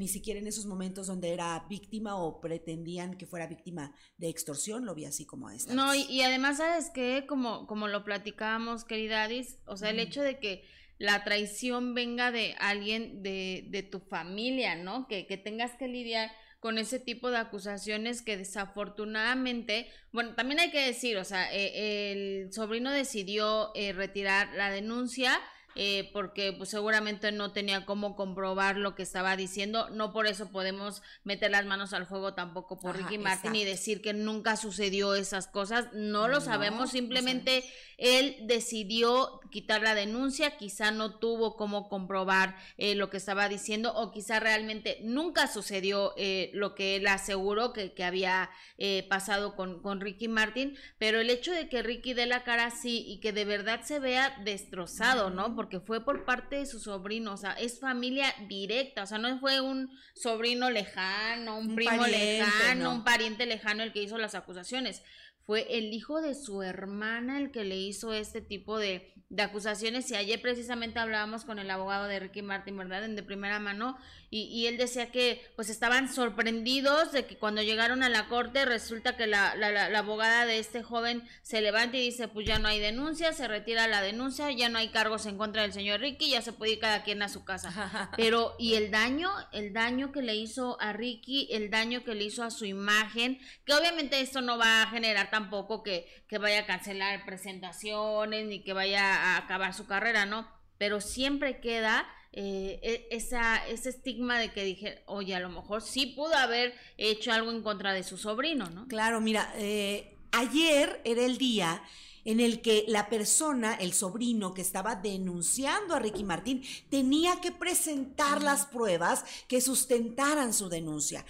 ni 0.00 0.08
siquiera 0.08 0.40
en 0.40 0.46
esos 0.46 0.64
momentos 0.64 1.06
donde 1.06 1.30
era 1.30 1.66
víctima 1.68 2.16
o 2.16 2.40
pretendían 2.40 3.18
que 3.18 3.26
fuera 3.26 3.46
víctima 3.46 3.94
de 4.16 4.30
extorsión, 4.30 4.86
lo 4.86 4.94
vi 4.94 5.04
así 5.04 5.26
como 5.26 5.50
esta. 5.50 5.74
No, 5.74 5.94
y, 5.94 6.04
y 6.04 6.22
además, 6.22 6.56
¿sabes 6.56 6.90
qué? 6.94 7.26
Como, 7.28 7.66
como 7.66 7.86
lo 7.86 8.02
platicábamos, 8.02 8.84
querida 8.84 9.24
Adis, 9.24 9.58
o 9.66 9.76
sea, 9.76 9.90
el 9.90 9.98
hecho 9.98 10.22
de 10.22 10.38
que 10.38 10.64
la 10.96 11.22
traición 11.22 11.94
venga 11.94 12.32
de 12.32 12.54
alguien 12.58 13.22
de, 13.22 13.66
de 13.68 13.82
tu 13.82 14.00
familia, 14.00 14.74
¿no? 14.74 15.06
Que, 15.06 15.26
que 15.26 15.36
tengas 15.36 15.72
que 15.76 15.86
lidiar 15.86 16.30
con 16.60 16.76
ese 16.76 17.00
tipo 17.00 17.30
de 17.30 17.38
acusaciones 17.38 18.22
que 18.22 18.36
desafortunadamente, 18.36 19.90
bueno, 20.12 20.34
también 20.34 20.60
hay 20.60 20.70
que 20.70 20.86
decir, 20.86 21.16
o 21.16 21.24
sea, 21.24 21.52
eh, 21.52 22.12
el 22.12 22.52
sobrino 22.52 22.90
decidió 22.90 23.72
eh, 23.74 23.92
retirar 23.94 24.52
la 24.54 24.70
denuncia, 24.70 25.40
eh, 25.74 26.10
porque 26.12 26.52
pues 26.52 26.70
seguramente 26.70 27.32
no 27.32 27.52
tenía 27.52 27.86
cómo 27.86 28.16
comprobar 28.16 28.76
lo 28.76 28.94
que 28.94 29.02
estaba 29.02 29.36
diciendo. 29.36 29.88
No 29.90 30.12
por 30.12 30.26
eso 30.26 30.50
podemos 30.50 31.02
meter 31.24 31.50
las 31.50 31.64
manos 31.66 31.92
al 31.92 32.06
fuego 32.06 32.34
tampoco 32.34 32.80
por 32.80 32.96
Ajá, 32.96 33.08
Ricky 33.08 33.18
Martin 33.18 33.54
y 33.54 33.64
decir 33.64 34.02
que 34.02 34.12
nunca 34.12 34.56
sucedió 34.56 35.14
esas 35.14 35.46
cosas. 35.46 35.86
No 35.92 36.28
lo 36.28 36.40
No, 36.40 36.40
sabemos, 36.40 36.80
no 36.80 36.86
simplemente 36.88 37.64
él 37.98 38.36
decidió 38.42 39.40
quitar 39.50 39.82
la 39.82 39.94
denuncia, 39.94 40.56
quizá 40.56 40.90
no 40.90 41.18
tuvo 41.18 41.56
cómo 41.56 41.88
comprobar 41.88 42.56
eh, 42.78 42.94
lo 42.94 43.10
que 43.10 43.18
estaba 43.18 43.48
diciendo 43.48 43.92
o 43.94 44.10
quizá 44.10 44.40
realmente 44.40 44.98
nunca 45.02 45.46
sucedió 45.46 46.14
eh, 46.16 46.50
lo 46.54 46.74
que 46.74 46.96
él 46.96 47.06
aseguró 47.06 47.72
que, 47.72 47.92
que 47.92 48.04
había 48.04 48.50
eh, 48.78 49.06
pasado 49.08 49.54
con, 49.54 49.82
con 49.82 50.00
Ricky 50.00 50.28
Martin, 50.28 50.76
pero 50.98 51.20
el 51.20 51.30
hecho 51.30 51.52
de 51.52 51.68
que 51.68 51.82
Ricky 51.82 52.14
dé 52.14 52.26
la 52.26 52.42
cara 52.44 52.66
así 52.66 53.04
y 53.06 53.20
que 53.20 53.32
de 53.32 53.44
verdad 53.44 53.82
se 53.82 53.98
vea 53.98 54.34
destrozado, 54.44 55.30
¿no? 55.30 55.54
Porque 55.60 55.78
fue 55.78 56.02
por 56.02 56.24
parte 56.24 56.56
de 56.56 56.64
su 56.64 56.80
sobrino, 56.80 57.34
o 57.34 57.36
sea, 57.36 57.52
es 57.52 57.80
familia 57.80 58.34
directa, 58.48 59.02
o 59.02 59.06
sea, 59.06 59.18
no 59.18 59.38
fue 59.40 59.60
un 59.60 59.90
sobrino 60.14 60.70
lejano, 60.70 61.58
un, 61.58 61.68
Un 61.68 61.76
primo 61.76 61.98
pariente, 61.98 62.38
lejano, 62.38 62.84
no. 62.84 62.94
un 62.94 63.04
pariente 63.04 63.44
lejano 63.44 63.82
el 63.82 63.92
que 63.92 64.02
hizo 64.02 64.16
las 64.16 64.34
acusaciones 64.34 65.02
fue 65.44 65.66
el 65.76 65.92
hijo 65.92 66.22
de 66.22 66.34
su 66.34 66.62
hermana 66.62 67.38
el 67.38 67.50
que 67.50 67.64
le 67.64 67.76
hizo 67.76 68.14
este 68.14 68.40
tipo 68.40 68.78
de, 68.78 69.12
de 69.30 69.42
acusaciones. 69.42 70.10
Y 70.10 70.16
ayer 70.16 70.42
precisamente 70.42 70.98
hablábamos 70.98 71.44
con 71.44 71.58
el 71.58 71.70
abogado 71.70 72.06
de 72.06 72.18
Ricky 72.18 72.42
Martin, 72.42 72.76
¿verdad? 72.76 73.04
En 73.04 73.16
de 73.16 73.22
primera 73.22 73.60
mano. 73.60 73.96
Y, 74.28 74.42
y 74.42 74.66
él 74.66 74.76
decía 74.76 75.10
que 75.10 75.42
pues 75.56 75.70
estaban 75.70 76.12
sorprendidos 76.12 77.10
de 77.10 77.26
que 77.26 77.36
cuando 77.36 77.62
llegaron 77.62 78.02
a 78.02 78.08
la 78.08 78.28
corte 78.28 78.64
resulta 78.64 79.16
que 79.16 79.26
la, 79.26 79.56
la, 79.56 79.70
la, 79.70 79.88
la 79.88 79.98
abogada 80.00 80.46
de 80.46 80.60
este 80.60 80.84
joven 80.84 81.24
se 81.42 81.60
levanta 81.60 81.96
y 81.96 82.00
dice 82.00 82.28
pues 82.28 82.46
ya 82.46 82.60
no 82.60 82.68
hay 82.68 82.78
denuncia, 82.78 83.32
se 83.32 83.48
retira 83.48 83.88
la 83.88 84.02
denuncia, 84.02 84.52
ya 84.52 84.68
no 84.68 84.78
hay 84.78 84.90
cargos 84.90 85.26
en 85.26 85.36
contra 85.36 85.62
del 85.62 85.72
señor 85.72 86.00
Ricky, 86.00 86.30
ya 86.30 86.42
se 86.42 86.52
puede 86.52 86.72
ir 86.72 86.78
cada 86.78 87.02
quien 87.02 87.22
a 87.22 87.28
su 87.28 87.44
casa. 87.44 88.10
Pero, 88.16 88.54
y 88.58 88.74
el 88.74 88.90
daño, 88.90 89.30
el 89.52 89.72
daño 89.72 90.12
que 90.12 90.22
le 90.22 90.36
hizo 90.36 90.80
a 90.80 90.92
Ricky, 90.92 91.48
el 91.50 91.70
daño 91.70 92.04
que 92.04 92.14
le 92.14 92.24
hizo 92.24 92.44
a 92.44 92.50
su 92.50 92.64
imagen, 92.64 93.40
que 93.64 93.74
obviamente 93.74 94.20
esto 94.20 94.40
no 94.42 94.58
va 94.58 94.82
a 94.82 94.90
generar 94.90 95.30
tampoco 95.30 95.82
que, 95.82 96.06
que 96.28 96.38
vaya 96.38 96.60
a 96.60 96.66
cancelar 96.66 97.24
presentaciones 97.24 98.46
ni 98.46 98.62
que 98.62 98.72
vaya 98.72 99.19
a 99.20 99.36
acabar 99.36 99.74
su 99.74 99.86
carrera, 99.86 100.26
¿no? 100.26 100.48
Pero 100.78 101.00
siempre 101.00 101.60
queda 101.60 102.06
eh, 102.32 102.78
e- 102.82 103.08
esa, 103.16 103.66
ese 103.68 103.90
estigma 103.90 104.38
de 104.38 104.52
que 104.52 104.64
dije, 104.64 105.02
oye, 105.06 105.34
a 105.34 105.40
lo 105.40 105.48
mejor 105.48 105.82
sí 105.82 106.06
pudo 106.06 106.34
haber 106.34 106.74
hecho 106.96 107.32
algo 107.32 107.50
en 107.50 107.62
contra 107.62 107.92
de 107.92 108.04
su 108.04 108.16
sobrino, 108.16 108.70
¿no? 108.70 108.86
Claro, 108.86 109.20
mira, 109.20 109.52
eh, 109.56 110.16
ayer 110.32 111.00
era 111.04 111.24
el 111.24 111.38
día 111.38 111.82
en 112.24 112.38
el 112.38 112.60
que 112.60 112.84
la 112.86 113.08
persona, 113.08 113.74
el 113.74 113.92
sobrino 113.92 114.54
que 114.54 114.60
estaba 114.60 114.94
denunciando 114.94 115.94
a 115.94 115.98
Ricky 115.98 116.22
Martín, 116.22 116.62
tenía 116.88 117.40
que 117.40 117.50
presentar 117.50 118.42
las 118.42 118.66
pruebas 118.66 119.24
que 119.48 119.60
sustentaran 119.60 120.52
su 120.52 120.68
denuncia. 120.68 121.24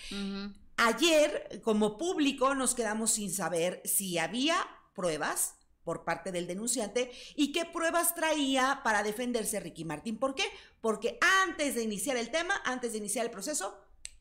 Ayer, 0.77 1.61
como 1.63 1.97
público, 1.97 2.55
nos 2.55 2.75
quedamos 2.75 3.13
sin 3.13 3.33
saber 3.33 3.81
si 3.85 4.19
había 4.19 4.57
pruebas 4.95 5.55
por 5.91 6.05
parte 6.05 6.31
del 6.31 6.47
denunciante 6.47 7.11
y 7.35 7.51
qué 7.51 7.65
pruebas 7.65 8.15
traía 8.15 8.81
para 8.85 9.03
defenderse 9.03 9.59
Ricky 9.59 9.85
Martín. 9.85 10.19
¿Por 10.19 10.37
qué? 10.37 10.45
Porque 10.81 11.19
antes 11.43 11.75
de 11.75 11.83
iniciar 11.83 12.17
el 12.17 12.31
tema, 12.31 12.55
antes 12.65 12.93
de 12.93 12.99
iniciar 12.99 13.25
el 13.25 13.33
proceso, 13.33 13.77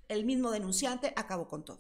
el 0.08 0.26
mismo 0.26 0.50
denunciante 0.50 1.14
acabó 1.16 1.48
con 1.48 1.64
todo. 1.64 1.78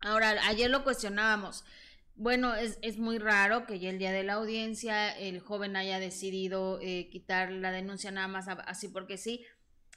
Ahora, 0.00 0.30
ayer 0.46 0.70
lo 0.70 0.82
cuestionábamos. 0.82 1.66
Bueno, 2.14 2.54
es, 2.54 2.78
es 2.80 2.96
muy 2.96 3.18
raro 3.18 3.66
que 3.66 3.78
ya 3.78 3.90
el 3.90 3.98
día 3.98 4.12
de 4.12 4.22
la 4.22 4.32
audiencia 4.32 5.10
el 5.10 5.40
joven 5.40 5.76
haya 5.76 6.00
decidido 6.00 6.78
eh, 6.80 7.10
quitar 7.10 7.52
la 7.52 7.70
denuncia 7.70 8.10
nada 8.10 8.28
más 8.28 8.48
así 8.48 8.88
porque 8.88 9.18
sí. 9.18 9.44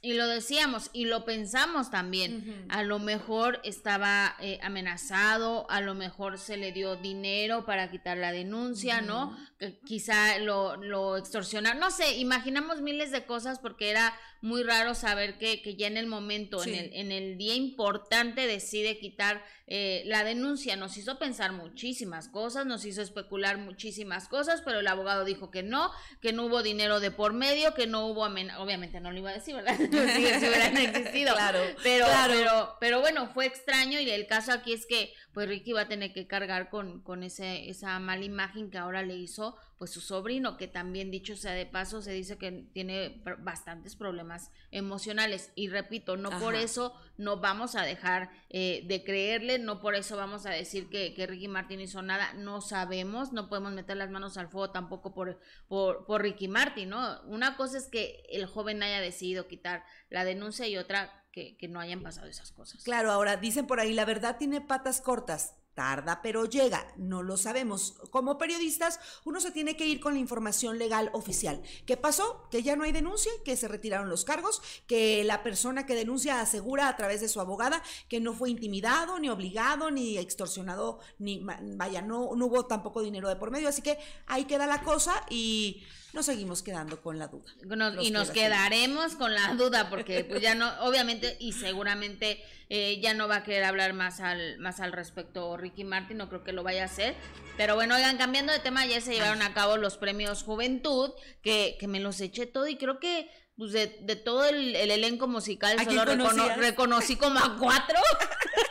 Y 0.04 0.14
lo 0.14 0.26
decíamos 0.26 0.90
y 0.92 1.04
lo 1.04 1.24
pensamos 1.24 1.88
también. 1.88 2.66
A 2.68 2.82
lo 2.82 2.98
mejor 2.98 3.60
estaba 3.62 4.34
eh, 4.40 4.58
amenazado, 4.60 5.70
a 5.70 5.80
lo 5.80 5.94
mejor 5.94 6.38
se 6.38 6.56
le 6.56 6.72
dio 6.72 6.96
dinero 6.96 7.64
para 7.64 7.88
quitar 7.88 8.18
la 8.18 8.32
denuncia, 8.32 9.00
¿no? 9.00 9.36
Que 9.60 9.78
quizá 9.78 10.38
lo, 10.38 10.76
lo 10.76 11.16
extorsionaron. 11.16 11.78
No 11.78 11.92
sé, 11.92 12.16
imaginamos 12.16 12.80
miles 12.80 13.12
de 13.12 13.24
cosas 13.26 13.60
porque 13.60 13.90
era 13.90 14.12
muy 14.42 14.62
raro 14.64 14.94
saber 14.94 15.38
que, 15.38 15.62
que 15.62 15.76
ya 15.76 15.86
en 15.86 15.96
el 15.96 16.06
momento, 16.06 16.60
Sí. 16.60 16.70
en, 16.74 16.76
el, 16.84 16.92
en 16.94 17.12
el 17.12 17.38
día 17.38 17.54
importante, 17.54 18.46
decide 18.46 18.98
quitar 18.98 19.42
eh, 19.68 20.02
la 20.04 20.24
denuncia. 20.24 20.76
Nos 20.76 20.96
hizo 20.98 21.18
pensar 21.18 21.52
muchísimas 21.52 22.28
cosas, 22.28 22.66
nos 22.66 22.84
hizo 22.84 23.00
especular 23.00 23.56
muchísimas 23.56 24.28
cosas, 24.28 24.60
pero 24.62 24.80
el 24.80 24.86
abogado 24.88 25.24
dijo 25.24 25.50
que 25.50 25.62
no, 25.62 25.90
que 26.20 26.32
no 26.32 26.44
hubo 26.46 26.62
dinero 26.62 27.00
de 27.00 27.10
por 27.10 27.32
medio, 27.32 27.72
que 27.72 27.86
no 27.86 28.06
hubo 28.08 28.24
amenaza. 28.24 28.60
Obviamente 28.60 29.00
no 29.00 29.12
lo 29.12 29.18
iba 29.18 29.30
a 29.30 29.34
decir, 29.34 29.54
¿verdad? 29.54 29.76
si, 29.78 29.86
si 29.86 30.48
hubieran 30.48 30.76
existido. 30.76 31.34
Claro, 31.34 31.60
pero, 31.82 32.04
claro. 32.06 32.34
pero, 32.34 32.76
pero 32.80 33.00
bueno, 33.00 33.28
fue 33.32 33.46
extraño 33.46 34.00
y 34.00 34.10
el 34.10 34.26
caso 34.26 34.52
aquí 34.52 34.72
es 34.72 34.84
que 34.86 35.14
pues 35.32 35.48
Ricky 35.48 35.72
va 35.72 35.82
a 35.82 35.88
tener 35.88 36.12
que 36.12 36.26
cargar 36.26 36.70
con, 36.70 37.00
con 37.00 37.22
ese, 37.22 37.68
esa 37.68 37.98
mala 37.98 38.24
imagen 38.24 38.70
que 38.70 38.78
ahora 38.78 39.02
le 39.02 39.16
hizo 39.16 39.56
pues 39.82 39.90
su 39.90 40.00
sobrino, 40.00 40.56
que 40.56 40.68
también 40.68 41.10
dicho 41.10 41.34
sea 41.34 41.54
de 41.54 41.66
paso, 41.66 42.02
se 42.02 42.12
dice 42.12 42.38
que 42.38 42.68
tiene 42.72 43.20
bastantes 43.38 43.96
problemas 43.96 44.52
emocionales. 44.70 45.50
Y 45.56 45.70
repito, 45.70 46.16
no 46.16 46.30
por 46.38 46.54
eso 46.54 46.94
no 47.16 47.38
vamos 47.38 47.74
a 47.74 47.82
dejar 47.82 48.30
eh, 48.48 48.84
de 48.86 49.02
creerle, 49.02 49.58
no 49.58 49.80
por 49.80 49.96
eso 49.96 50.16
vamos 50.16 50.46
a 50.46 50.50
decir 50.50 50.88
que, 50.88 51.14
que 51.14 51.26
Ricky 51.26 51.48
Martin 51.48 51.80
hizo 51.80 52.00
nada, 52.00 52.32
no 52.34 52.60
sabemos, 52.60 53.32
no 53.32 53.48
podemos 53.48 53.72
meter 53.72 53.96
las 53.96 54.10
manos 54.10 54.36
al 54.36 54.48
fuego 54.48 54.70
tampoco 54.70 55.14
por, 55.14 55.40
por, 55.66 56.06
por 56.06 56.22
Ricky 56.22 56.46
Martin, 56.46 56.90
¿no? 56.90 57.20
Una 57.22 57.56
cosa 57.56 57.78
es 57.78 57.88
que 57.88 58.22
el 58.30 58.46
joven 58.46 58.84
haya 58.84 59.00
decidido 59.00 59.48
quitar 59.48 59.84
la 60.10 60.24
denuncia 60.24 60.68
y 60.68 60.76
otra 60.76 61.21
que, 61.32 61.56
que 61.56 61.68
no 61.68 61.80
hayan 61.80 62.02
pasado 62.02 62.28
esas 62.28 62.52
cosas. 62.52 62.84
Claro, 62.84 63.10
ahora 63.10 63.36
dicen 63.36 63.66
por 63.66 63.80
ahí, 63.80 63.92
la 63.92 64.04
verdad 64.04 64.36
tiene 64.38 64.60
patas 64.60 65.00
cortas. 65.00 65.54
Tarda, 65.74 66.20
pero 66.20 66.44
llega. 66.44 66.86
No 66.98 67.22
lo 67.22 67.38
sabemos. 67.38 67.94
Como 68.10 68.36
periodistas, 68.36 69.00
uno 69.24 69.40
se 69.40 69.52
tiene 69.52 69.74
que 69.74 69.86
ir 69.86 70.00
con 70.00 70.12
la 70.12 70.20
información 70.20 70.78
legal 70.78 71.08
oficial. 71.14 71.62
¿Qué 71.86 71.96
pasó? 71.96 72.46
Que 72.50 72.62
ya 72.62 72.76
no 72.76 72.84
hay 72.84 72.92
denuncia, 72.92 73.32
que 73.42 73.56
se 73.56 73.68
retiraron 73.68 74.10
los 74.10 74.26
cargos, 74.26 74.60
que 74.86 75.24
la 75.24 75.42
persona 75.42 75.86
que 75.86 75.94
denuncia 75.94 76.42
asegura 76.42 76.88
a 76.88 76.96
través 76.96 77.22
de 77.22 77.28
su 77.28 77.40
abogada 77.40 77.82
que 78.10 78.20
no 78.20 78.34
fue 78.34 78.50
intimidado, 78.50 79.18
ni 79.18 79.30
obligado, 79.30 79.90
ni 79.90 80.18
extorsionado, 80.18 81.00
ni 81.18 81.42
vaya, 81.42 82.02
no, 82.02 82.36
no 82.36 82.46
hubo 82.46 82.66
tampoco 82.66 83.00
dinero 83.00 83.30
de 83.30 83.36
por 83.36 83.50
medio. 83.50 83.70
Así 83.70 83.80
que 83.80 83.96
ahí 84.26 84.44
queda 84.44 84.66
la 84.66 84.82
cosa 84.82 85.24
y 85.30 85.82
nos 86.12 86.26
seguimos 86.26 86.62
quedando 86.62 87.00
con 87.00 87.18
la 87.18 87.28
duda. 87.28 87.50
Nos- 87.64 87.94
Nos 87.94 88.04
y 88.06 88.10
nos 88.10 88.30
queda 88.30 88.44
quedaremos 88.68 89.14
con 89.16 89.34
la 89.34 89.54
duda 89.54 89.88
porque 89.90 90.24
pues 90.24 90.40
ya 90.42 90.54
no, 90.54 90.70
obviamente 90.84 91.36
y 91.40 91.52
seguramente 91.52 92.42
eh, 92.68 93.00
ya 93.00 93.14
no 93.14 93.28
va 93.28 93.36
a 93.36 93.42
querer 93.44 93.64
hablar 93.64 93.92
más 93.94 94.20
al, 94.20 94.58
más 94.58 94.80
al 94.80 94.92
respecto 94.92 95.56
Ricky 95.56 95.84
Martin, 95.84 96.18
no 96.18 96.28
creo 96.28 96.44
que 96.44 96.52
lo 96.52 96.62
vaya 96.62 96.82
a 96.82 96.86
hacer. 96.86 97.14
Pero 97.56 97.74
bueno, 97.74 97.94
oigan, 97.96 98.16
cambiando 98.18 98.52
de 98.52 98.58
tema, 98.60 98.80
ayer 98.82 99.00
se 99.02 99.12
llevaron 99.14 99.42
a 99.42 99.52
cabo 99.54 99.76
los 99.76 99.96
premios 99.98 100.42
Juventud, 100.42 101.10
que, 101.42 101.76
que 101.78 101.86
me 101.88 102.00
los 102.00 102.20
eché 102.20 102.46
todo 102.46 102.66
y 102.68 102.76
creo 102.76 102.98
que 102.98 103.30
pues 103.56 103.72
de, 103.72 103.98
de 104.00 104.16
todo 104.16 104.46
el, 104.46 104.74
el 104.74 104.90
elenco 104.90 105.28
musical 105.28 105.78
¿A 105.78 105.84
solo 105.84 106.04
recono- 106.06 106.56
reconocí 106.56 107.16
como 107.16 107.38
a 107.38 107.56
cuatro. 107.58 107.98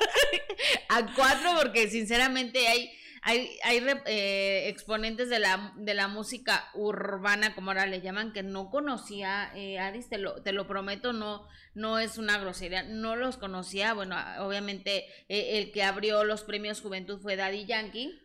a 0.90 1.06
cuatro 1.16 1.52
porque 1.60 1.90
sinceramente 1.90 2.68
hay 2.68 2.92
hay, 3.24 3.60
hay 3.64 3.86
eh, 4.08 4.68
exponentes 4.68 5.30
de 5.30 5.40
la, 5.40 5.74
de 5.76 5.94
la 5.94 6.08
música 6.08 6.70
urbana, 6.74 7.54
como 7.54 7.70
ahora 7.70 7.86
le 7.86 8.02
llaman, 8.02 8.34
que 8.34 8.42
no 8.42 8.72
conocía, 8.72 9.52
eh, 9.56 9.78
Aris, 9.78 10.10
te 10.10 10.18
lo, 10.18 10.42
te 10.42 10.52
lo 10.52 10.68
prometo, 10.68 11.14
no, 11.14 11.48
no 11.76 12.00
es 12.00 12.18
una 12.18 12.40
grosería, 12.40 12.82
no 12.84 13.16
los 13.16 13.38
conocía. 13.38 13.94
Bueno, 13.94 14.16
obviamente 14.40 15.06
eh, 15.30 15.60
el 15.60 15.72
que 15.72 15.84
abrió 15.84 16.24
los 16.24 16.44
premios 16.44 16.82
Juventud 16.82 17.20
fue 17.20 17.36
Daddy 17.36 17.66
Yankee. 17.66 18.20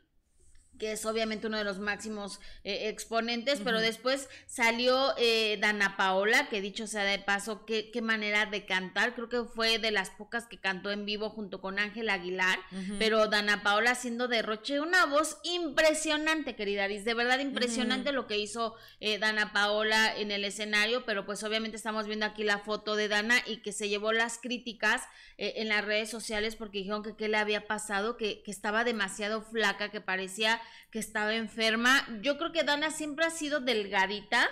Que 0.79 0.93
es 0.93 1.05
obviamente 1.07 1.47
uno 1.47 1.59
de 1.59 1.65
los 1.65 1.79
máximos 1.79 2.41
eh, 2.65 2.89
exponentes, 2.89 3.61
pero 3.63 3.81
después 3.81 4.29
salió 4.47 5.15
eh, 5.19 5.59
Dana 5.61 5.97
Paola, 5.97 6.49
que 6.49 6.61
dicho 6.61 6.87
sea 6.87 7.05
de 7.05 7.19
paso, 7.19 7.65
qué, 7.65 7.91
qué 7.91 8.03
manera 8.03 8.47
de 8.47 8.65
cantar, 8.65 9.15
creo 9.15 9.29
que 9.29 9.45
fue 9.45 9.79
de 9.79 9.91
las 9.91 10.11
pocas 10.11 10.47
que 10.47 10.59
cantó 10.59 10.91
en 10.91 11.07
vivo 11.07 11.31
junto 11.31 11.61
con 11.61 11.79
Ángel 11.79 12.09
Aguilar, 12.09 12.59
pero 12.99 13.29
Dana 13.29 13.63
Paola 13.63 13.93
haciendo 13.93 14.29
derroche, 14.29 14.81
una 14.81 15.07
voz 15.07 15.39
impresionante, 15.43 16.57
querida 16.57 16.85
Aris, 16.85 17.05
de 17.05 17.15
verdad 17.15 17.39
impresionante 17.39 18.13
lo 18.13 18.27
que 18.27 18.39
hizo 18.39 18.75
eh, 19.01 19.19
Dana 19.19 19.53
Paola 19.53 20.17
en 20.17 20.31
el 20.31 20.45
escenario, 20.45 21.05
pero 21.05 21.27
pues 21.27 21.43
obviamente 21.43 21.77
estamos 21.77 22.07
viendo 22.07 22.27
aquí 22.27 22.45
la 22.45 22.59
foto 22.59 22.97
de 22.97 23.09
Dana 23.09 23.37
y 23.47 23.59
que 23.59 23.73
se 23.73 23.89
llevó 23.89 24.13
las 24.13 24.39
críticas 24.39 25.03
eh, 25.39 25.55
en 25.57 25.69
las 25.69 25.85
redes 25.85 26.11
sociales 26.11 26.57
porque 26.57 26.79
dijeron 26.79 27.03
que 27.03 27.17
qué 27.17 27.29
le 27.29 27.37
había 27.37 27.67
pasado, 27.67 28.17
que, 28.17 28.43
que 28.43 28.51
estaba 28.51 28.85
demasiado 28.85 29.43
flaca, 29.43 29.91
que 29.91 30.01
parecía 30.01 30.61
que 30.91 30.99
estaba 30.99 31.35
enferma. 31.35 32.07
Yo 32.23 32.39
creo 32.39 32.53
que 32.53 32.65
Dana 32.65 32.91
siempre 32.91 33.25
ha 33.25 33.31
sido 33.31 33.61
delgadita, 33.61 34.49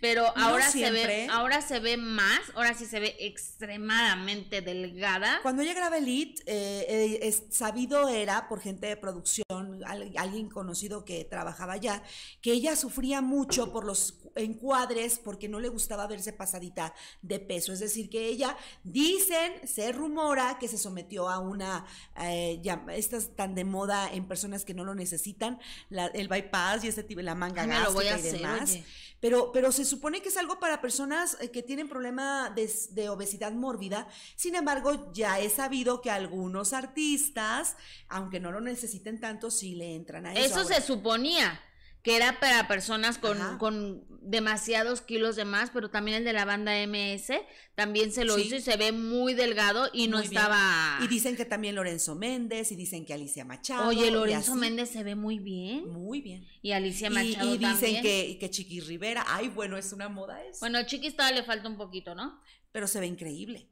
pero 0.00 0.32
No 0.36 0.44
ahora 0.48 0.70
se 0.70 0.90
ve, 0.90 1.28
ahora 1.30 1.60
se 1.62 1.78
ve 1.80 1.96
más, 1.96 2.40
ahora 2.54 2.74
sí 2.74 2.86
se 2.86 3.00
ve 3.00 3.16
extremadamente 3.20 4.60
delgada. 4.62 5.40
Cuando 5.42 5.62
ella 5.62 5.74
graba 5.74 5.98
Elite, 5.98 6.42
eh, 6.46 6.86
eh, 6.88 7.18
es- 7.22 7.44
sabido 7.50 8.08
era 8.08 8.48
por 8.48 8.60
gente 8.60 8.86
de 8.86 8.96
producción, 8.96 9.44
al- 9.84 10.12
alguien 10.16 10.48
conocido 10.48 11.04
que 11.04 11.24
trabajaba 11.24 11.74
allá, 11.74 12.02
que 12.40 12.52
ella 12.52 12.76
sufría 12.76 13.20
mucho 13.20 13.72
por 13.72 13.84
los 13.84 14.14
encuadres 14.36 15.18
porque 15.18 15.48
no 15.48 15.60
le 15.60 15.68
gustaba 15.68 16.06
verse 16.06 16.32
pasadita 16.32 16.94
de 17.22 17.40
peso. 17.40 17.72
Es 17.72 17.80
decir, 17.80 18.08
que 18.08 18.26
ella, 18.26 18.56
dicen, 18.84 19.66
se 19.66 19.92
rumora 19.92 20.58
que 20.58 20.68
se 20.68 20.78
sometió 20.78 21.28
a 21.28 21.38
una, 21.40 21.84
eh, 22.20 22.58
ya- 22.62 22.84
estas 22.94 23.34
tan 23.36 23.54
de 23.54 23.64
moda 23.64 24.08
en 24.12 24.26
personas 24.26 24.64
que 24.64 24.74
no 24.74 24.84
lo 24.84 24.94
necesitan, 24.94 25.58
la- 25.88 26.06
el 26.06 26.28
bypass 26.28 26.84
y 26.84 26.88
este 26.88 27.02
tipo, 27.02 27.20
la 27.20 27.34
manga 27.34 27.62
Ay, 27.62 27.68
me 27.68 27.80
lo 27.80 27.92
voy 27.92 28.06
a 28.06 28.12
gástrica 28.12 28.36
y 28.36 28.44
hacer, 28.44 28.50
demás. 28.52 28.70
oye. 28.70 28.84
Pero, 29.20 29.52
pero 29.52 29.70
se 29.70 29.84
supone 29.84 30.22
que 30.22 30.30
es 30.30 30.36
algo 30.36 30.58
para 30.58 30.80
personas 30.80 31.36
eh, 31.40 31.50
que 31.50 31.62
tienen 31.62 31.88
problema 31.88 32.50
de, 32.50 32.70
de 32.90 33.08
obesidad 33.08 33.52
mórbida. 33.52 34.08
Sin 34.34 34.54
embargo, 34.54 35.12
ya 35.12 35.38
he 35.38 35.50
sabido 35.50 36.00
que 36.00 36.10
algunos 36.10 36.72
artistas, 36.72 37.76
aunque 38.08 38.40
no 38.40 38.50
lo 38.50 38.60
necesiten 38.60 39.20
tanto, 39.20 39.50
sí 39.50 39.74
le 39.74 39.94
entran 39.94 40.26
a 40.26 40.32
eso. 40.32 40.44
Eso 40.44 40.60
Ahora, 40.60 40.74
se 40.76 40.82
suponía 40.82 41.60
que 42.02 42.16
era 42.16 42.40
para 42.40 42.66
personas 42.68 43.18
con, 43.18 43.38
con 43.58 44.04
demasiados 44.22 45.00
kilos 45.00 45.36
de 45.36 45.44
más, 45.44 45.70
pero 45.70 45.90
también 45.90 46.18
el 46.18 46.24
de 46.24 46.32
la 46.32 46.44
banda 46.44 46.72
MS 46.86 47.32
también 47.74 48.12
se 48.12 48.24
lo 48.24 48.36
Sí. 48.36 48.42
hizo 48.42 48.56
y 48.56 48.60
se 48.60 48.76
ve 48.76 48.92
muy 48.92 49.34
delgado 49.34 49.88
y 49.92 50.08
no 50.08 50.18
bien. 50.18 50.28
estaba... 50.32 50.98
Y 51.02 51.08
dicen 51.08 51.36
que 51.36 51.44
también 51.44 51.74
Lorenzo 51.74 52.14
Méndez, 52.14 52.70
y 52.72 52.76
dicen 52.76 53.04
que 53.06 53.14
Alicia 53.14 53.44
Machado. 53.44 53.88
Oye, 53.88 54.08
y 54.08 54.10
Lorenzo. 54.10 54.54
Méndez 54.54 54.90
se 54.90 55.02
ve 55.02 55.14
muy 55.14 55.38
bien. 55.38 55.88
Muy 55.90 56.20
bien. 56.20 56.46
Y 56.62 56.72
Alicia 56.72 57.08
Y, 57.08 57.10
Machado 57.10 57.54
y 57.54 57.58
dicen 57.58 57.72
también. 57.80 58.02
que, 58.02 58.36
que 58.38 58.50
Chiqui 58.50 58.80
Rivera, 58.80 59.24
ay, 59.28 59.48
bueno, 59.48 59.76
es 59.76 59.92
una 59.92 60.08
moda 60.08 60.42
eso. 60.44 60.60
Bueno, 60.60 60.82
Chiquis 60.86 61.16
todavía 61.16 61.40
le 61.40 61.46
falta 61.46 61.68
un 61.68 61.76
poquito, 61.76 62.14
¿no? 62.14 62.40
pero 62.72 62.86
se 62.86 63.00
ve 63.00 63.06
increíble. 63.06 63.68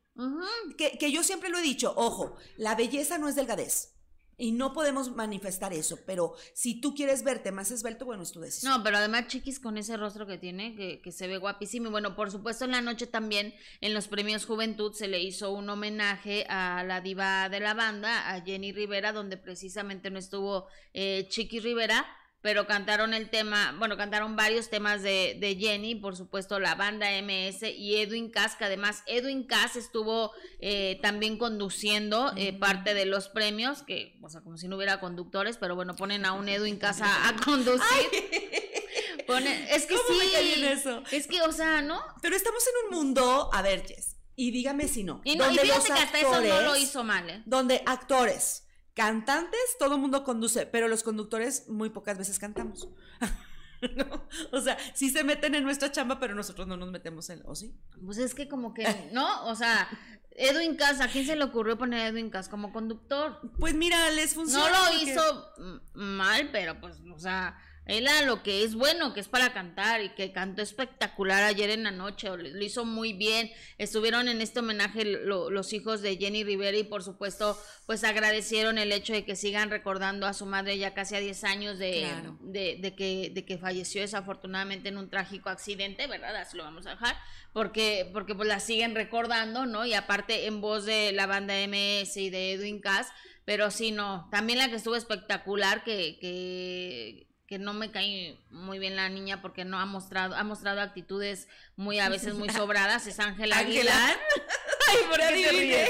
Que, 0.77 0.99
que 0.99 1.13
yo 1.13 1.23
siempre 1.23 1.51
lo 1.51 1.59
he 1.59 1.63
dicho, 1.63 1.93
ojo, 1.97 2.35
la 2.57 2.75
belleza 2.75 3.17
no 3.19 3.29
es 3.29 3.37
delgadez. 3.37 3.95
Y 4.41 4.53
no 4.53 4.73
podemos 4.73 5.15
manifestar 5.17 5.73
eso, 5.73 5.99
pero 6.07 6.35
si 6.55 6.81
tú 6.81 6.95
quieres 6.95 7.25
verte 7.25 7.51
más 7.51 7.73
esbelto, 7.73 8.05
bueno, 8.05 8.23
es. 8.23 8.63
No, 8.63 8.85
pero 8.85 8.99
además 8.99 9.27
Chiquis 9.27 9.59
con 9.59 9.77
ese 9.77 9.97
rostro 9.97 10.29
que 10.29 10.39
tiene, 10.39 10.77
que, 10.77 11.01
que 11.01 11.11
se 11.11 11.27
ve 11.27 11.39
guapísimo. 11.39 11.89
Y 11.89 11.91
bueno, 11.91 12.15
por 12.15 12.31
supuesto 12.31 12.65
en 12.65 12.71
la 12.71 12.81
noche 12.81 13.09
también 13.09 13.53
en 13.81 13.95
los 13.95 14.07
premios 14.07 14.47
Juventud 14.47 14.93
se 14.93 15.09
le 15.09 15.21
hizo 15.21 15.51
un 15.51 15.69
homenaje 15.69 16.47
a 16.49 16.85
la 16.85 17.01
diva 17.01 17.49
de 17.49 17.59
la 17.59 17.75
banda, 17.75 18.31
a 18.33 18.41
Jenny 18.43 18.71
Rivera, 18.71 19.13
donde 19.13 19.37
precisamente 19.37 20.09
no 20.11 20.21
estuvo 20.21 20.69
eh, 20.95 21.27
Chiquis 21.29 21.65
Rivera, 21.65 22.07
pero 22.41 22.67
cantaron 22.67 23.15
el 23.15 23.31
tema, 23.31 23.75
bueno, 23.79 23.97
cantaron 23.97 24.37
varios 24.37 24.71
temas 24.71 25.03
de, 25.03 25.37
de 25.41 25.57
Jenny, 25.57 25.97
por 25.97 26.17
supuesto 26.17 26.61
la 26.61 26.75
banda 26.77 27.09
MS 27.21 27.63
y 27.77 27.97
Edwin 27.97 28.31
Cass, 28.31 28.55
que 28.57 28.65
además 28.65 29.03
Edwin 29.07 29.45
Cass 29.45 29.75
estuvo 29.77 30.33
eh, 30.61 30.99
también 31.03 31.37
conduciendo 31.37 32.33
eh, 32.37 32.53
parte 32.53 32.95
de 32.95 33.07
los 33.07 33.29
premios, 33.29 33.83
que, 33.83 34.17
o 34.23 34.29
sea, 34.31 34.41
como 34.43 34.57
si 34.57 34.69
no 34.69 34.77
hubiera 34.77 35.01
conductores, 35.01 35.57
pero 35.57 35.75
bueno, 35.75 35.97
ponen 35.97 36.25
a 36.27 36.33
un 36.33 36.49
Edwin 36.49 36.79
Cass 36.79 37.01
a, 37.01 37.29
a 37.29 37.37
conducir. 37.37 37.83
Ponen- 39.27 39.67
es 39.71 39.85
que 39.87 39.95
¿Cómo 39.95 40.21
sí. 40.21 40.27
me 40.27 40.33
caí 40.33 40.53
en 40.55 40.65
eso? 40.65 41.03
Es 41.11 41.27
que, 41.27 41.43
o 41.43 41.53
sea, 41.53 41.83
¿no? 41.83 42.01
Pero 42.23 42.35
estamos 42.37 42.63
en 42.67 42.87
un 42.89 42.99
mundo, 42.99 43.51
a 43.53 43.61
ver, 43.63 43.87
Jess, 43.87 44.17
y 44.37 44.51
dígame 44.53 44.89
si 44.89 45.05
no. 45.05 45.21
Y, 45.25 45.37
no, 45.37 45.45
y 45.51 45.59
fíjate 45.59 45.69
los 45.69 45.85
que 45.85 45.93
hasta 45.93 46.19
eso 46.21 46.31
no 46.41 46.41
lo 46.41 46.55
actores- 46.73 46.83
hizo 46.83 47.05
mal, 47.05 47.29
¿eh? 47.29 47.43
Donde 47.45 47.83
actores, 47.85 48.65
cantantes, 48.99 49.61
todo 49.79 49.95
el 49.95 50.01
mundo 50.01 50.25
conduce, 50.25 50.67
pero 50.67 50.89
los 50.89 51.05
conductores 51.05 51.69
muy 51.69 51.89
pocas 51.89 52.19
veces 52.19 52.39
cantamos. 52.41 52.89
¿No? 53.97 54.27
O 54.51 54.61
sea, 54.61 54.77
sí 54.93 55.09
se 55.09 55.23
meten 55.23 55.55
en 55.55 55.63
nuestra 55.63 55.93
chamba, 55.93 56.19
pero 56.19 56.35
nosotros 56.35 56.67
no 56.67 56.77
nos 56.77 56.91
metemos 56.91 57.31
en, 57.31 57.43
¿o 57.47 57.55
sí? 57.55 57.73
Pues 58.05 58.19
es 58.19 58.35
que 58.35 58.49
como 58.49 58.75
que, 58.75 58.83
¿no? 59.13 59.45
O 59.47 59.55
sea, 59.55 59.89
Edwin 60.33 60.75
Cass, 60.75 61.01
¿a 61.01 61.07
quién 61.07 61.25
se 61.25 61.37
le 61.37 61.45
ocurrió 61.45 61.79
poner 61.79 62.01
a 62.01 62.09
Edwin 62.09 62.29
Cass 62.29 62.49
como 62.49 62.73
conductor? 62.73 63.41
Pues 63.57 63.75
mira, 63.75 64.11
les 64.11 64.35
funciona. 64.35 64.69
No 64.69 64.71
lo 64.71 64.91
porque- 64.91 65.13
hizo 65.13 65.53
mal, 65.95 66.49
pero 66.51 66.81
pues, 66.81 66.97
o 67.15 67.21
sea, 67.21 67.57
él 67.89 68.07
a 68.07 68.23
lo 68.23 68.43
que 68.45 68.63
es 68.63 68.75
bueno, 68.77 69.13
que 69.15 69.21
es 69.21 69.27
para 69.29 69.53
cantar 69.53 70.03
y 70.03 70.11
que 70.11 70.31
cantó 70.33 70.63
espectacular 70.63 71.43
ayer 71.43 71.71
en 71.71 71.83
la 71.83 71.91
noche, 71.91 72.29
lo 72.29 72.37
lo 72.37 72.63
hizo 72.65 72.85
muy 72.85 73.13
bien. 73.15 73.51
Estuvieron 73.79 74.29
en 74.29 74.41
este 74.41 74.61
homenaje 74.61 75.05
lo- 75.05 75.51
los 75.51 75.73
hijos 75.73 76.01
de 76.03 76.17
Jenny 76.17 76.45
Rivera 76.45 76.77
y 76.77 76.85
por 76.85 77.03
supuesto, 77.03 77.59
pues 77.87 78.05
agradecieron 78.05 78.79
el 78.79 78.93
hecho 78.93 79.13
de 79.15 79.25
que 79.25 79.35
sigan 79.37 79.71
recordando 79.71 80.27
a 80.27 80.35
su 80.35 80.47
madre 80.47 80.77
ya 80.79 80.95
casi 80.95 81.17
a 81.17 81.21
10 81.21 81.43
años 81.45 81.79
de, 81.79 82.01
Claro. 82.03 82.37
de, 82.43 82.77
de 82.81 82.95
que, 82.95 83.31
de 83.35 83.45
que 83.45 83.59
falleció 83.59 84.03
desafortunadamente 84.03 84.91
en 84.91 84.99
un 84.99 85.09
trágico 85.11 85.49
accidente, 85.49 86.07
¿verdad? 86.07 86.37
Así 86.37 86.57
lo 86.57 86.65
vamos 86.65 86.87
a 86.87 86.91
dejar, 86.91 87.17
porque, 87.55 88.11
porque 88.13 88.35
pues 88.35 88.49
la 88.49 88.61
siguen 88.61 88.95
recordando, 88.95 89.65
¿no? 89.67 89.87
Y 89.87 89.95
aparte 89.95 90.47
en 90.47 90.61
voz 90.61 90.85
de 90.85 91.13
la 91.13 91.27
banda 91.27 91.55
MS 91.67 92.17
y 92.21 92.29
de 92.29 92.53
Edwin 92.53 92.81
Cass, 92.81 93.09
pero 93.47 93.71
sí, 93.71 93.93
no, 93.93 94.29
también 94.31 94.59
la 94.59 94.69
que 94.69 94.77
estuvo 94.77 94.95
espectacular, 94.95 95.83
que, 95.83 96.19
que, 96.21 97.28
que 97.49 97.59
no 97.59 97.73
me 97.73 97.91
cae 97.91 98.39
muy 98.51 98.79
bien 98.79 98.95
la 98.95 99.09
niña 99.09 99.41
porque 99.41 99.65
no 99.65 99.79
ha 99.79 99.87
mostrado, 99.87 100.37
ha 100.37 100.45
mostrado 100.45 100.83
actitudes 100.83 101.49
muy 101.77 101.99
a 101.99 102.11
veces 102.11 102.35
muy 102.35 102.51
sobradas, 102.51 103.07
es 103.07 103.19
Ángela. 103.19 103.59
Aguilar. 103.59 104.17
Ay, 104.89 104.97
¿por 105.09 105.19
qué 105.19 105.43
te 105.43 105.53
ríes? 105.53 105.89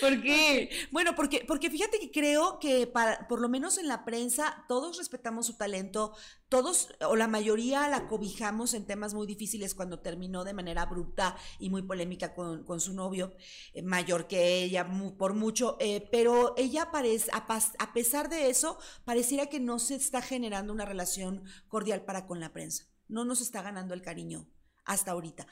¿Por 0.00 0.22
qué? 0.22 0.70
Bueno, 0.90 1.14
porque, 1.14 1.44
porque 1.46 1.70
fíjate 1.70 1.98
que 2.00 2.10
creo 2.10 2.58
que 2.58 2.86
para, 2.86 3.28
por 3.28 3.40
lo 3.40 3.48
menos 3.48 3.76
en 3.76 3.86
la 3.88 4.04
prensa, 4.04 4.64
todos 4.68 4.96
respetamos 4.96 5.46
su 5.46 5.56
talento, 5.56 6.14
todos 6.48 6.88
o 7.06 7.16
la 7.16 7.28
mayoría 7.28 7.86
la 7.88 8.08
cobijamos 8.08 8.72
en 8.74 8.86
temas 8.86 9.12
muy 9.12 9.26
difíciles 9.26 9.74
cuando 9.74 10.00
terminó 10.00 10.44
de 10.44 10.54
manera 10.54 10.82
abrupta 10.82 11.36
y 11.58 11.68
muy 11.68 11.82
polémica 11.82 12.34
con, 12.34 12.64
con 12.64 12.80
su 12.80 12.94
novio, 12.94 13.34
eh, 13.74 13.82
mayor 13.82 14.26
que 14.26 14.62
ella 14.62 14.88
por 15.18 15.34
mucho, 15.34 15.76
eh, 15.80 16.08
pero 16.10 16.54
ella 16.56 16.90
parece, 16.90 17.30
a, 17.32 17.46
pas- 17.46 17.74
a 17.78 17.92
pesar 17.92 18.28
de 18.30 18.48
eso, 18.48 18.78
pareciera 19.04 19.46
que 19.46 19.60
no 19.60 19.78
se 19.78 19.96
está 19.96 20.22
generando 20.22 20.72
una 20.72 20.86
relación 20.86 21.44
cordial 21.68 22.04
para 22.04 22.26
con 22.26 22.40
la 22.40 22.52
prensa, 22.52 22.86
no 23.08 23.24
nos 23.24 23.40
está 23.42 23.60
ganando 23.60 23.92
el 23.92 24.02
cariño 24.02 24.48
hasta 24.86 25.10
ahorita. 25.10 25.46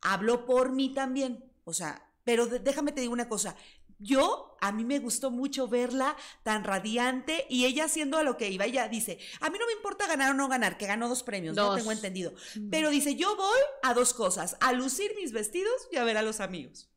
Hablo 0.00 0.46
por 0.46 0.70
mí 0.72 0.94
también, 0.94 1.44
o 1.64 1.72
sea, 1.72 2.07
pero 2.28 2.44
déjame 2.46 2.92
te 2.92 3.00
digo 3.00 3.14
una 3.14 3.26
cosa, 3.26 3.56
yo, 3.98 4.54
a 4.60 4.70
mí 4.70 4.84
me 4.84 4.98
gustó 4.98 5.30
mucho 5.30 5.66
verla 5.66 6.14
tan 6.42 6.62
radiante 6.62 7.46
y 7.48 7.64
ella 7.64 7.86
haciendo 7.86 8.18
a 8.18 8.22
lo 8.22 8.36
que 8.36 8.50
iba. 8.50 8.66
Ella 8.66 8.86
dice, 8.86 9.18
a 9.40 9.48
mí 9.48 9.56
no 9.58 9.64
me 9.66 9.72
importa 9.72 10.06
ganar 10.06 10.32
o 10.32 10.34
no 10.34 10.46
ganar, 10.46 10.76
que 10.76 10.86
ganó 10.86 11.08
dos 11.08 11.22
premios, 11.22 11.56
no 11.56 11.74
tengo 11.74 11.90
entendido. 11.90 12.34
Pero 12.70 12.90
dice, 12.90 13.16
yo 13.16 13.34
voy 13.34 13.58
a 13.82 13.94
dos 13.94 14.12
cosas, 14.12 14.58
a 14.60 14.74
lucir 14.74 15.10
mis 15.16 15.32
vestidos 15.32 15.88
y 15.90 15.96
a 15.96 16.04
ver 16.04 16.18
a 16.18 16.22
los 16.22 16.40
amigos. 16.40 16.90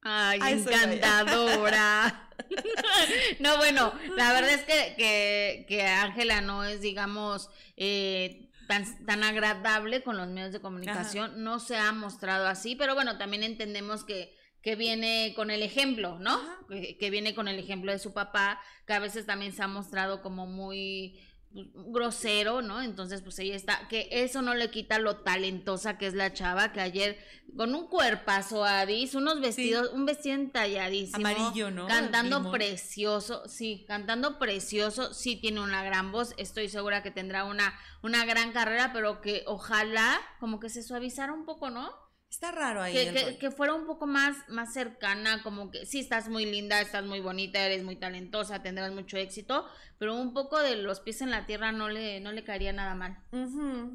Ay, 0.00 0.38
A 0.40 0.50
eso 0.50 0.70
iba 0.70 0.82
yo. 0.82 0.92
encantadora. 0.92 2.30
no, 3.40 3.58
bueno, 3.58 3.92
la 4.16 4.32
verdad 4.32 4.54
es 4.54 4.64
que, 4.64 4.94
que, 4.96 5.66
que 5.68 5.82
Ángela 5.82 6.40
no 6.40 6.64
es, 6.64 6.80
digamos, 6.80 7.50
eh, 7.76 8.50
tan, 8.66 9.04
tan 9.04 9.24
agradable 9.24 10.02
con 10.02 10.16
los 10.16 10.26
medios 10.28 10.52
de 10.52 10.62
comunicación. 10.62 11.44
No 11.44 11.60
se 11.60 11.76
ha 11.76 11.92
mostrado 11.92 12.46
así, 12.46 12.76
pero 12.76 12.94
bueno, 12.94 13.18
también 13.18 13.42
entendemos 13.42 14.04
que, 14.04 14.37
que 14.62 14.76
viene 14.76 15.32
con 15.36 15.50
el 15.50 15.62
ejemplo, 15.62 16.18
¿no? 16.18 16.40
Que, 16.68 16.96
que 16.98 17.10
viene 17.10 17.34
con 17.34 17.48
el 17.48 17.58
ejemplo 17.58 17.92
de 17.92 17.98
su 17.98 18.12
papá, 18.12 18.60
que 18.86 18.92
a 18.92 18.98
veces 18.98 19.26
también 19.26 19.52
se 19.52 19.62
ha 19.62 19.68
mostrado 19.68 20.22
como 20.22 20.46
muy 20.46 21.18
pues, 21.52 21.66
grosero, 21.74 22.60
¿no? 22.60 22.82
Entonces, 22.82 23.22
pues 23.22 23.38
ella 23.38 23.56
está, 23.56 23.88
que 23.88 24.08
eso 24.10 24.42
no 24.42 24.54
le 24.54 24.70
quita 24.70 24.98
lo 24.98 25.16
talentosa 25.18 25.96
que 25.96 26.06
es 26.06 26.14
la 26.14 26.32
chava, 26.34 26.72
que 26.72 26.80
ayer 26.80 27.18
con 27.56 27.74
un 27.74 27.86
cuerpazo, 27.86 28.64
Adis, 28.64 29.14
unos 29.14 29.40
vestidos, 29.40 29.90
un 29.94 30.04
vestido 30.04 30.34
entalladísimo, 30.34 31.26
Amarillo, 31.26 31.70
¿no? 31.70 31.86
Cantando 31.86 32.38
Limón. 32.38 32.52
precioso, 32.52 33.48
sí, 33.48 33.86
cantando 33.88 34.38
precioso, 34.38 35.14
sí 35.14 35.36
tiene 35.36 35.60
una 35.60 35.82
gran 35.82 36.12
voz, 36.12 36.34
estoy 36.36 36.68
segura 36.68 37.02
que 37.02 37.10
tendrá 37.10 37.44
una, 37.44 37.72
una 38.02 38.26
gran 38.26 38.52
carrera, 38.52 38.92
pero 38.92 39.22
que 39.22 39.44
ojalá 39.46 40.20
como 40.40 40.60
que 40.60 40.68
se 40.68 40.82
suavizara 40.82 41.32
un 41.32 41.46
poco, 41.46 41.70
¿no? 41.70 42.07
Está 42.30 42.52
raro 42.52 42.82
ahí. 42.82 42.94
que, 43.40 43.50
fuera 43.50 43.74
un 43.74 43.86
poco 43.86 44.06
más, 44.06 44.36
más 44.48 44.72
cercana, 44.72 45.42
como 45.42 45.70
que 45.70 45.86
sí 45.86 45.98
estás 45.98 46.28
muy 46.28 46.44
linda, 46.44 46.80
estás 46.80 47.04
muy 47.04 47.20
bonita, 47.20 47.64
eres 47.64 47.82
muy 47.82 47.96
talentosa, 47.96 48.62
tendrás 48.62 48.92
mucho 48.92 49.16
éxito, 49.16 49.66
pero 49.98 50.14
un 50.14 50.34
poco 50.34 50.60
de 50.60 50.76
los 50.76 51.00
pies 51.00 51.22
en 51.22 51.30
la 51.30 51.46
tierra 51.46 51.72
no 51.72 51.88
le, 51.88 52.20
no 52.20 52.32
le 52.32 52.44
caería 52.44 52.72
nada 52.72 52.94
mal. 52.94 53.18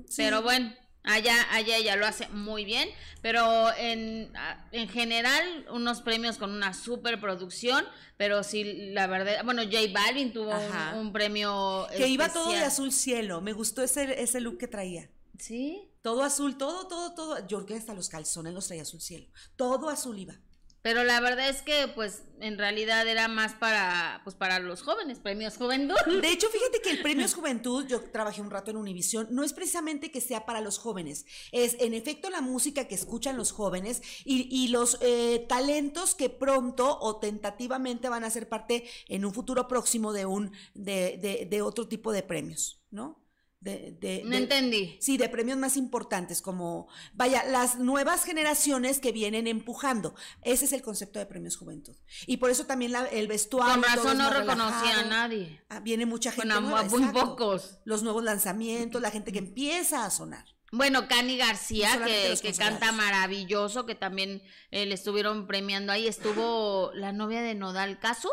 Sí. 0.09 0.15
Pero 0.17 0.41
bueno, 0.41 0.73
allá, 1.03 1.35
allá 1.51 1.77
ella 1.77 1.95
lo 1.95 2.07
hace 2.07 2.27
muy 2.29 2.65
bien, 2.65 2.89
pero 3.21 3.71
en, 3.77 4.33
en 4.71 4.89
general 4.89 5.67
unos 5.69 6.01
premios 6.01 6.37
con 6.37 6.51
una 6.51 6.73
super 6.73 7.21
producción, 7.21 7.85
pero 8.17 8.43
sí, 8.43 8.91
la 8.93 9.05
verdad, 9.05 9.43
bueno, 9.45 9.61
J 9.63 9.77
Balvin 9.93 10.33
tuvo 10.33 10.51
un, 10.51 10.97
un 10.97 11.13
premio 11.13 11.87
Que 11.95 12.07
iba 12.07 12.33
todo 12.33 12.51
de 12.51 12.57
azul 12.57 12.91
cielo. 12.91 13.41
Me 13.41 13.53
gustó 13.53 13.83
ese, 13.83 14.21
ese 14.21 14.41
look 14.41 14.57
que 14.57 14.67
traía. 14.67 15.09
Sí, 15.39 15.89
Todo 16.01 16.23
azul, 16.23 16.57
todo, 16.57 16.87
todo, 16.87 17.13
todo. 17.15 17.47
Yo 17.47 17.57
creo 17.59 17.65
que 17.67 17.75
hasta 17.75 17.93
los 17.93 18.09
calzones 18.09 18.53
los 18.53 18.67
traía 18.67 18.81
azul 18.83 19.01
cielo. 19.01 19.27
Todo 19.55 19.89
azul 19.89 20.19
iba. 20.19 20.35
pero 20.81 21.05
la 21.05 21.21
verdad 21.21 21.47
es 21.47 21.61
que 21.61 21.87
pues 21.95 22.23
en 22.41 22.57
realidad 22.57 23.07
era 23.07 23.29
más 23.29 23.53
para 23.53 24.19
pues 24.25 24.35
para 24.35 24.59
los 24.59 24.81
jóvenes, 24.81 25.19
premios 25.19 25.55
juventud. 25.55 25.95
De 26.21 26.29
hecho, 26.29 26.49
fíjate 26.49 26.81
que 26.81 26.89
el 26.91 27.01
Premios 27.01 27.33
Juventud, 27.35 27.85
yo 27.87 28.01
trabajé 28.11 28.41
un 28.41 28.51
rato 28.51 28.69
en 28.71 28.75
Univisión, 28.77 29.27
no 29.31 29.43
es 29.45 29.53
precisamente 29.53 30.11
que 30.11 30.19
sea 30.19 30.45
para 30.45 30.59
los 30.59 30.77
jóvenes, 30.77 31.25
es 31.53 31.77
en 31.79 31.93
efecto 31.93 32.29
la 32.29 32.41
música 32.41 32.87
que 32.89 32.95
escuchan 32.95 33.37
los 33.37 33.53
jóvenes 33.53 34.01
y, 34.25 34.49
y 34.51 34.67
los 34.69 34.97
eh, 35.01 35.45
talentos 35.47 36.15
que 36.15 36.29
pronto 36.29 36.97
o 36.99 37.17
tentativamente 37.17 38.09
van 38.09 38.25
a 38.25 38.29
ser 38.29 38.49
parte 38.49 38.83
en 39.07 39.23
un 39.23 39.33
futuro 39.33 39.69
próximo 39.69 40.11
de 40.11 40.25
un 40.25 40.51
de, 40.73 41.17
de- 41.21 41.47
de 41.49 41.61
otro 41.61 41.87
tipo 41.87 42.11
de 42.11 42.23
premios, 42.23 42.81
¿no? 42.91 43.22
De, 43.63 43.95
de- 44.01 44.23
No 44.25 44.31
de- 44.31 44.37
entendí. 44.39 44.97
Sí, 44.99 45.15
de 45.17 45.29
premios 45.29 45.57
más 45.57 45.77
importantes, 45.77 46.41
como, 46.41 46.89
vaya, 47.13 47.45
las 47.45 47.79
nuevas 47.79 48.25
generaciones 48.25 48.99
que 48.99 49.13
vienen 49.13 49.47
empujando. 49.47 50.15
Ese 50.41 50.65
es 50.65 50.73
el 50.73 50.81
concepto 50.81 51.17
de 51.17 51.25
Premios 51.25 51.55
Juventud. 51.55 51.95
Y 52.27 52.37
por 52.37 52.49
eso 52.49 52.65
también 52.65 52.91
la- 52.91 53.05
el 53.05 53.29
vestuario. 53.29 53.73
Con 53.75 53.83
razón 53.83 54.17
no 54.17 54.29
reconocía 54.29 54.99
a 54.99 55.03
nadie. 55.05 55.61
Ah, 55.69 55.79
viene 55.79 56.05
mucha 56.05 56.31
gente. 56.31 56.47
Bueno, 56.49 56.61
nueva, 56.61 56.83
muy 56.83 57.03
exacto. 57.03 57.29
pocos. 57.29 57.77
Los 57.85 58.03
nuevos 58.03 58.21
lanzamientos, 58.23 59.01
la 59.01 59.11
gente 59.11 59.31
que 59.31 59.39
empieza 59.39 60.03
a 60.03 60.09
sonar. 60.09 60.43
Bueno, 60.73 61.07
Cani 61.07 61.37
García, 61.37 61.95
No 61.97 62.05
que, 62.05 62.35
canta 62.57 62.91
maravilloso, 62.91 63.85
que 63.85 63.95
también 63.95 64.41
eh, 64.71 64.85
le 64.85 64.95
estuvieron 64.95 65.47
premiando 65.47 65.91
ahí. 65.93 66.07
Estuvo 66.07 66.91
la 66.95 67.13
novia 67.13 67.41
de 67.41 67.55
Nodal 67.55 67.99
Caso. 67.99 68.29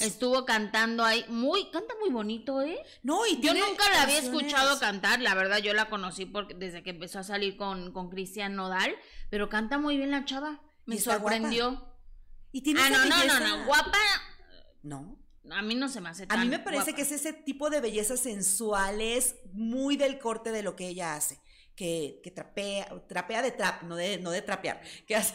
Estuvo 0.00 0.44
cantando 0.46 1.04
ahí. 1.04 1.24
Muy, 1.28 1.70
canta 1.70 1.94
muy 2.00 2.10
bonito, 2.10 2.62
¿eh? 2.62 2.78
No, 3.02 3.26
y 3.26 3.38
Yo 3.40 3.52
nunca 3.52 3.84
la 3.90 4.02
había 4.02 4.18
escuchado 4.18 4.78
cantar, 4.80 5.20
la 5.20 5.34
verdad 5.34 5.58
yo 5.58 5.74
la 5.74 5.90
conocí 5.90 6.24
porque 6.24 6.54
desde 6.54 6.82
que 6.82 6.90
empezó 6.90 7.18
a 7.18 7.22
salir 7.22 7.56
con, 7.58 7.92
con 7.92 8.08
Cristian 8.08 8.54
Nodal, 8.54 8.94
pero 9.28 9.48
canta 9.50 9.76
muy 9.78 9.98
bien 9.98 10.10
la 10.10 10.24
chava, 10.24 10.62
me 10.86 10.94
Y 10.94 10.98
sorprendió. 10.98 11.84
Y 12.50 12.62
tiene 12.62 12.80
Ah, 12.82 12.88
no, 12.88 12.98
no, 12.98 13.04
no, 13.04 13.16
belleza- 13.16 13.40
no, 13.58 13.66
guapa, 13.66 13.98
No. 14.82 15.18
a 15.50 15.60
mí 15.60 15.74
no 15.74 15.88
se 15.90 16.00
me 16.00 16.08
hace 16.08 16.22
A 16.24 16.28
tan 16.28 16.40
mí 16.40 16.48
me 16.48 16.58
parece 16.60 16.84
guapa. 16.92 16.96
que 16.96 17.02
es 17.02 17.12
ese 17.12 17.34
tipo 17.34 17.68
de 17.68 17.80
bellezas 17.82 18.20
sensuales, 18.20 19.36
muy 19.52 19.98
del 19.98 20.18
corte 20.18 20.50
de 20.50 20.62
lo 20.62 20.76
que 20.76 20.88
ella 20.88 21.14
hace. 21.14 21.40
Que, 21.78 22.18
que 22.24 22.32
trapea, 22.32 22.88
trapea 23.06 23.40
de 23.40 23.52
trap, 23.52 23.84
no 23.84 23.94
de, 23.94 24.18
no 24.18 24.32
de 24.32 24.42
trapear, 24.42 24.80
que 25.06 25.14
hace, 25.14 25.32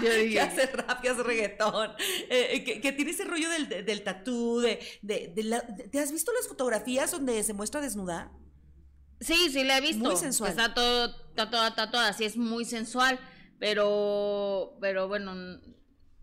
dije- 0.00 0.30
que 0.30 0.40
hace 0.40 0.66
rap, 0.66 1.00
que 1.00 1.08
hace 1.08 1.22
reggaetón, 1.24 1.90
eh, 2.30 2.62
que, 2.64 2.80
que 2.80 2.92
tiene 2.92 3.10
ese 3.10 3.24
rollo 3.24 3.50
del, 3.50 3.68
de- 3.68 3.82
del 3.82 4.04
tatú, 4.04 4.60
de, 4.60 4.78
de, 5.02 5.32
de 5.34 5.42
la- 5.42 5.62
de- 5.62 5.88
¿te 5.88 5.98
has 5.98 6.12
visto 6.12 6.30
las 6.32 6.46
fotografías 6.46 7.10
donde 7.10 7.42
se 7.42 7.54
muestra 7.54 7.80
desnuda? 7.80 8.30
Sí, 9.18 9.34
sí 9.50 9.64
la 9.64 9.78
he 9.78 9.80
visto. 9.80 10.04
Muy 10.04 10.16
sensual. 10.16 10.50
Está 10.50 10.72
todo, 10.74 11.06
está 11.30 11.50
toda, 11.50 11.68
está 11.68 11.90
toda, 11.90 12.08
así 12.08 12.24
es 12.24 12.36
muy 12.36 12.64
sensual, 12.64 13.18
pero, 13.58 14.76
pero 14.80 15.08
bueno, 15.08 15.34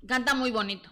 canta 0.08 0.34
muy 0.34 0.52
bonito, 0.52 0.90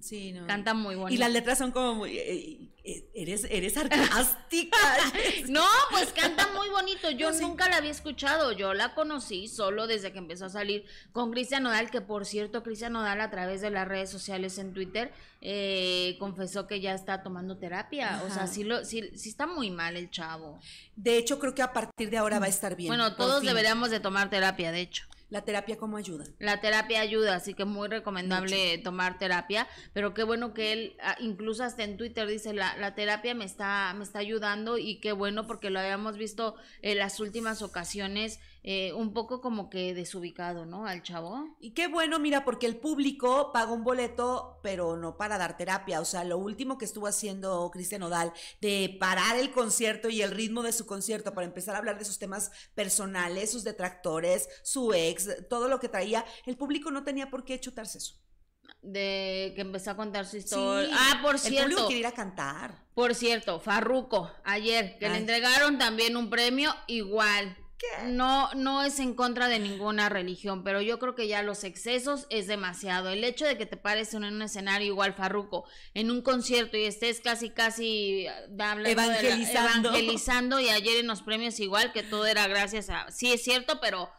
Sí, 0.00 0.32
no. 0.32 0.46
canta 0.46 0.74
muy 0.74 0.94
bonito. 0.96 1.14
Y 1.14 1.16
las 1.16 1.32
letras 1.32 1.56
son 1.56 1.70
como 1.72 1.94
muy, 1.94 2.18
eh, 2.18 2.63
eres, 2.84 3.46
eres 3.50 3.74
sarcástica. 3.74 4.76
No, 5.48 5.64
pues 5.90 6.12
canta 6.12 6.48
muy 6.54 6.68
bonito. 6.68 7.10
Yo 7.10 7.30
No, 7.30 7.36
sí. 7.36 7.42
nunca 7.42 7.68
la 7.68 7.76
había 7.76 7.90
escuchado. 7.90 8.52
Yo 8.52 8.74
la 8.74 8.94
conocí 8.94 9.48
solo 9.48 9.86
desde 9.86 10.12
que 10.12 10.18
empezó 10.18 10.46
a 10.46 10.50
salir 10.50 10.84
con 11.12 11.30
Cristian 11.30 11.62
Nodal, 11.62 11.90
que 11.90 12.00
por 12.00 12.26
cierto, 12.26 12.62
Cristian 12.62 12.92
Nodal 12.92 13.20
a 13.20 13.30
través 13.30 13.60
de 13.60 13.70
las 13.70 13.86
redes 13.88 14.10
sociales 14.10 14.58
en 14.58 14.72
Twitter 14.72 15.12
eh, 15.40 16.16
confesó 16.18 16.66
que 16.66 16.80
ya 16.80 16.94
está 16.94 17.22
tomando 17.22 17.56
terapia. 17.58 18.22
O 18.26 18.32
sea, 18.32 18.46
sí, 18.46 18.64
lo, 18.64 18.84
sí, 18.84 19.10
sí 19.16 19.28
está 19.28 19.46
muy 19.46 19.70
mal 19.70 19.96
el 19.96 20.10
chavo. 20.10 20.58
De 20.96 21.16
hecho, 21.18 21.38
creo 21.38 21.54
que 21.54 21.62
a 21.62 21.72
partir 21.72 22.10
de 22.10 22.18
ahora 22.18 22.38
va 22.38 22.46
a 22.46 22.50
estar 22.50 22.76
bien. 22.76 22.88
bueno, 22.88 23.14
todos 23.16 23.42
deberíamos 23.42 23.90
de 23.90 24.00
tomar 24.00 24.30
terapia, 24.30 24.72
de 24.72 24.80
hecho. 24.80 25.04
La 25.30 25.42
terapia 25.42 25.76
como 25.76 25.96
ayuda. 25.96 26.24
La 26.38 26.60
terapia 26.60 27.00
ayuda, 27.00 27.34
así 27.34 27.54
que 27.54 27.64
muy 27.64 27.88
recomendable 27.88 28.78
tomar 28.78 29.18
terapia, 29.18 29.66
pero 29.92 30.14
qué 30.14 30.22
bueno 30.22 30.54
que 30.54 30.72
él, 30.72 30.96
ah, 31.02 31.16
incluso 31.20 31.64
hasta 31.64 31.82
en 31.82 31.96
Twitter 31.96 32.26
dice, 32.28 32.52
la, 32.52 32.76
la 32.76 32.94
terapia 32.94 33.34
me 33.34 33.44
está, 33.44 33.92
me 33.96 34.04
está 34.04 34.18
ayudando 34.20 34.78
y 34.78 35.00
qué 35.00 35.12
bueno 35.12 35.46
porque 35.46 35.70
lo 35.70 35.80
habíamos 35.80 36.16
visto 36.16 36.56
en 36.82 36.98
las 36.98 37.20
últimas 37.20 37.62
ocasiones 37.62 38.38
eh, 38.66 38.94
un 38.94 39.12
poco 39.12 39.42
como 39.42 39.68
que 39.68 39.92
desubicado, 39.92 40.64
¿no? 40.64 40.86
Al 40.86 41.02
chavo. 41.02 41.54
Y 41.60 41.72
qué 41.74 41.86
bueno, 41.86 42.18
mira, 42.18 42.46
porque 42.46 42.66
el 42.66 42.76
público 42.78 43.52
paga 43.52 43.72
un 43.72 43.84
boleto, 43.84 44.58
pero 44.62 44.96
no 44.96 45.18
para 45.18 45.36
dar 45.36 45.58
terapia. 45.58 46.00
O 46.00 46.04
sea, 46.06 46.24
lo 46.24 46.38
último 46.38 46.78
que 46.78 46.86
estuvo 46.86 47.06
haciendo 47.06 47.70
Cristian 47.70 48.02
Odal, 48.04 48.32
de 48.62 48.96
parar 48.98 49.36
el 49.38 49.50
concierto 49.50 50.08
y 50.08 50.22
el 50.22 50.30
ritmo 50.30 50.62
de 50.62 50.72
su 50.72 50.86
concierto 50.86 51.34
para 51.34 51.46
empezar 51.46 51.74
a 51.74 51.78
hablar 51.78 51.98
de 51.98 52.06
sus 52.06 52.18
temas 52.18 52.50
personales, 52.74 53.52
sus 53.52 53.64
detractores, 53.64 54.48
su 54.62 54.94
ex, 54.94 55.46
todo 55.50 55.68
lo 55.68 55.78
que 55.78 55.90
traía, 55.90 56.24
el 56.46 56.56
público 56.56 56.90
no 56.90 57.04
tenía 57.04 57.28
por 57.28 57.44
qué 57.44 57.60
chutarse 57.60 57.98
eso. 57.98 58.14
De 58.80 59.52
que 59.54 59.60
empezó 59.62 59.90
a 59.90 59.96
contar 59.96 60.24
su 60.24 60.32
Sí, 60.32 60.38
historia. 60.38 60.88
ah, 60.98 61.20
por 61.22 61.34
El 61.36 61.40
público 61.42 61.58
cierto. 61.66 61.86
quiere 61.86 62.00
ir 62.00 62.06
a 62.06 62.12
cantar. 62.12 62.86
Por 62.94 63.14
cierto, 63.14 63.60
Farruco, 63.60 64.30
ayer, 64.44 64.96
que 64.98 65.08
le 65.08 65.18
entregaron 65.18 65.76
también 65.78 66.16
un 66.16 66.30
premio 66.30 66.74
igual. 66.86 67.58
No, 68.06 68.50
no 68.54 68.82
es 68.82 68.98
en 68.98 69.14
contra 69.14 69.48
de 69.48 69.58
ninguna 69.58 70.08
religión, 70.08 70.64
pero 70.64 70.80
yo 70.80 70.98
creo 70.98 71.14
que 71.14 71.28
ya 71.28 71.42
los 71.42 71.64
excesos 71.64 72.26
es 72.30 72.46
demasiado. 72.46 73.10
El 73.10 73.24
hecho 73.24 73.44
de 73.46 73.58
que 73.58 73.66
te 73.66 73.76
pares 73.76 74.14
en 74.14 74.24
un 74.24 74.40
escenario 74.42 74.86
igual 74.86 75.14
Farruco, 75.14 75.64
en 75.92 76.10
un 76.10 76.22
concierto 76.22 76.76
y 76.76 76.84
estés 76.84 77.20
casi, 77.20 77.50
casi 77.50 78.26
la- 78.50 78.72
Evangelizando. 78.88 79.90
evangelizando 79.90 80.60
y 80.60 80.70
ayer 80.70 80.98
en 81.00 81.06
los 81.08 81.22
premios 81.22 81.60
igual, 81.60 81.92
que 81.92 82.02
todo 82.02 82.26
era 82.26 82.46
gracias 82.48 82.88
a... 82.90 83.10
Sí, 83.10 83.32
es 83.32 83.42
cierto, 83.44 83.78
pero 83.80 84.10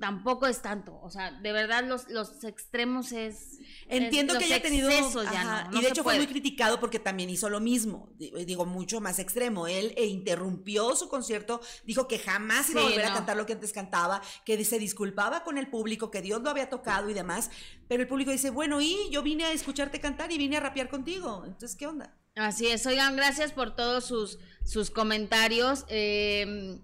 tampoco 0.00 0.46
es 0.46 0.62
tanto. 0.62 0.98
O 1.02 1.10
sea, 1.10 1.30
de 1.32 1.52
verdad 1.52 1.84
los, 1.84 2.08
los 2.08 2.44
extremos 2.44 3.12
es... 3.12 3.58
Entiendo 3.88 4.32
es- 4.34 4.38
que 4.38 4.44
haya 4.46 4.62
tenido. 4.62 4.88
excesos 4.88 5.24
ya 5.24 5.40
ajá, 5.40 5.64
no, 5.64 5.70
no 5.72 5.78
y 5.78 5.82
de 5.82 5.88
hecho 5.88 6.02
fue 6.02 6.16
muy 6.16 6.26
criticado 6.26 6.80
porque 6.80 6.98
también 6.98 7.30
hizo 7.30 7.48
lo 7.50 7.60
mismo. 7.60 8.10
di- 8.18 8.30
Digo, 8.44 8.64
mucho 8.66 9.00
más 9.00 9.18
extremo. 9.18 9.66
Él 9.66 9.92
eh, 9.96 10.06
interrumpió 10.06 10.94
su 10.96 11.08
concierto, 11.08 11.60
dijo 11.84 12.08
que 12.08 12.18
jamás 12.18 12.70
iba 12.70 12.80
a 12.80 12.84
volver 12.84 13.04
a 13.04 13.14
cantar 13.14 13.36
lo 13.36 13.46
que 13.46 13.52
antes 13.54 13.72
cantaba, 13.72 14.22
que 14.44 14.62
se 14.64 14.78
disculpaba 14.78 15.42
con 15.44 15.58
el 15.58 15.68
público, 15.68 16.10
que 16.10 16.22
Dios 16.22 16.42
lo 16.42 16.50
había 16.50 16.70
tocado 16.70 17.10
y 17.10 17.14
demás. 17.14 17.50
Pero 17.88 18.02
el 18.02 18.08
público 18.08 18.30
dice, 18.30 18.50
bueno, 18.50 18.80
y 18.80 18.96
yo 19.10 19.22
vine 19.22 19.44
a 19.44 19.52
escucharte 19.52 20.00
cantar 20.00 20.32
y 20.32 20.38
vine 20.38 20.56
a 20.56 20.60
rapear 20.60 20.88
contigo. 20.88 21.42
Entonces, 21.44 21.76
¿qué 21.76 21.86
onda? 21.86 22.14
Así 22.34 22.66
es, 22.66 22.86
oigan, 22.86 23.14
gracias 23.16 23.52
por 23.52 23.76
todos 23.76 24.06
sus, 24.06 24.38
sus 24.64 24.90
comentarios. 24.90 25.84
Eh, 25.88 26.78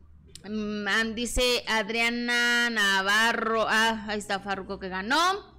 dice 1.14 1.64
Adriana 1.66 2.70
Navarro, 2.70 3.66
ah, 3.68 4.04
ahí 4.08 4.18
está 4.18 4.40
Farruco 4.40 4.78
que 4.78 4.88
ganó. 4.88 5.58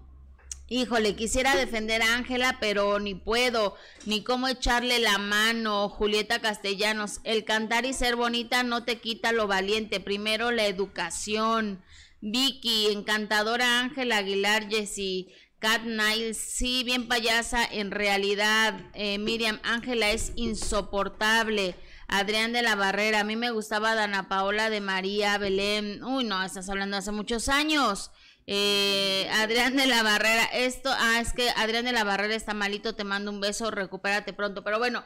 Híjole, 0.72 1.16
quisiera 1.16 1.56
defender 1.56 2.04
a 2.04 2.14
Ángela, 2.14 2.58
pero 2.60 3.00
ni 3.00 3.16
puedo, 3.16 3.76
ni 4.06 4.24
cómo 4.24 4.48
echarle 4.48 5.00
la 5.00 5.18
mano. 5.18 5.90
Julieta 5.90 6.42
Castellanos, 6.42 7.22
el 7.24 7.44
cantar 7.44 7.86
y 7.86 7.94
ser 7.94 8.16
bonita 8.16 8.62
no 8.62 8.84
te 8.84 9.00
quita 9.00 9.32
lo 9.32 9.48
valiente. 9.48 10.00
Primero 10.00 10.52
la 10.52 10.68
educación. 10.68 11.82
Vicky, 12.22 12.88
encantadora 12.92 13.80
Ángela 13.80 14.18
Aguilar, 14.18 14.70
Jessie, 14.70 15.34
Kat 15.58 15.84
Niles, 15.84 16.38
sí, 16.38 16.84
bien 16.84 17.08
payasa 17.08 17.66
en 17.66 17.90
realidad. 17.90 18.80
Eh, 18.94 19.18
Miriam, 19.18 19.60
Ángela 19.64 20.12
es 20.12 20.34
insoportable. 20.36 21.76
Adrián 22.10 22.54
de 22.54 22.64
la 22.64 22.76
Barrera, 22.76 23.20
a 23.20 23.24
mí 23.24 23.36
me 23.36 23.52
gustaba 23.52 23.94
Dana 23.94 24.28
Paola 24.28 24.72
de 24.72 24.82
María 24.82 25.38
Belén. 25.38 26.04
Uy, 26.04 26.24
no, 26.24 26.44
estás 26.44 26.68
hablando 26.68 26.98
hace 26.98 27.12
muchos 27.12 27.50
años. 27.50 28.12
Eh, 28.48 29.30
Adrián 29.36 29.78
de 29.78 29.86
la 29.86 30.02
Barrera, 30.02 30.46
esto, 30.46 30.90
ah, 30.92 31.20
es 31.22 31.34
que 31.34 31.52
Adrián 31.52 31.86
de 31.86 31.92
la 31.92 32.04
Barrera 32.04 32.34
está 32.34 32.56
malito, 32.56 32.96
te 32.96 33.04
mando 33.04 33.30
un 33.30 33.40
beso, 33.40 33.70
recupérate 33.70 34.34
pronto. 34.34 34.64
Pero 34.64 34.80
bueno, 34.80 35.04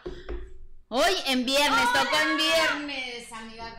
hoy 0.87 1.13
en 1.27 1.45
viernes, 1.45 1.85
toca 1.87 2.21
en 2.21 2.37
viernes, 2.37 3.31
amiga, 3.33 3.75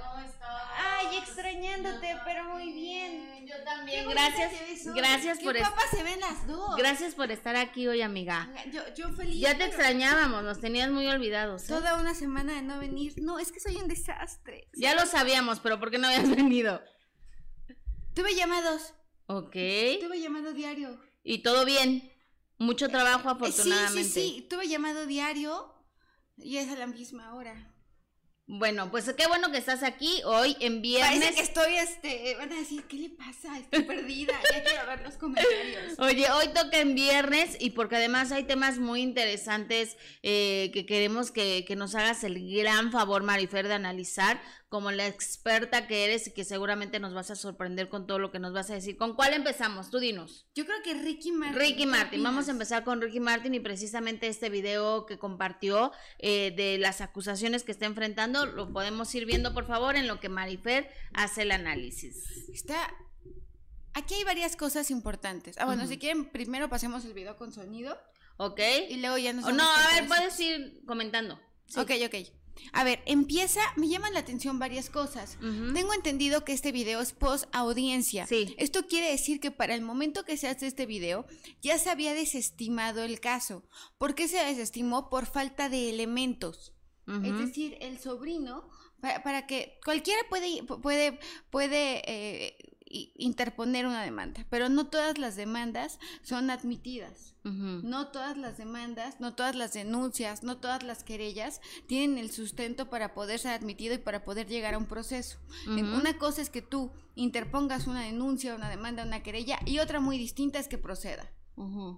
Ay, 1.54 1.66
extrañándote, 1.66 2.16
pero 2.24 2.44
muy 2.44 2.72
bien. 2.72 3.46
Yo 3.46 3.54
también, 3.64 4.08
gracias, 4.08 4.52
gracias 4.94 5.38
Qué 5.38 5.44
por 5.44 5.56
es- 5.56 5.62
guapas 5.62 5.90
se 5.90 6.02
ven 6.02 6.20
las 6.20 6.46
dos. 6.46 6.76
gracias 6.76 7.14
por 7.14 7.30
estar 7.30 7.56
aquí 7.56 7.86
hoy, 7.86 8.02
amiga. 8.02 8.50
Yo, 8.72 8.82
yo 8.94 9.10
feliz. 9.14 9.40
Ya 9.40 9.50
te 9.52 9.56
pero 9.58 9.68
extrañábamos, 9.68 10.42
nos 10.42 10.60
tenías 10.60 10.90
muy 10.90 11.06
olvidados. 11.06 11.64
¿eh? 11.64 11.68
Toda 11.68 11.98
una 12.00 12.14
semana 12.14 12.54
de 12.54 12.62
no 12.62 12.78
venir. 12.78 13.14
No, 13.22 13.38
es 13.38 13.52
que 13.52 13.60
soy 13.60 13.76
un 13.76 13.88
desastre. 13.88 14.68
Ya 14.74 14.94
lo 14.94 15.06
sabíamos, 15.06 15.60
pero 15.60 15.78
¿por 15.78 15.90
qué 15.90 15.98
no 15.98 16.08
habías 16.08 16.28
venido? 16.30 16.80
Tuve 18.14 18.34
llamados. 18.34 18.94
Ok. 19.26 19.52
Tuve 20.00 20.20
llamado 20.20 20.52
diario. 20.52 21.00
¿Y 21.22 21.38
todo 21.42 21.64
bien? 21.64 22.10
Mucho 22.58 22.88
trabajo, 22.88 23.28
Eh, 23.28 23.32
afortunadamente. 23.32 24.04
Sí, 24.04 24.10
sí, 24.20 24.34
sí. 24.40 24.46
Tuve 24.48 24.68
llamado 24.68 25.06
diario 25.06 25.74
y 26.36 26.58
es 26.58 26.70
a 26.70 26.76
la 26.76 26.86
misma 26.86 27.34
hora. 27.34 27.73
Bueno, 28.46 28.90
pues 28.90 29.10
qué 29.16 29.26
bueno 29.26 29.50
que 29.50 29.56
estás 29.56 29.82
aquí 29.82 30.20
hoy 30.26 30.54
en 30.60 30.82
viernes. 30.82 31.18
Parece 31.18 31.34
que 31.34 31.40
estoy, 31.40 31.76
este, 31.76 32.36
van 32.36 32.52
a 32.52 32.56
decir, 32.56 32.84
¿qué 32.84 32.96
le 32.96 33.08
pasa? 33.08 33.58
Estoy 33.58 33.84
perdida, 33.84 34.34
ya 34.52 34.62
quiero 34.62 34.86
ver 34.86 35.00
los 35.00 35.14
comentarios. 35.14 35.94
Oye, 35.98 36.30
hoy 36.30 36.48
toca 36.48 36.78
en 36.78 36.94
viernes 36.94 37.56
y 37.58 37.70
porque 37.70 37.96
además 37.96 38.32
hay 38.32 38.44
temas 38.44 38.78
muy 38.78 39.00
interesantes 39.00 39.96
eh, 40.22 40.70
que 40.74 40.84
queremos 40.84 41.30
que, 41.30 41.64
que 41.66 41.74
nos 41.74 41.94
hagas 41.94 42.22
el 42.22 42.54
gran 42.54 42.92
favor, 42.92 43.22
Marifer, 43.22 43.66
de 43.66 43.74
analizar 43.74 44.42
como 44.74 44.90
la 44.90 45.06
experta 45.06 45.86
que 45.86 46.04
eres 46.04 46.26
y 46.26 46.32
que 46.32 46.42
seguramente 46.42 46.98
nos 46.98 47.14
vas 47.14 47.30
a 47.30 47.36
sorprender 47.36 47.88
con 47.88 48.08
todo 48.08 48.18
lo 48.18 48.32
que 48.32 48.40
nos 48.40 48.52
vas 48.52 48.70
a 48.70 48.74
decir. 48.74 48.96
¿Con 48.96 49.14
cuál 49.14 49.32
empezamos? 49.32 49.88
Tú 49.88 50.00
dinos. 50.00 50.48
Yo 50.52 50.66
creo 50.66 50.82
que 50.82 50.94
Ricky 50.94 51.30
Martin. 51.30 51.60
Ricky 51.60 51.76
¿qué 51.76 51.86
Martin, 51.86 52.24
vamos 52.24 52.48
a 52.48 52.50
empezar 52.50 52.82
con 52.82 53.00
Ricky 53.00 53.20
Martin 53.20 53.54
y 53.54 53.60
precisamente 53.60 54.26
este 54.26 54.50
video 54.50 55.06
que 55.06 55.16
compartió 55.16 55.92
eh, 56.18 56.52
de 56.56 56.78
las 56.78 57.02
acusaciones 57.02 57.62
que 57.62 57.70
está 57.70 57.86
enfrentando, 57.86 58.46
lo 58.46 58.72
podemos 58.72 59.14
ir 59.14 59.26
viendo 59.26 59.54
por 59.54 59.64
favor 59.64 59.94
en 59.94 60.08
lo 60.08 60.18
que 60.18 60.28
Marifer 60.28 60.90
hace 61.12 61.42
el 61.42 61.52
análisis. 61.52 62.48
Está. 62.52 62.92
Aquí 63.92 64.14
hay 64.14 64.24
varias 64.24 64.56
cosas 64.56 64.90
importantes. 64.90 65.54
Ah, 65.56 65.66
bueno, 65.66 65.86
si 65.86 65.98
quieren, 65.98 66.24
primero 66.24 66.68
pasemos 66.68 67.04
el 67.04 67.12
video 67.12 67.36
con 67.36 67.52
sonido 67.52 67.96
¿Ok? 68.38 68.58
y 68.90 68.96
luego 68.96 69.18
ya 69.18 69.32
nos 69.34 69.44
O 69.44 69.52
no, 69.52 69.62
a 69.62 69.94
ver, 69.94 70.08
puedes 70.08 70.40
ir 70.40 70.82
comentando. 70.84 71.38
Sí. 71.68 71.78
Ok, 71.78 71.92
ok. 72.06 72.43
A 72.72 72.84
ver, 72.84 73.02
empieza, 73.06 73.60
me 73.76 73.88
llaman 73.88 74.14
la 74.14 74.20
atención 74.20 74.58
varias 74.58 74.90
cosas. 74.90 75.38
Tengo 75.40 75.92
entendido 75.94 76.44
que 76.44 76.52
este 76.52 76.72
video 76.72 77.00
es 77.00 77.12
post 77.12 77.44
audiencia. 77.52 78.26
Sí. 78.26 78.54
Esto 78.58 78.86
quiere 78.86 79.10
decir 79.10 79.40
que 79.40 79.50
para 79.50 79.74
el 79.74 79.82
momento 79.82 80.24
que 80.24 80.36
se 80.36 80.48
hace 80.48 80.66
este 80.66 80.86
video 80.86 81.26
ya 81.62 81.78
se 81.78 81.90
había 81.90 82.14
desestimado 82.14 83.02
el 83.02 83.20
caso. 83.20 83.64
¿Por 83.98 84.14
qué 84.14 84.28
se 84.28 84.44
desestimó? 84.44 85.08
Por 85.10 85.26
falta 85.26 85.68
de 85.68 85.90
elementos. 85.90 86.72
Es 87.06 87.38
decir, 87.38 87.76
el 87.80 87.98
sobrino, 87.98 88.66
para, 89.00 89.22
para 89.22 89.46
que 89.46 89.78
cualquiera 89.84 90.22
puede, 90.30 90.62
puede, 90.62 91.18
puede 91.50 92.02
eh, 92.10 92.73
interponer 93.16 93.86
una 93.86 94.02
demanda, 94.02 94.46
pero 94.50 94.68
no 94.68 94.86
todas 94.86 95.18
las 95.18 95.36
demandas 95.36 95.98
son 96.22 96.50
admitidas. 96.50 97.32
No 97.44 98.08
todas 98.08 98.38
las 98.38 98.56
demandas, 98.56 99.20
no 99.20 99.34
todas 99.34 99.54
las 99.54 99.74
denuncias, 99.74 100.42
no 100.42 100.56
todas 100.56 100.82
las 100.82 101.04
querellas 101.04 101.60
tienen 101.86 102.16
el 102.16 102.30
sustento 102.30 102.88
para 102.88 103.12
poder 103.12 103.38
ser 103.38 103.52
admitido 103.52 103.94
y 103.94 103.98
para 103.98 104.24
poder 104.24 104.46
llegar 104.46 104.72
a 104.74 104.78
un 104.78 104.86
proceso. 104.86 105.38
Una 105.66 106.16
cosa 106.16 106.40
es 106.40 106.48
que 106.48 106.62
tú 106.62 106.90
interpongas 107.16 107.86
una 107.86 108.00
denuncia, 108.02 108.54
una 108.54 108.70
demanda, 108.70 109.02
una 109.04 109.22
querella 109.22 109.58
y 109.66 109.78
otra 109.78 110.00
muy 110.00 110.16
distinta 110.16 110.58
es 110.58 110.68
que 110.68 110.78
proceda. 110.78 111.30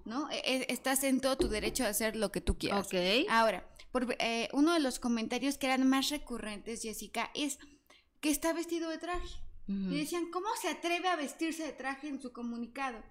¿No? 0.05 0.29
E- 0.31 0.43
e- 0.45 0.67
Estás 0.73 1.03
en 1.05 1.21
todo 1.21 1.37
tu 1.39 1.49
derecho 1.49 1.85
a 1.85 1.89
hacer 1.89 2.17
lo 2.17 2.31
que 2.33 2.41
tú 2.41 2.59
quieras. 2.59 2.87
Ok. 2.87 2.95
Ahora, 3.31 3.67
por, 3.93 4.15
eh, 4.19 4.49
uno 4.53 4.75
de 4.75 4.81
los 4.81 4.99
comentarios 4.99 5.57
que 5.59 5.67
eran 5.67 5.89
más 5.89 6.11
recurrentes, 6.11 6.83
Jessica, 6.83 7.31
es 7.35 7.59
que 8.21 8.31
está 8.31 8.53
vestido 8.53 8.91
de 8.91 8.99
traje. 8.99 9.29
Y 9.69 9.99
decían, 9.99 10.31
¿cómo 10.31 10.49
se 10.61 10.69
atreve 10.69 11.09
a 11.09 11.17
vestirse 11.17 11.65
de 11.65 11.73
traje 11.73 12.09
en 12.09 12.21
su 12.21 12.33
comunicado? 12.33 13.03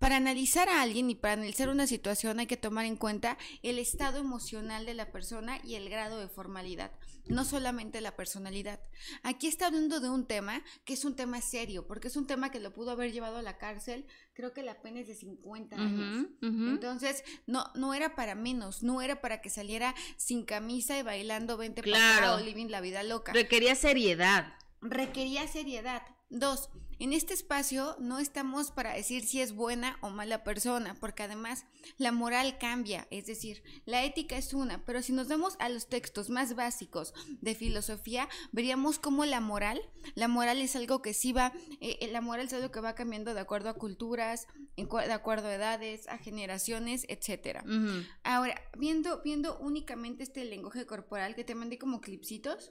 Para 0.00 0.16
analizar 0.16 0.68
a 0.68 0.82
alguien 0.82 1.08
y 1.10 1.14
para 1.14 1.34
analizar 1.34 1.68
una 1.68 1.86
situación 1.86 2.40
hay 2.40 2.48
que 2.48 2.56
tomar 2.56 2.86
en 2.86 2.96
cuenta 2.96 3.38
el 3.62 3.78
estado 3.78 4.18
emocional 4.18 4.84
de 4.84 4.94
la 4.94 5.12
persona 5.12 5.60
y 5.62 5.76
el 5.76 5.88
grado 5.88 6.18
de 6.18 6.26
formalidad, 6.26 6.90
no 7.26 7.44
solamente 7.44 8.00
la 8.00 8.16
personalidad. 8.16 8.80
Aquí 9.22 9.46
está 9.46 9.66
hablando 9.68 10.00
de 10.00 10.10
un 10.10 10.26
tema 10.26 10.64
que 10.84 10.94
es 10.94 11.04
un 11.04 11.14
tema 11.14 11.40
serio, 11.40 11.86
porque 11.86 12.08
es 12.08 12.16
un 12.16 12.26
tema 12.26 12.50
que 12.50 12.58
lo 12.58 12.74
pudo 12.74 12.90
haber 12.90 13.12
llevado 13.12 13.36
a 13.36 13.42
la 13.42 13.58
cárcel, 13.58 14.04
creo 14.34 14.52
que 14.52 14.64
la 14.64 14.82
pena 14.82 14.98
es 14.98 15.06
de 15.06 15.14
50 15.14 15.76
años. 15.76 16.26
Entonces, 16.42 17.22
no, 17.46 17.70
no 17.76 17.94
era 17.94 18.16
para 18.16 18.34
menos, 18.34 18.82
no 18.82 19.02
era 19.02 19.20
para 19.20 19.40
que 19.40 19.50
saliera 19.50 19.94
sin 20.16 20.44
camisa 20.44 20.98
y 20.98 21.02
bailando 21.02 21.56
20 21.56 21.80
Claro. 21.82 22.40
living 22.44 22.66
la 22.70 22.80
vida 22.80 23.04
loca 23.04 23.32
Requería 23.32 23.76
seriedad. 23.76 24.54
Requería 24.82 25.46
seriedad. 25.48 26.02
Dos, 26.28 26.70
en 26.98 27.12
este 27.12 27.34
espacio 27.34 27.96
no 27.98 28.20
estamos 28.20 28.70
para 28.70 28.94
decir 28.94 29.26
si 29.26 29.40
es 29.40 29.54
buena 29.54 29.98
o 30.02 30.10
mala 30.10 30.44
persona, 30.44 30.94
porque 31.00 31.24
además 31.24 31.66
la 31.98 32.12
moral 32.12 32.58
cambia, 32.58 33.06
es 33.10 33.26
decir, 33.26 33.62
la 33.86 34.04
ética 34.04 34.36
es 34.36 34.54
una, 34.54 34.84
pero 34.84 35.02
si 35.02 35.12
nos 35.12 35.28
vamos 35.28 35.56
a 35.58 35.68
los 35.68 35.88
textos 35.88 36.30
más 36.30 36.54
básicos 36.54 37.12
de 37.40 37.54
filosofía, 37.54 38.28
veríamos 38.52 38.98
cómo 38.98 39.24
la 39.24 39.40
moral, 39.40 39.80
la 40.14 40.28
moral 40.28 40.60
es 40.60 40.76
algo 40.76 41.02
que 41.02 41.12
sí 41.12 41.32
va, 41.32 41.52
eh, 41.80 41.98
eh, 42.00 42.08
la 42.12 42.20
moral 42.20 42.46
es 42.46 42.52
algo 42.52 42.70
que 42.70 42.80
va 42.80 42.94
cambiando 42.94 43.34
de 43.34 43.40
acuerdo 43.40 43.68
a 43.68 43.74
culturas, 43.74 44.46
de 44.76 45.12
acuerdo 45.12 45.48
a 45.48 45.54
edades, 45.54 46.08
a 46.08 46.18
generaciones. 46.18 47.04
Ujú, 47.66 48.06
Ahora, 48.22 48.54
viendo, 48.78 49.20
viendo 49.22 49.58
únicamente 49.58 50.22
este 50.22 50.44
lenguaje 50.44 50.86
corporal 50.86 51.34
que 51.34 51.44
te 51.44 51.54
mandé 51.54 51.78
como 51.78 52.00
clipsitos. 52.00 52.70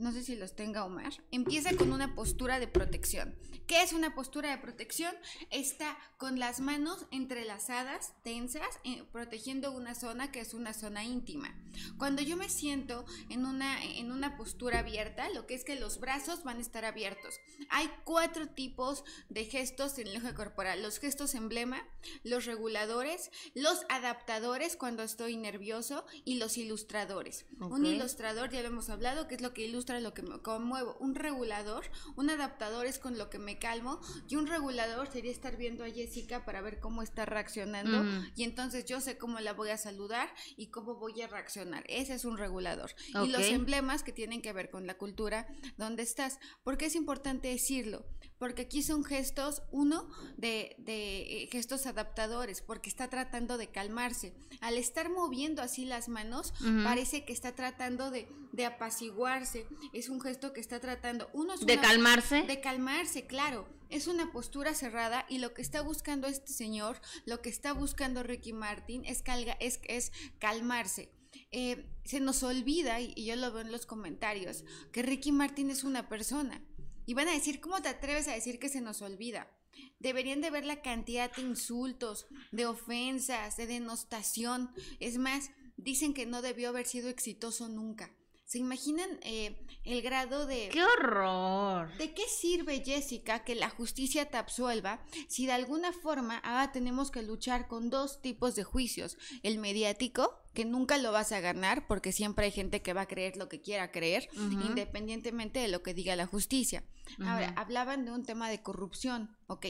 No 0.00 0.12
sé 0.12 0.24
si 0.24 0.34
los 0.34 0.56
tenga 0.56 0.84
Omar, 0.84 1.12
empieza 1.30 1.76
con 1.76 1.92
una 1.92 2.14
postura 2.14 2.58
de 2.58 2.66
protección. 2.66 3.36
¿Qué 3.66 3.82
es 3.82 3.92
una 3.92 4.14
postura 4.14 4.50
de 4.50 4.58
protección? 4.58 5.14
Está 5.50 5.96
con 6.16 6.38
las 6.38 6.60
manos 6.60 7.06
entrelazadas, 7.10 8.14
tensas, 8.24 8.66
eh, 8.84 9.04
protegiendo 9.12 9.72
una 9.72 9.94
zona 9.94 10.32
que 10.32 10.40
es 10.40 10.54
una 10.54 10.72
zona 10.72 11.04
íntima. 11.04 11.54
Cuando 11.98 12.22
yo 12.22 12.36
me 12.36 12.48
siento 12.48 13.04
en 13.28 13.44
una, 13.44 13.84
en 13.84 14.10
una 14.10 14.36
postura 14.36 14.80
abierta, 14.80 15.28
lo 15.30 15.46
que 15.46 15.54
es 15.54 15.64
que 15.64 15.78
los 15.78 16.00
brazos 16.00 16.42
van 16.44 16.56
a 16.56 16.62
estar 16.62 16.84
abiertos. 16.84 17.34
Hay 17.68 17.88
cuatro 18.04 18.48
tipos 18.48 19.04
de 19.28 19.44
gestos 19.44 19.98
en 19.98 20.08
el 20.08 20.16
eje 20.16 20.34
corporal. 20.34 20.82
Los 20.82 20.98
gestos 20.98 21.34
emblema, 21.34 21.86
los 22.24 22.46
reguladores, 22.46 23.30
los 23.54 23.84
adaptadores 23.88 24.76
cuando 24.76 25.02
estoy 25.02 25.36
nervioso 25.36 26.04
y 26.24 26.38
los 26.38 26.56
ilustradores. 26.56 27.44
Un 27.60 27.84
ilustrador, 27.84 28.50
ya 28.50 28.62
lo 28.62 28.68
hemos 28.68 28.88
hablado, 28.88 29.28
que 29.28 29.34
es 29.34 29.42
lo 29.42 29.52
que 29.52 29.62
ilustra 29.66 29.89
lo 29.98 30.14
que 30.14 30.22
me 30.22 30.38
conmuevo. 30.40 30.96
Un 31.00 31.16
regulador, 31.16 31.84
un 32.16 32.30
adaptador 32.30 32.86
es 32.86 33.00
con 33.00 33.18
lo 33.18 33.28
que 33.30 33.38
me 33.40 33.58
calmo 33.58 34.00
y 34.28 34.36
un 34.36 34.46
regulador 34.46 35.10
sería 35.10 35.32
estar 35.32 35.56
viendo 35.56 35.82
a 35.84 35.90
Jessica 35.90 36.44
para 36.44 36.60
ver 36.60 36.78
cómo 36.78 37.02
está 37.02 37.26
reaccionando 37.26 38.02
Ujú. 38.02 38.26
y 38.36 38.44
entonces 38.44 38.84
yo 38.84 39.00
sé 39.00 39.18
cómo 39.18 39.40
la 39.40 39.54
voy 39.54 39.70
a 39.70 39.76
saludar 39.78 40.28
y 40.56 40.68
cómo 40.68 40.94
voy 40.96 41.20
a 41.22 41.26
reaccionar. 41.26 41.82
Ese 41.88 42.14
es 42.14 42.24
un 42.24 42.36
regulador. 42.38 42.90
Ok. 43.16 43.26
Y 43.26 43.30
los 43.30 43.42
emblemas 43.46 44.02
que 44.02 44.12
tienen 44.12 44.42
que 44.42 44.52
ver 44.52 44.70
con 44.70 44.86
la 44.86 44.96
cultura 44.98 45.48
donde 45.76 46.02
estás. 46.02 46.38
¿Por 46.62 46.76
qué 46.76 46.86
es 46.86 46.94
importante 46.94 47.48
decirlo? 47.48 48.04
Porque 48.38 48.62
aquí 48.62 48.82
son 48.82 49.04
gestos, 49.04 49.62
uno, 49.70 50.08
de, 50.36 50.74
de, 50.78 51.42
eh, 51.42 51.48
gestos 51.52 51.86
adaptadores, 51.86 52.62
porque 52.62 52.88
está 52.88 53.08
tratando 53.08 53.58
de 53.58 53.70
calmarse. 53.70 54.34
Al 54.60 54.76
estar 54.78 55.10
moviendo 55.10 55.62
así 55.62 55.84
las 55.84 56.08
manos, 56.08 56.52
Ujú. 56.60 56.84
parece 56.84 57.24
que 57.24 57.32
está 57.32 57.54
tratando 57.54 58.10
de, 58.10 58.28
de 58.52 58.64
apaciguarse. 58.66 59.66
Es 59.92 60.08
un 60.08 60.20
gesto 60.20 60.52
que 60.52 60.60
está 60.60 60.80
tratando, 60.80 61.28
uno 61.32 61.54
es 61.54 61.60
De 61.66 61.74
una- 61.74 61.82
calmarse. 61.82 62.42
de 62.42 62.60
calmarse, 62.60 63.26
claro. 63.26 63.68
Es 63.88 64.06
una 64.06 64.30
postura 64.30 64.74
cerrada 64.74 65.26
y 65.28 65.38
lo 65.38 65.52
que 65.52 65.62
está 65.62 65.80
buscando 65.82 66.28
este 66.28 66.52
señor, 66.52 67.00
lo 67.26 67.40
que 67.42 67.48
está 67.48 67.72
buscando 67.72 68.22
Ricky 68.22 68.52
Martin 68.52 69.04
es, 69.04 69.22
calga, 69.22 69.54
es, 69.60 69.80
es 69.84 70.12
calmarse. 70.38 71.10
Eh, 71.52 71.86
se 72.04 72.20
nos 72.20 72.42
olvida, 72.44 73.00
y, 73.00 73.12
y 73.16 73.24
yo 73.24 73.36
lo 73.36 73.50
veo 73.52 73.62
en 73.62 73.72
los 73.72 73.86
comentarios, 73.86 74.64
que 74.92 75.02
Ricky 75.02 75.32
Martin 75.32 75.70
es 75.70 75.82
una 75.84 76.08
persona. 76.08 76.64
Y 77.06 77.14
van 77.14 77.26
a 77.28 77.32
decir, 77.32 77.60
¿cómo 77.60 77.82
te 77.82 77.88
atreves 77.88 78.28
a 78.28 78.32
decir 78.34 78.58
que 78.60 78.68
se 78.68 78.80
nos 78.80 79.02
olvida? 79.02 79.50
Deberían 79.98 80.40
de 80.40 80.50
ver 80.50 80.64
la 80.64 80.82
cantidad 80.82 81.32
de 81.34 81.42
insultos, 81.42 82.26
de 82.52 82.66
ofensas, 82.66 83.56
de 83.56 83.66
denostación. 83.66 84.70
Es 85.00 85.18
más, 85.18 85.50
dicen 85.76 86.14
que 86.14 86.26
no 86.26 86.42
debió 86.42 86.68
haber 86.68 86.86
sido 86.86 87.08
exitoso 87.08 87.68
nunca. 87.68 88.14
¿Se 88.50 88.58
imaginan 88.58 89.08
eh, 89.22 89.64
el 89.84 90.02
grado 90.02 90.44
de... 90.44 90.70
¡Qué 90.70 90.82
horror! 90.82 91.96
¿De 91.98 92.12
qué 92.14 92.24
sirve, 92.26 92.82
Jessica, 92.84 93.44
que 93.44 93.54
la 93.54 93.70
justicia 93.70 94.28
te 94.28 94.38
absuelva 94.38 95.04
si 95.28 95.46
de 95.46 95.52
alguna 95.52 95.92
forma 95.92 96.38
ahora 96.38 96.72
tenemos 96.72 97.12
que 97.12 97.22
luchar 97.22 97.68
con 97.68 97.90
dos 97.90 98.20
tipos 98.20 98.56
de 98.56 98.64
juicios? 98.64 99.16
El 99.44 99.58
mediático, 99.58 100.36
que 100.52 100.64
nunca 100.64 100.98
lo 100.98 101.12
vas 101.12 101.30
a 101.30 101.38
ganar 101.38 101.86
porque 101.86 102.10
siempre 102.10 102.46
hay 102.46 102.50
gente 102.50 102.82
que 102.82 102.92
va 102.92 103.02
a 103.02 103.06
creer 103.06 103.36
lo 103.36 103.48
que 103.48 103.60
quiera 103.60 103.92
creer, 103.92 104.28
independientemente 104.34 105.60
de 105.60 105.68
lo 105.68 105.84
que 105.84 105.94
diga 105.94 106.16
la 106.16 106.26
justicia. 106.26 106.82
Ahora, 107.24 107.54
hablaban 107.56 108.04
de 108.04 108.10
un 108.10 108.24
tema 108.24 108.50
de 108.50 108.62
corrupción. 108.62 109.36
Ok, 109.46 109.66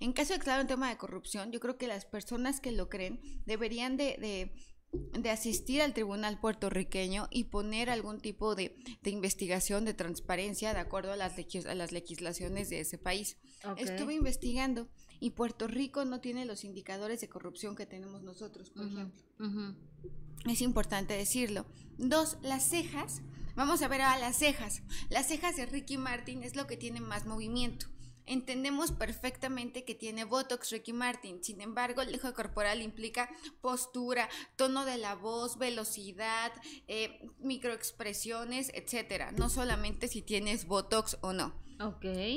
en 0.00 0.12
caso 0.12 0.32
de 0.32 0.40
que 0.40 0.50
haya 0.50 0.60
un 0.60 0.66
tema 0.66 0.88
de 0.88 0.96
corrupción, 0.96 1.52
yo 1.52 1.60
creo 1.60 1.78
que 1.78 1.86
las 1.86 2.04
personas 2.04 2.58
que 2.58 2.72
lo 2.72 2.88
creen 2.88 3.20
deberían 3.46 3.96
de... 3.96 4.16
de 4.18 4.73
de 5.12 5.30
asistir 5.30 5.82
al 5.82 5.94
tribunal 5.94 6.38
puertorriqueño 6.40 7.28
y 7.30 7.44
poner 7.44 7.90
algún 7.90 8.20
tipo 8.20 8.54
de, 8.54 8.76
de 9.02 9.10
investigación, 9.10 9.84
de 9.84 9.94
transparencia, 9.94 10.72
de 10.74 10.80
acuerdo 10.80 11.12
a 11.12 11.16
las, 11.16 11.36
legis- 11.36 11.66
a 11.66 11.74
las 11.74 11.92
legislaciones 11.92 12.70
de 12.70 12.80
ese 12.80 12.98
país. 12.98 13.36
Estuve 13.76 14.14
investigando 14.14 14.88
y 15.20 15.30
Puerto 15.30 15.66
Rico 15.68 16.04
no 16.04 16.20
tiene 16.20 16.44
los 16.44 16.64
indicadores 16.64 17.20
de 17.20 17.28
corrupción 17.28 17.76
que 17.76 17.86
tenemos 17.86 18.22
nosotros, 18.22 18.70
por 18.70 18.86
ejemplo. 18.86 19.20
Es 20.46 20.60
importante 20.60 21.14
decirlo. 21.14 21.64
Dos, 21.96 22.36
las 22.42 22.68
cejas. 22.68 23.22
Vamos 23.56 23.82
a 23.82 23.88
ver 23.88 24.02
a 24.02 24.18
las 24.18 24.36
cejas. 24.36 24.82
Las 25.10 25.28
cejas 25.28 25.56
de 25.56 25.64
Ricky 25.66 25.96
Martin 25.96 26.42
es 26.42 26.56
lo 26.56 26.66
que 26.66 26.76
tiene 26.76 27.00
más 27.00 27.24
movimiento. 27.24 27.86
Entendemos 28.26 28.90
perfectamente 28.92 29.84
que 29.84 29.94
tiene 29.94 30.24
Botox 30.24 30.70
Ricky 30.70 30.92
Martin, 30.92 31.44
sin 31.44 31.60
embargo 31.60 32.00
el 32.00 32.12
lenguaje 32.12 32.34
corporal 32.34 32.80
implica 32.80 33.28
postura, 33.60 34.28
tono 34.56 34.84
de 34.84 34.96
la 34.96 35.14
voz, 35.14 35.58
velocidad, 35.58 36.52
eh, 36.88 37.28
microexpresiones, 37.40 38.70
etcétera. 38.74 39.32
No 39.32 39.50
solamente 39.50 40.08
si 40.08 40.22
tienes 40.22 40.66
Botox 40.66 41.18
o 41.20 41.32
no. 41.32 41.54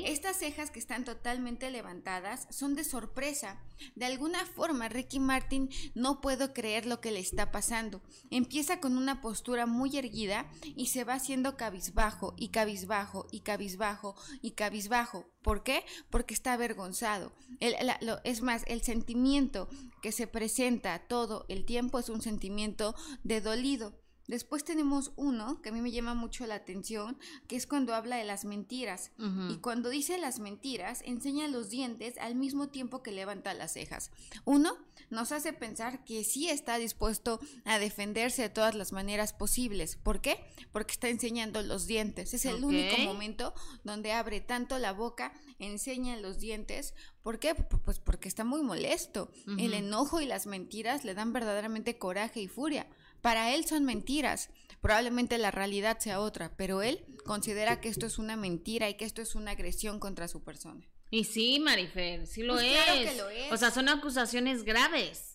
Estas 0.06 0.36
cejas 0.38 0.70
que 0.70 0.78
están 0.78 1.04
totalmente 1.04 1.70
levantadas 1.70 2.46
son 2.50 2.74
de 2.74 2.84
sorpresa. 2.84 3.60
De 3.94 4.04
alguna 4.06 4.44
forma, 4.46 4.88
Ricky 4.88 5.20
Martin 5.20 5.68
no 5.94 6.20
puedo 6.20 6.52
creer 6.52 6.86
lo 6.86 7.00
que 7.00 7.12
le 7.12 7.20
está 7.20 7.50
pasando. 7.52 8.02
Empieza 8.30 8.80
con 8.80 8.96
una 8.96 9.20
postura 9.20 9.66
muy 9.66 9.96
erguida 9.96 10.50
y 10.76 10.86
se 10.86 11.04
va 11.04 11.14
haciendo 11.14 11.56
cabizbajo 11.56 12.34
y 12.36 12.48
cabizbajo 12.48 13.26
y 13.30 13.40
cabizbajo 13.40 14.16
y 14.42 14.52
cabizbajo. 14.52 15.26
¿Por 15.42 15.62
qué? 15.62 15.84
Porque 16.10 16.34
está 16.34 16.54
avergonzado. 16.54 17.32
El- 17.60 17.74
la- 17.86 17.98
lo- 18.02 18.20
es 18.24 18.42
más, 18.42 18.64
el 18.66 18.82
sentimiento 18.82 19.68
que 20.02 20.12
se 20.12 20.26
presenta 20.26 21.06
todo 21.06 21.44
el 21.48 21.64
tiempo 21.64 21.98
es 21.98 22.08
un 22.08 22.22
sentimiento 22.22 22.94
de 23.22 23.40
dolido. 23.40 23.94
Después 24.28 24.62
tenemos 24.62 25.12
uno 25.16 25.60
que 25.62 25.70
a 25.70 25.72
mí 25.72 25.80
me 25.80 25.90
llama 25.90 26.14
mucho 26.14 26.46
la 26.46 26.54
atención, 26.54 27.18
que 27.48 27.56
es 27.56 27.66
cuando 27.66 27.94
habla 27.94 28.16
de 28.16 28.24
las 28.24 28.44
mentiras. 28.44 29.10
Y 29.48 29.56
cuando 29.56 29.88
dice 29.88 30.18
las 30.18 30.38
mentiras, 30.38 31.02
enseña 31.06 31.48
los 31.48 31.70
dientes 31.70 32.18
al 32.18 32.34
mismo 32.34 32.68
tiempo 32.68 33.02
que 33.02 33.10
levanta 33.10 33.54
las 33.54 33.72
cejas. 33.72 34.10
Uno, 34.44 34.76
nos 35.08 35.32
hace 35.32 35.54
pensar 35.54 36.04
que 36.04 36.24
sí 36.24 36.50
está 36.50 36.76
dispuesto 36.76 37.40
a 37.64 37.78
defenderse 37.78 38.42
de 38.42 38.48
todas 38.50 38.74
las 38.74 38.92
maneras 38.92 39.32
posibles. 39.32 39.96
¿Por 39.96 40.20
qué? 40.20 40.44
Porque 40.72 40.92
está 40.92 41.08
enseñando 41.08 41.62
los 41.62 41.86
dientes. 41.86 42.34
Es 42.34 42.44
el 42.44 42.62
único 42.62 42.98
momento 42.98 43.54
donde 43.82 44.12
abre 44.12 44.42
tanto 44.42 44.78
la 44.78 44.92
boca, 44.92 45.32
enseña 45.58 46.18
los 46.18 46.38
dientes. 46.38 46.92
¿Por 47.22 47.38
qué? 47.38 47.54
Pues 47.54 47.98
porque 47.98 48.28
está 48.28 48.44
muy 48.44 48.62
molesto. 48.62 49.30
El 49.58 49.72
enojo 49.72 50.20
y 50.20 50.26
las 50.26 50.46
mentiras 50.46 51.04
le 51.04 51.14
dan 51.14 51.32
verdaderamente 51.32 51.96
coraje 51.96 52.42
y 52.42 52.48
furia. 52.48 52.86
Para 53.20 53.54
él 53.54 53.66
son 53.66 53.84
mentiras. 53.84 54.50
Probablemente 54.80 55.38
la 55.38 55.50
realidad 55.50 55.98
sea 55.98 56.20
otra, 56.20 56.56
pero 56.56 56.82
él 56.82 57.04
considera 57.24 57.80
que 57.80 57.88
esto 57.88 58.06
es 58.06 58.18
una 58.18 58.36
mentira 58.36 58.88
y 58.88 58.94
que 58.96 59.04
esto 59.04 59.22
es 59.22 59.34
una 59.34 59.50
agresión 59.52 59.98
contra 59.98 60.28
su 60.28 60.44
persona. 60.44 60.86
Y 61.10 61.24
sí, 61.24 61.58
Marifer, 61.58 62.26
sí 62.26 62.42
lo 62.42 62.54
Pues 62.54 62.66
es. 62.66 62.72
claro 62.84 63.10
que 63.10 63.16
lo 63.16 63.28
es. 63.30 63.52
O 63.52 63.56
sea, 63.56 63.70
son 63.70 63.88
acusaciones 63.88 64.62
graves. 64.62 65.34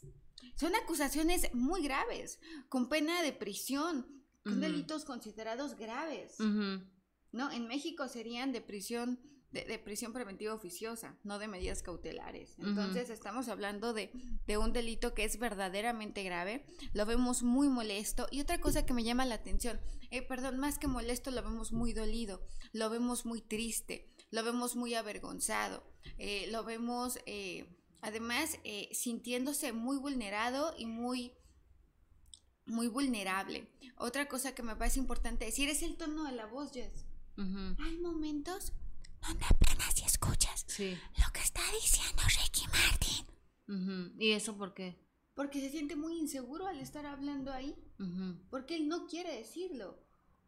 Son 0.55 0.73
acusaciones 0.75 1.53
muy 1.53 1.81
graves, 1.83 2.39
con 2.69 2.87
pena 2.87 3.21
de 3.23 3.33
prisión, 3.33 4.07
con 4.43 4.61
delitos 4.61 5.03
considerados 5.03 5.75
graves. 5.75 6.35
¿no? 6.39 7.51
En 7.51 7.67
México 7.67 8.07
serían 8.07 8.51
de 8.51 8.61
prisión, 8.61 9.19
de, 9.53 9.65
de 9.65 9.79
prisión 9.79 10.11
preventiva 10.11 10.53
oficiosa, 10.53 11.17
no 11.23 11.39
de 11.39 11.47
medidas 11.47 11.83
cautelares. 11.83 12.55
Entonces 12.57 13.09
estamos 13.09 13.47
hablando 13.47 13.93
de, 13.93 14.11
de 14.47 14.57
un 14.57 14.73
delito 14.73 15.13
que 15.13 15.23
es 15.23 15.37
verdaderamente 15.37 16.23
grave, 16.23 16.65
lo 16.93 17.05
vemos 17.05 17.43
muy 17.43 17.69
molesto. 17.69 18.27
Y 18.31 18.41
otra 18.41 18.59
cosa 18.59 18.85
que 18.85 18.93
me 18.93 19.03
llama 19.03 19.25
la 19.25 19.35
atención, 19.35 19.79
eh, 20.09 20.23
perdón, 20.23 20.57
más 20.57 20.79
que 20.79 20.87
molesto, 20.87 21.29
lo 21.31 21.43
vemos 21.43 21.71
muy 21.71 21.93
dolido, 21.93 22.45
lo 22.71 22.89
vemos 22.89 23.25
muy 23.25 23.41
triste, 23.41 24.11
lo 24.31 24.43
vemos 24.43 24.75
muy 24.75 24.95
avergonzado, 24.95 25.83
eh, 26.17 26.47
lo 26.51 26.63
vemos 26.63 27.19
eh, 27.27 27.77
además 28.01 28.57
sintiéndose 28.91 29.71
muy 29.71 29.97
vulnerado 29.97 30.73
y 30.77 30.87
muy 30.87 31.33
muy 32.65 32.87
vulnerable. 32.87 33.67
Otra 33.97 34.27
cosa 34.27 34.55
que 34.55 34.63
me 34.63 34.75
parece 34.75 34.99
importante 34.99 35.45
decir 35.45 35.69
es 35.69 35.83
el 35.83 35.97
tono 35.97 36.23
de 36.23 36.31
la 36.31 36.45
voz, 36.45 36.71
Jess. 36.71 37.05
Hay 37.37 37.97
momentos 37.99 38.73
donde 39.27 39.45
apenas 39.45 39.93
si 39.95 40.03
escuchas 40.05 40.65
Sí. 40.67 40.97
lo 41.25 41.31
que 41.33 41.39
está 41.41 41.61
diciendo 41.81 42.21
Ricky 42.43 42.65
Martin. 42.67 43.25
Ujú. 43.67 44.19
¿Y 44.21 44.31
eso 44.31 44.55
por 44.57 44.73
qué? 44.73 44.97
Porque 45.35 45.59
se 45.61 45.69
siente 45.69 45.95
muy 45.95 46.17
inseguro 46.19 46.67
al 46.67 46.79
estar 46.79 47.05
hablando 47.05 47.51
ahí. 47.51 47.75
Ujú. 47.99 48.37
Porque 48.49 48.75
él 48.75 48.87
no 48.87 49.07
quiere 49.07 49.35
decirlo. 49.35 49.99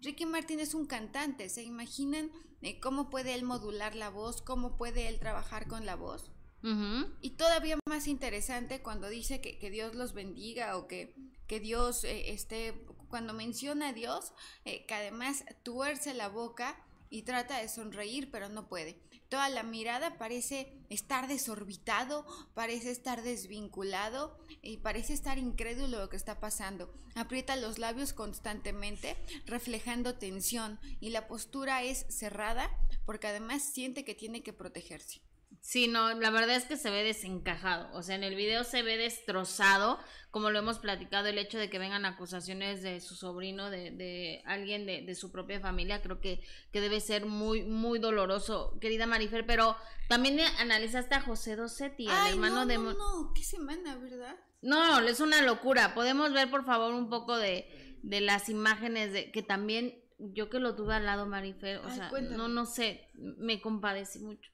Ricky 0.02 0.26
Martin 0.26 0.60
es 0.60 0.74
un 0.74 0.86
cantante. 0.86 1.50
¿Se 1.50 1.64
imaginan 1.64 2.30
eh, 2.62 2.80
cómo 2.80 3.10
puede 3.10 3.34
él 3.34 3.44
modular 3.44 3.96
la 3.96 4.10
voz? 4.10 4.42
¿Cómo 4.42 4.78
puede 4.78 5.08
él 5.08 5.20
trabajar 5.20 5.68
con 5.68 5.86
la 5.86 5.96
voz? 5.96 6.32
Ujú. 6.64 7.08
Y 7.22 7.32
todavía 7.32 7.78
más 7.88 8.08
interesante 8.08 8.82
cuando 8.82 9.08
dice 9.10 9.40
que, 9.42 9.58
que 9.60 9.70
Dios 9.70 9.96
los 9.96 10.14
bendiga 10.14 10.78
o 10.78 10.88
que, 10.88 11.16
que 11.48 11.60
Dios 11.60 12.04
eh, 12.04 12.32
esté, 12.32 12.86
cuando 13.08 13.34
menciona 13.34 13.90
a 13.90 13.94
Dios, 13.94 14.34
eh, 14.66 14.86
que 14.86 14.94
además 14.94 15.46
tuerce 15.64 16.14
la 16.14 16.28
boca 16.30 16.76
y 17.16 17.22
trata 17.22 17.60
de 17.60 17.70
sonreír, 17.70 18.30
pero 18.30 18.50
no 18.50 18.68
puede. 18.68 19.00
Toda 19.30 19.48
la 19.48 19.64
mirada 19.64 20.18
parece 20.18 20.74
estar 20.90 21.30
desorbitado, 21.30 22.26
parece 22.54 22.92
estar 22.92 23.22
desvinculado 23.22 24.38
y 24.62 24.78
parece 24.78 25.14
estar 25.14 25.38
incrédulo 25.38 26.00
lo 26.00 26.10
que 26.10 26.18
está 26.18 26.42
pasando. 26.42 26.94
Aprieta 27.16 27.56
los 27.56 27.80
labios 27.80 28.12
constantemente, 28.12 29.16
reflejando 29.46 30.16
tensión 30.16 30.78
y 31.00 31.12
la 31.12 31.30
postura 31.30 31.84
es 31.84 32.06
cerrada 32.10 32.70
porque 33.06 33.28
además 33.28 33.64
siente 33.64 34.04
que 34.04 34.14
tiene 34.14 34.44
que 34.44 34.52
protegerse. 34.52 35.22
Sí, 35.62 35.88
no, 35.88 36.14
la 36.14 36.30
verdad 36.30 36.56
es 36.56 36.66
que 36.66 36.78
se 36.78 36.90
ve 36.90 37.04
desencajado. 37.04 37.90
O 37.94 38.02
sea, 38.04 38.16
en 38.16 38.24
el 38.24 38.36
video 38.36 38.64
se 38.64 38.84
ve 38.84 38.98
destrozado, 38.98 40.00
como 40.32 40.50
lo 40.52 40.60
hemos 40.60 40.80
platicado, 40.80 41.28
el 41.28 41.38
hecho 41.38 41.58
de 41.58 41.70
que 41.70 41.80
vengan 41.80 42.06
acusaciones 42.06 42.82
de 42.84 43.02
su 43.02 43.16
sobrino, 43.16 43.70
de, 43.70 43.92
de 43.92 44.44
alguien 44.46 44.86
de, 44.86 45.02
de 45.02 45.16
su 45.16 45.32
propia 45.32 45.60
familia, 45.60 46.02
creo 46.02 46.22
que, 46.22 46.42
que 46.72 46.82
debe 46.82 47.00
ser 47.00 47.26
muy, 47.26 47.64
muy 47.64 48.00
doloroso, 48.00 48.78
querida 48.80 49.08
Marifer. 49.08 49.46
Pero 49.46 49.76
también 50.08 50.40
analizaste 50.60 51.16
a 51.16 51.22
José 51.22 51.56
Dosetti, 51.56 52.08
al 52.08 52.16
Ay, 52.18 52.32
hermano 52.34 52.56
no, 52.58 52.66
de. 52.66 52.78
no, 52.78 52.94
no, 52.94 53.34
qué 53.34 53.44
semana, 53.44 53.96
¿verdad? 53.98 54.36
No, 54.62 55.00
es 55.00 55.20
una 55.20 55.42
locura. 55.42 55.94
Podemos 55.94 56.34
ver, 56.34 56.50
por 56.50 56.66
favor, 56.66 56.94
un 56.94 57.10
poco 57.10 57.38
de, 57.38 57.98
de 58.04 58.22
las 58.22 58.50
imágenes 58.50 59.14
de 59.14 59.32
que 59.32 59.44
también 59.44 60.02
yo 60.18 60.50
que 60.50 60.60
lo 60.60 60.76
tuve 60.76 60.96
al 60.96 61.06
lado, 61.06 61.26
Marifer, 61.26 61.80
o 61.80 61.88
Ay, 61.88 61.98
sea, 61.98 62.10
cuéntame. 62.10 62.38
no, 62.38 62.48
no 62.48 62.66
sé, 62.66 63.10
me 63.16 63.62
compadecí 63.62 64.20
mucho. 64.20 64.50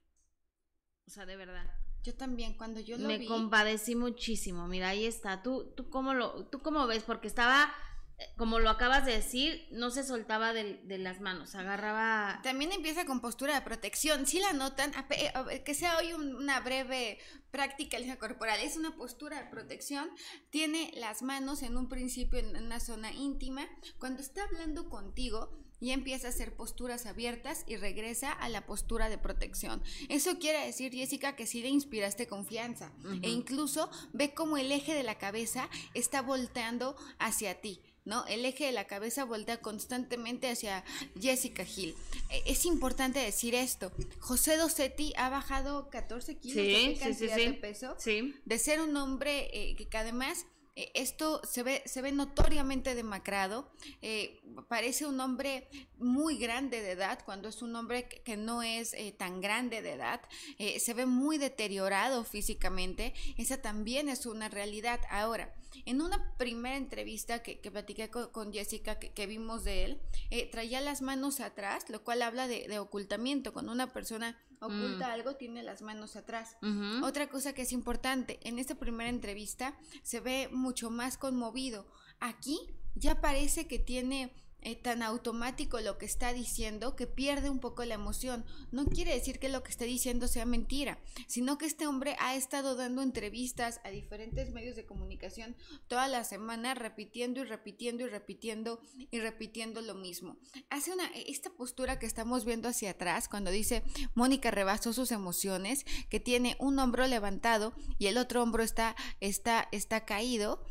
O 1.07 1.09
sea, 1.09 1.25
de 1.25 1.35
verdad. 1.35 1.65
Yo 2.03 2.15
también, 2.15 2.55
cuando 2.55 2.79
yo 2.79 2.97
lo 2.97 3.07
me 3.07 3.17
vi, 3.19 3.27
compadecí 3.27 3.95
muchísimo. 3.95 4.67
Mira, 4.67 4.89
ahí 4.89 5.05
está. 5.05 5.43
¿Tú, 5.43 5.71
tú 5.75 5.89
cómo 5.89 6.13
lo, 6.13 6.45
tú 6.47 6.59
cómo 6.61 6.87
ves? 6.87 7.03
Porque 7.03 7.27
estaba, 7.27 7.71
eh, 8.17 8.23
como 8.37 8.57
lo 8.59 8.71
acabas 8.71 9.05
de 9.05 9.11
decir, 9.11 9.67
no 9.71 9.91
se 9.91 10.03
soltaba 10.03 10.51
del- 10.51 10.87
de, 10.87 10.97
las 10.97 11.21
manos, 11.21 11.53
agarraba. 11.53 12.39
también 12.43 12.71
empieza 12.71 13.05
con 13.05 13.21
postura 13.21 13.53
de 13.53 13.61
protección. 13.61 14.25
Si 14.25 14.39
la 14.39 14.51
notan, 14.53 14.91
ver, 15.09 15.63
que 15.63 15.75
sea 15.75 15.97
hoy 15.97 16.13
un- 16.13 16.35
una 16.35 16.59
breve 16.61 17.19
práctica 17.51 17.99
línea 17.99 18.17
corporal, 18.17 18.59
es 18.61 18.75
una 18.77 18.95
postura 18.95 19.43
de 19.43 19.49
protección. 19.51 20.09
Tiene 20.49 20.91
las 20.95 21.21
manos 21.21 21.61
en 21.61 21.77
un 21.77 21.87
principio 21.87 22.39
en 22.39 22.55
una 22.55 22.79
zona 22.79 23.11
íntima. 23.13 23.67
Cuando 23.99 24.21
está 24.23 24.43
hablando 24.43 24.89
contigo, 24.89 25.60
ya 25.81 25.93
empieza 25.93 26.27
a 26.27 26.29
hacer 26.29 26.53
posturas 26.55 27.05
abiertas 27.05 27.63
y 27.67 27.75
regresa 27.75 28.31
a 28.31 28.47
la 28.49 28.65
postura 28.65 29.09
de 29.09 29.17
protección. 29.17 29.81
Eso 30.09 30.37
quiere 30.39 30.65
decir, 30.65 30.93
Jessica, 30.93 31.35
que 31.35 31.45
sí 31.47 31.61
le 31.61 31.69
inspiraste 31.69 32.27
confianza. 32.27 32.91
E 33.21 33.29
incluso 33.29 33.89
ve 34.13 34.33
cómo 34.33 34.57
el 34.57 34.71
eje 34.71 34.93
de 34.93 35.03
la 35.03 35.17
cabeza 35.17 35.69
está 35.93 36.21
volteando 36.21 36.95
hacia 37.19 37.59
ti. 37.61 37.81
¿No? 38.03 38.25
El 38.25 38.45
eje 38.45 38.65
de 38.65 38.71
la 38.71 38.85
cabeza 38.87 39.25
voltea 39.25 39.61
constantemente 39.61 40.49
hacia 40.49 40.83
Jessica 41.21 41.63
Hill. 41.63 41.93
E- 42.31 42.41
Es 42.47 42.65
importante 42.65 43.19
decir 43.19 43.53
esto. 43.53 43.91
José 44.19 44.57
Dosetti 44.57 45.13
ha 45.17 45.29
bajado 45.29 45.87
14 45.91 46.35
kilos 46.37 46.55
Sí, 46.55 46.95
¿de 46.99 47.13
sí, 47.13 47.13
sí, 47.13 47.27
de 47.27 47.53
peso 47.53 47.95
Sí. 47.99 48.33
de 48.43 48.57
ser 48.57 48.81
un 48.81 48.97
hombre 48.97 49.49
eh, 49.53 49.75
que, 49.75 49.87
además 49.95 50.47
esto 50.75 51.41
se 51.43 51.63
ve, 51.63 51.83
se 51.85 52.01
ve 52.01 52.11
notoriamente 52.11 52.95
demacrado, 52.95 53.71
eh, 54.01 54.41
parece 54.67 55.05
un 55.05 55.19
hombre 55.19 55.67
muy 55.97 56.37
grande 56.37 56.81
de 56.81 56.91
edad, 56.91 57.19
cuando 57.25 57.49
es 57.49 57.61
un 57.61 57.75
hombre 57.75 58.07
que, 58.07 58.37
no 58.37 58.63
es 58.63 58.93
eh, 58.93 59.13
tan 59.17 59.41
grande 59.41 59.81
de 59.81 59.93
edad, 59.93 60.21
eh, 60.57 60.79
se 60.79 60.93
ve 60.93 61.05
muy 61.05 61.37
deteriorado 61.37 62.23
físicamente, 62.23 63.13
esa 63.37 63.61
también 63.61 64.09
es 64.09 64.25
una 64.25 64.49
realidad. 64.49 64.99
Ahora, 65.09 65.53
en 65.85 66.01
una 66.01 66.35
primera 66.37 66.75
entrevista 66.75 67.43
que, 67.43 67.59
que 67.59 67.71
platiqué 67.71 68.09
con, 68.09 68.53
Jessica, 68.53 68.99
que, 68.99 69.27
vimos 69.27 69.63
de 69.63 69.85
él, 69.85 70.01
eh, 70.29 70.49
traía 70.49 70.81
las 70.81 71.01
manos 71.01 71.39
atrás, 71.39 71.89
lo 71.89 72.03
cual 72.03 72.21
habla 72.21 72.47
de, 72.47 72.67
de 72.67 72.79
ocultamiento, 72.79 73.53
cuando 73.53 73.71
una 73.71 73.93
persona 73.93 74.37
oculta 74.61 75.07
Mm. 75.07 75.11
algo, 75.11 75.35
tiene 75.35 75.63
las 75.63 75.81
manos 75.81 76.15
atrás. 76.15 76.55
Otra 77.03 77.27
cosa 77.29 77.53
que 77.53 77.63
es 77.63 77.71
importante, 77.71 78.39
en 78.43 78.59
esta 78.59 78.75
primera 78.75 79.09
entrevista 79.09 79.75
se 80.03 80.19
ve 80.19 80.49
mucho 80.51 80.89
más 80.89 81.17
conmovido. 81.17 81.85
Aquí 82.19 82.59
ya 82.95 83.19
parece 83.21 83.67
que 83.67 83.79
tiene 83.79 84.31
eh, 84.61 84.75
tan 84.75 85.01
automático 85.01 85.79
lo 85.79 85.97
que 85.97 86.05
está 86.05 86.33
diciendo 86.33 86.95
que 86.95 87.07
pierde 87.07 87.49
un 87.49 87.59
poco 87.59 87.83
la 87.85 87.95
emoción. 87.95 88.45
No 88.71 88.85
quiere 88.85 89.13
decir 89.13 89.39
que 89.39 89.49
lo 89.49 89.63
que 89.63 89.71
esté 89.71 89.85
diciendo 89.85 90.27
sea 90.27 90.45
mentira, 90.45 90.99
sino 91.27 91.57
que 91.57 91.65
este 91.65 91.87
hombre 91.87 92.15
ha 92.19 92.35
estado 92.35 92.75
dando 92.75 93.01
entrevistas 93.01 93.81
a 93.83 93.89
diferentes 93.89 94.51
medios 94.51 94.75
de 94.75 94.85
comunicación 94.85 95.55
toda 95.87 96.07
la 96.07 96.23
semana 96.23 96.73
repitiendo 96.73 97.41
y 97.41 97.43
repitiendo 97.45 98.03
y 98.03 98.09
repitiendo 98.09 98.81
y 99.09 99.19
repitiendo 99.19 99.81
lo 99.81 99.95
mismo. 99.95 100.37
Hace 100.69 100.91
una 100.91 101.07
esta 101.07 101.49
postura 101.49 101.99
que 101.99 102.05
estamos 102.05 102.45
viendo 102.45 102.69
hacia 102.69 102.91
atrás 102.91 103.27
cuando 103.27 103.51
dice 103.51 103.83
Mónica 104.13 104.51
rebasó 104.51 104.93
sus 104.93 105.11
emociones, 105.11 105.85
que 106.09 106.19
tiene 106.19 106.55
un 106.59 106.77
hombro 106.79 107.07
levantado 107.07 107.73
y 107.97 108.07
el 108.07 108.17
otro 108.17 108.43
hombro 108.43 108.63
está 108.63 108.95
está 109.19 109.67
está 109.71 110.05
caído 110.05 110.63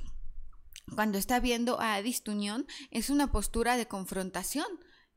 cuando 0.94 1.18
está 1.18 1.40
viendo 1.40 1.80
a 1.80 1.94
Adis 1.94 2.22
Tuñón 2.22 2.66
es 2.90 3.10
una 3.10 3.30
postura 3.30 3.76
de 3.76 3.86
confrontación. 3.86 4.66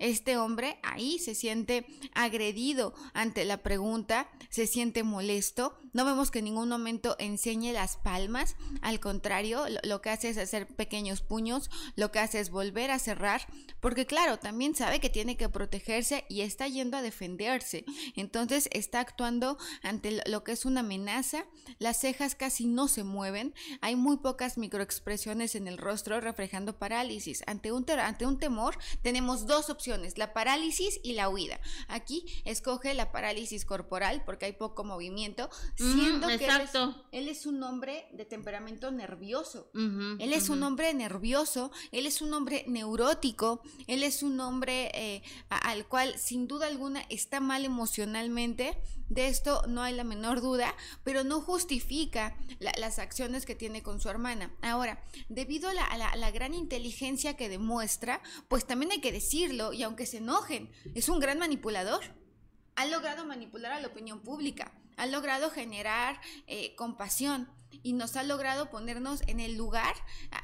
Este 0.03 0.35
hombre 0.35 0.79
ahí 0.83 1.17
se 1.17 1.33
siente 1.33 1.85
agredido 2.13 2.93
ante 3.13 3.45
la 3.45 3.63
pregunta, 3.63 4.27
se 4.49 4.67
siente 4.67 5.01
molesto. 5.01 5.79
No 5.93 6.03
vemos 6.03 6.29
que 6.29 6.39
en 6.39 6.45
ningún 6.45 6.67
momento 6.67 7.15
enseñe 7.19 7.71
las 7.71 7.95
palmas, 7.95 8.57
al 8.81 8.99
contrario, 8.99 9.63
lo, 9.83 10.01
que 10.01 10.09
hace 10.09 10.27
es 10.27 10.37
hacer 10.37 10.67
pequeños 10.67 11.21
puños, 11.21 11.69
lo 11.95 12.11
que 12.11 12.19
hace 12.19 12.41
es 12.41 12.49
volver 12.49 12.91
a 12.91 12.99
cerrar, 12.99 13.47
porque 13.79 14.05
claro, 14.05 14.39
también 14.39 14.75
sabe 14.75 14.99
que 14.99 15.09
tiene 15.09 15.37
que 15.37 15.47
protegerse 15.47 16.25
y 16.27 16.41
está 16.41 16.67
yendo 16.67 16.97
a 16.97 17.01
defenderse. 17.01 17.85
Entonces 18.17 18.67
está 18.73 18.99
actuando 18.99 19.57
ante 19.83 20.21
lo 20.25 20.43
que 20.43 20.51
es 20.51 20.65
una 20.65 20.81
amenaza, 20.81 21.45
las 21.79 22.01
cejas 22.01 22.35
casi 22.35 22.65
no 22.65 22.89
se 22.89 23.05
mueven, 23.05 23.53
hay 23.79 23.95
muy 23.95 24.17
pocas 24.17 24.57
microexpresiones 24.57 25.55
en 25.55 25.69
el 25.69 25.77
rostro 25.77 26.19
reflejando 26.19 26.77
parálisis. 26.77 27.41
Ante 27.47 27.71
un, 27.71 27.89
ante 27.89 28.25
un 28.25 28.37
temor 28.37 28.77
tenemos 29.01 29.47
dos 29.47 29.69
opciones 29.69 29.92
la 30.17 30.33
parálisis 30.33 30.99
y 31.03 31.13
la 31.13 31.29
huida. 31.29 31.59
Aquí 31.87 32.25
escoge 32.45 32.93
la 32.93 33.11
parálisis 33.11 33.65
corporal 33.65 34.23
porque 34.25 34.45
hay 34.45 34.53
poco 34.53 34.83
movimiento, 34.83 35.49
siendo 35.75 36.27
que 36.27 36.47
él 37.11 37.27
es, 37.27 37.45
un 37.45 37.63
hombre 37.63 38.07
de 38.13 38.25
temperamento 38.25 38.91
nervioso. 38.91 39.69
él 39.73 40.33
es 40.33 40.49
un 40.49 40.63
hombre 40.63 40.93
nervioso, 40.93 41.71
él 41.91 42.05
es 42.05 42.21
un 42.21 42.33
hombre 42.33 42.65
neurótico, 42.67 43.61
él 43.87 44.03
es 44.03 44.23
un 44.23 44.39
hombre 44.39 44.91
eh, 44.93 45.23
al 45.49 45.87
cual 45.87 46.17
sin 46.17 46.47
duda 46.47 46.67
alguna 46.67 47.01
está 47.09 47.39
mal 47.39 47.65
emocionalmente. 47.65 48.77
De 49.09 49.27
esto 49.27 49.63
no 49.67 49.83
hay 49.83 49.93
la 49.93 50.03
menor 50.03 50.41
duda, 50.41 50.73
pero 51.03 51.23
no 51.23 51.41
justifica 51.41 52.35
las 52.59 52.99
acciones 52.99 53.45
que 53.45 53.53
tiene 53.53 53.83
con 53.83 53.99
su 53.99 54.09
hermana. 54.09 54.51
Ahora, 54.61 55.03
debido 55.29 55.69
a 55.69 55.73
la, 55.73 55.83
a 55.83 56.15
la 56.15 56.31
gran 56.31 56.53
inteligencia 56.53 57.35
que 57.35 57.49
demuestra, 57.49 58.21
pues 58.47 58.65
también 58.65 58.91
hay 58.91 59.01
que 59.01 59.11
decirlo, 59.11 59.72
y 59.73 59.83
aunque 59.83 60.05
se 60.05 60.17
enojen, 60.17 60.71
es 60.95 61.09
un 61.09 61.19
gran 61.19 61.39
manipulador. 61.39 62.03
Ha 62.75 62.85
logrado 62.85 63.25
manipular 63.25 63.71
a 63.71 63.79
la 63.79 63.87
opinión 63.87 64.21
pública, 64.21 64.71
ha 64.97 65.05
logrado 65.05 65.49
generar 65.49 66.19
eh, 66.47 66.75
compasión 66.75 67.49
y 67.81 67.93
nos 67.93 68.15
ha 68.15 68.23
logrado 68.23 68.69
ponernos 68.69 69.21
en 69.27 69.39
el 69.39 69.55
lugar, 69.55 69.95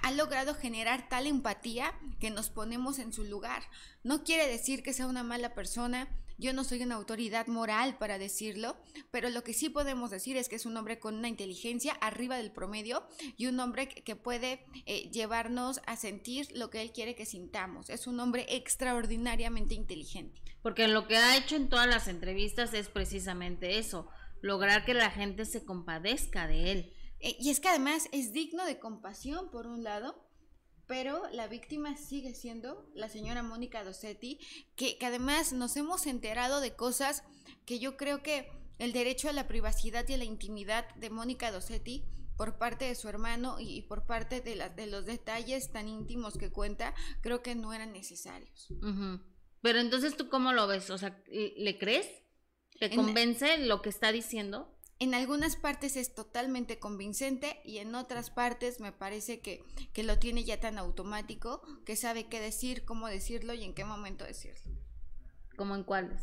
ha 0.01 0.11
logrado 0.11 0.55
generar 0.55 1.07
tal 1.09 1.27
empatía 1.27 1.93
que 2.19 2.32
nos 2.32 2.49
ponemos 2.49 2.99
en 2.99 3.13
su 3.13 3.23
lugar. 3.23 3.63
No 4.03 4.23
quiere 4.23 4.47
decir 4.47 4.84
que 4.84 4.93
sea 4.93 5.07
una 5.07 5.23
mala 5.23 5.53
persona, 5.53 6.09
yo 6.39 6.53
no 6.53 6.63
soy 6.63 6.82
una 6.82 6.95
autoridad 6.95 7.47
moral 7.47 7.97
para 7.97 8.17
decirlo, 8.17 8.77
pero 9.11 9.30
lo 9.30 9.43
que 9.43 9.53
sí 9.53 9.67
podemos 9.67 10.09
decir 10.09 10.38
es 10.38 10.47
que 10.47 10.55
es 10.55 10.65
un 10.65 10.77
hombre 10.77 10.97
con 10.97 11.15
una 11.15 11.27
inteligencia 11.27 11.91
arriba 11.99 12.38
del 12.38 12.51
promedio 12.51 13.05
y 13.36 13.47
un 13.47 13.59
hombre 13.59 13.89
que 13.89 14.15
puede 14.15 14.65
eh, 14.86 15.09
llevarnos 15.11 15.82
a 15.86 15.97
sentir 15.97 16.47
lo 16.55 16.69
que 16.69 16.82
él 16.82 16.93
quiere 16.93 17.13
que 17.13 17.25
sintamos. 17.25 17.89
Es 17.89 18.07
un 18.07 18.21
hombre 18.21 18.45
extraordinariamente 18.47 19.75
inteligente. 19.75 20.41
Porque 20.61 20.88
lo 20.88 21.07
que 21.07 21.17
ha 21.17 21.36
hecho 21.36 21.57
en 21.57 21.67
todas 21.67 21.88
las 21.88 22.07
entrevistas 22.07 22.73
es 22.73 22.88
precisamente 22.88 23.77
eso, 23.77 24.07
lograr 24.41 24.86
que 24.86 24.93
la 24.93 25.11
gente 25.11 25.43
se 25.43 25.65
compadezca 25.65 26.47
de 26.47 26.71
él. 26.71 26.93
Eh, 27.20 27.36
y 27.39 27.49
es 27.49 27.59
que 27.59 27.70
además 27.70 28.07
es 28.11 28.32
digno 28.34 28.65
de 28.65 28.80
compasión, 28.80 29.49
por 29.51 29.67
un 29.67 29.84
lado, 29.84 30.30
pero 30.88 31.22
la 31.32 31.47
víctima 31.47 31.95
sigue 31.97 32.34
siendo 32.34 32.89
la 32.95 33.09
señora 33.09 33.43
Mónica 33.43 33.84
Dossetti, 33.84 34.39
que, 34.76 34.97
además 35.01 35.53
nos 35.53 35.78
hemos 35.78 36.07
enterado 36.07 36.61
de 36.61 36.76
cosas 36.76 37.24
que 37.65 37.80
yo 37.80 37.95
creo 37.95 38.24
que 38.24 38.51
el 38.80 38.93
derecho 38.93 39.30
a 39.30 39.34
la 39.34 39.47
privacidad 39.47 40.07
y 40.07 40.13
a 40.13 40.17
la 40.17 40.24
intimidad 40.24 40.93
de 40.95 41.09
Mónica 41.09 41.51
Dossetti 41.51 42.05
por 42.38 42.57
parte 42.57 42.86
de 42.86 42.95
su 42.95 43.09
hermano 43.09 43.57
y, 43.59 43.82
por 43.84 44.05
parte 44.05 44.39
de, 44.39 44.70
de 44.76 44.88
los 44.88 45.05
detalles 45.05 45.72
tan 45.72 45.89
íntimos 45.89 46.38
que 46.38 46.49
cuenta, 46.49 46.95
creo 47.22 47.43
que 47.43 47.53
no 47.53 47.74
eran 47.74 47.91
necesarios. 47.91 48.70
Pero 49.61 49.80
entonces 49.80 50.15
tú 50.15 50.30
cómo 50.30 50.53
lo 50.53 50.65
ves, 50.65 50.89
o 50.89 50.97
sea, 50.97 51.22
¿le 51.28 51.78
crees? 51.78 52.07
¿Te 52.80 52.95
convence 52.95 53.57
lo 53.57 53.82
que 53.82 53.89
está 53.89 54.11
diciendo? 54.11 54.74
En 55.00 55.14
algunas 55.14 55.56
partes 55.56 55.95
es 55.95 56.14
totalmente 56.14 56.78
convincente 56.78 57.62
y 57.64 57.78
en 57.78 57.95
otras 57.95 58.30
partes 58.30 58.82
me 58.82 58.91
parece 58.91 59.39
que, 59.39 59.64
que 59.93 60.04
lo 60.04 60.20
tiene 60.20 60.43
ya 60.43 60.60
tan 60.60 60.78
automático 60.78 61.62
que 61.86 61.95
sabe 61.95 62.28
qué 62.28 62.41
decir, 62.41 62.84
cómo 62.84 63.08
decirlo 63.08 63.54
y 63.54 63.64
en 63.64 63.74
qué 63.74 63.86
momento 63.86 64.26
decirlo. 64.26 64.74
¿Cómo 65.56 65.76
en 65.76 65.84
cuáles? 65.84 66.22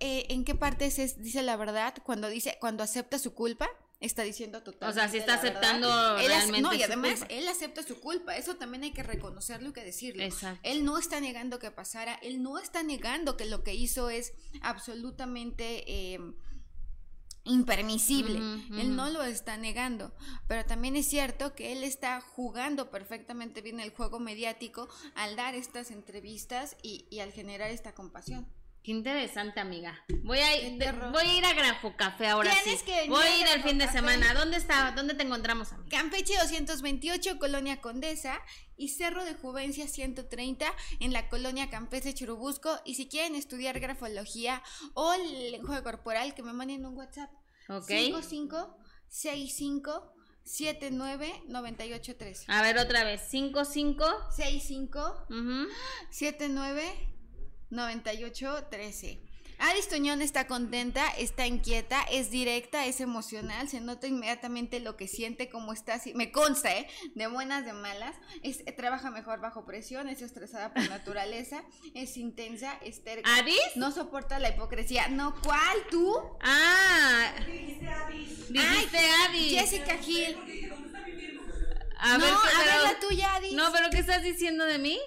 Eh, 0.00 0.26
¿En 0.30 0.44
qué 0.44 0.54
partes 0.54 0.98
es, 0.98 1.20
dice 1.20 1.42
la 1.42 1.56
verdad? 1.56 1.94
Cuando 2.04 2.28
dice, 2.28 2.56
cuando 2.60 2.84
acepta 2.84 3.18
su 3.18 3.34
culpa, 3.34 3.68
está 4.00 4.22
diciendo 4.22 4.62
totalmente. 4.62 5.00
O 5.00 5.02
sea, 5.02 5.10
si 5.10 5.18
está 5.18 5.34
aceptando 5.34 6.16
realmente. 6.16 6.62
no, 6.62 6.74
y 6.74 6.82
además 6.82 7.24
él 7.28 7.48
acepta 7.48 7.82
su 7.82 8.00
culpa. 8.00 8.36
Eso 8.36 8.56
también 8.56 8.84
hay 8.84 8.92
que 8.92 9.02
reconocerlo 9.02 9.70
y 9.70 9.72
que 9.72 9.84
decirlo. 9.84 10.22
Exacto. 10.22 10.60
Él 10.62 10.84
no 10.84 10.98
está 10.98 11.20
negando 11.20 11.58
que 11.58 11.70
pasara, 11.70 12.14
él 12.22 12.42
no 12.42 12.58
está 12.58 12.82
negando 12.82 13.36
que 13.36 13.46
lo 13.46 13.64
que 13.64 13.74
hizo 13.74 14.10
es 14.10 14.32
absolutamente. 14.62 15.84
Eh, 15.86 16.20
impermisible. 17.48 18.38
Él 18.78 18.94
no 18.94 19.10
lo 19.10 19.22
está 19.22 19.56
negando, 19.56 20.12
pero 20.46 20.64
también 20.64 20.96
es 20.96 21.08
cierto 21.08 21.54
que 21.54 21.72
él 21.72 21.82
está 21.82 22.20
jugando 22.20 22.90
perfectamente 22.90 23.62
bien 23.62 23.80
el 23.80 23.90
juego 23.90 24.20
mediático 24.20 24.88
al 25.14 25.34
dar 25.36 25.54
estas 25.54 25.90
entrevistas 25.90 26.76
y, 26.82 27.06
y 27.10 27.20
al 27.20 27.32
generar 27.32 27.70
esta 27.70 27.94
compasión. 27.94 28.46
Qué 28.88 28.92
interesante, 28.92 29.60
amiga. 29.60 30.02
Voy 30.22 30.38
a 30.38 30.56
ir, 30.56 30.82
voy 31.12 31.22
a 31.22 31.36
ir 31.36 31.44
a 31.44 31.52
Grafo 31.52 31.94
Café 31.94 32.28
ahora 32.28 32.50
sí. 32.64 32.74
voy 33.06 33.22
a 33.22 33.36
ir 33.38 33.46
el 33.54 33.62
fin 33.62 33.76
de 33.76 33.86
semana. 33.86 34.32
¿Dónde 34.32 34.56
está? 34.56 34.92
¿Dónde 34.96 35.12
te 35.12 35.24
encontramos, 35.24 35.74
amiga? 35.74 35.90
Campeche 35.98 36.32
228, 36.38 37.38
Colonia 37.38 37.82
Condesa 37.82 38.40
y 38.78 38.88
Cerro 38.88 39.26
de 39.26 39.34
Juvencia 39.34 39.86
130 39.86 40.72
en 41.00 41.12
la 41.12 41.28
colonia 41.28 41.68
Campese 41.68 42.14
Churubusco. 42.14 42.80
Y 42.86 42.94
si 42.94 43.10
quieren 43.10 43.34
estudiar 43.34 43.78
grafología 43.78 44.62
o 44.94 45.12
el 45.12 45.52
lenguaje 45.52 45.82
corporal, 45.82 46.34
que 46.34 46.42
me 46.42 46.54
manden 46.54 46.86
un 46.86 46.96
WhatsApp. 46.96 47.30
Ok. 47.68 47.88
55 47.88 48.74
65 49.08 50.14
79 50.44 51.42
98 51.46 52.16
13. 52.16 52.44
A 52.48 52.62
ver 52.62 52.78
otra 52.78 53.04
vez. 53.04 53.20
55 53.28 54.32
65 54.34 55.26
79 56.10 57.17
98 57.70 58.66
13. 58.70 59.28
Aris 59.60 59.88
Toñón 59.88 60.22
está 60.22 60.46
contenta, 60.46 61.04
está 61.18 61.46
inquieta, 61.46 62.00
es 62.12 62.30
directa, 62.30 62.86
es 62.86 63.00
emocional, 63.00 63.68
se 63.68 63.80
nota 63.80 64.06
inmediatamente 64.06 64.78
lo 64.78 64.96
que 64.96 65.08
siente, 65.08 65.48
cómo 65.48 65.72
está, 65.72 66.00
me 66.14 66.30
consta, 66.30 66.72
¿eh? 66.76 66.86
De 67.16 67.26
buenas, 67.26 67.64
de 67.64 67.72
malas, 67.72 68.14
es, 68.44 68.64
trabaja 68.76 69.10
mejor 69.10 69.40
bajo 69.40 69.64
presión, 69.64 70.08
es 70.08 70.22
estresada 70.22 70.72
por 70.72 70.88
naturaleza, 70.88 71.64
es 71.94 72.16
intensa, 72.16 72.78
es 72.82 73.02
terca. 73.02 73.28
¿Aris? 73.36 73.58
No 73.74 73.90
soporta 73.90 74.38
la 74.38 74.50
hipocresía. 74.50 75.08
No, 75.08 75.34
¿cuál? 75.42 75.76
¿Tú? 75.90 76.14
Ah. 76.40 77.32
Dijiste 77.44 77.88
Aris. 77.88 78.52
Dijiste 78.52 78.98
Aris. 79.26 79.60
Jessica 79.60 79.98
Gil. 79.98 80.36
A 82.00 82.16
no, 82.16 82.24
ver, 82.24 82.32
a 82.32 82.64
ver 82.64 82.92
la 82.92 83.00
tuya, 83.00 83.34
Adis. 83.34 83.52
No, 83.54 83.72
pero 83.72 83.90
¿qué 83.90 83.98
estás 83.98 84.22
diciendo 84.22 84.64
de 84.64 84.78
mí? 84.78 85.00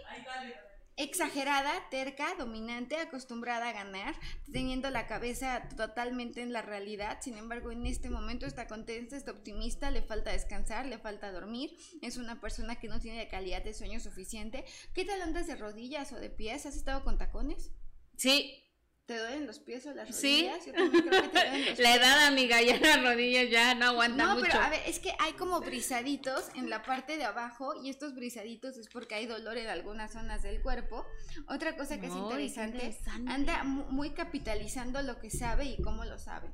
Exagerada, 0.98 1.72
terca, 1.90 2.36
dominante, 2.38 2.98
acostumbrada 2.98 3.70
a 3.70 3.74
ganar, 3.74 4.16
teniendo 4.52 4.90
la 4.90 5.08
cabeza 5.08 5.68
totalmente 5.76 6.42
en 6.42 6.54
la 6.54 6.62
realidad. 6.62 7.20
Sin 7.22 7.38
embargo, 7.38 7.72
en 7.72 7.86
este 7.86 8.10
momento 8.10 8.46
está 8.46 8.68
contenta, 8.68 9.16
está 9.16 9.32
optimista, 9.32 9.92
le 9.92 10.02
falta 10.02 10.32
descansar, 10.32 10.86
le 10.86 10.98
falta 10.98 11.32
dormir. 11.32 11.76
Es 12.02 12.18
una 12.18 12.40
persona 12.42 12.80
que 12.80 12.88
no 12.88 13.00
tiene 13.00 13.28
calidad 13.28 13.64
de 13.64 13.74
sueño 13.74 14.00
suficiente. 14.00 14.66
¿Qué 14.94 15.06
tal 15.06 15.22
andas 15.22 15.48
de 15.48 15.56
rodillas 15.56 16.12
o 16.14 16.20
de 16.20 16.30
pies? 16.30 16.66
¿Has 16.66 16.76
estado 16.76 17.04
con 17.04 17.18
tacones? 17.18 17.72
Sí, 18.18 18.71
¿Te 19.12 19.20
duelen 19.20 19.46
los 19.46 19.60
pies 19.60 19.86
o 19.88 19.94
las 19.94 20.08
rodillas? 20.08 20.64
Sí. 20.64 20.68
Yo 20.68 20.74
también 20.74 21.04
creo 21.04 21.22
que 21.24 21.28
te 21.28 21.46
duelen 21.46 21.66
los 21.66 21.80
La 21.80 21.96
edad, 21.96 22.28
amiga, 22.28 22.62
ya 22.62 22.80
las 22.80 23.04
rodillas 23.04 23.50
ya 23.50 23.76
no 23.76 23.88
aguantan 23.88 24.26
mucho. 24.30 24.40
No, 24.40 24.48
pero 24.50 24.64
a 24.64 24.70
ver, 24.70 24.82
es 24.86 25.00
que 25.00 25.14
hay 25.20 25.34
como 25.34 25.60
brisaditos 25.60 26.46
en 26.56 26.70
la 26.70 26.82
parte 26.82 27.18
de 27.18 27.26
abajo 27.26 27.74
y 27.84 27.90
estos 27.90 28.16
brisaditos 28.16 28.78
es 28.78 28.88
porque 28.88 29.16
hay 29.16 29.26
dolor 29.26 29.58
en 29.58 29.68
algunas 29.68 30.14
zonas 30.14 30.44
del 30.44 30.62
cuerpo. 30.62 31.06
Otra 31.50 31.76
cosa 31.76 32.00
que 32.00 32.06
es 32.06 32.14
interesante, 32.16 32.98
anda 33.28 33.66
muy 33.66 34.12
capitalizando 34.12 35.02
lo 35.02 35.20
que 35.20 35.30
sabe 35.30 35.66
y 35.66 35.82
cómo 35.82 36.06
lo 36.06 36.18
sabe. 36.18 36.50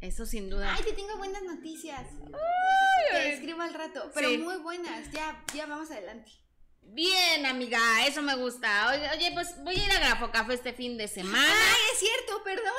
Eso 0.00 0.26
sin 0.26 0.50
duda. 0.50 0.74
Ay, 0.74 0.82
te 0.82 0.94
tengo 0.94 1.16
buenas 1.18 1.44
noticias. 1.44 2.04
te 3.12 3.32
escribo 3.32 3.62
al 3.62 3.74
rato, 3.74 4.10
pero 4.12 4.28
muy 4.40 4.56
buenas. 4.56 5.08
Ya, 5.12 5.40
ya 5.54 5.66
vamos 5.66 5.92
adelante. 5.92 6.32
Bien, 6.82 7.46
amiga, 7.46 7.78
eso 8.06 8.20
me 8.20 8.34
gusta. 8.34 8.90
Oye, 8.90 9.08
oye, 9.16 9.30
pues 9.32 9.54
voy 9.64 9.74
a 9.74 9.84
ir 9.84 9.90
a 9.90 9.98
Grafo 9.98 10.30
Café 10.30 10.54
este 10.54 10.72
fin 10.74 10.98
de 10.98 11.08
semana. 11.08 11.38
Ay, 11.38 11.80
es 11.92 11.98
cierto, 11.98 12.42
perdón. 12.44 12.74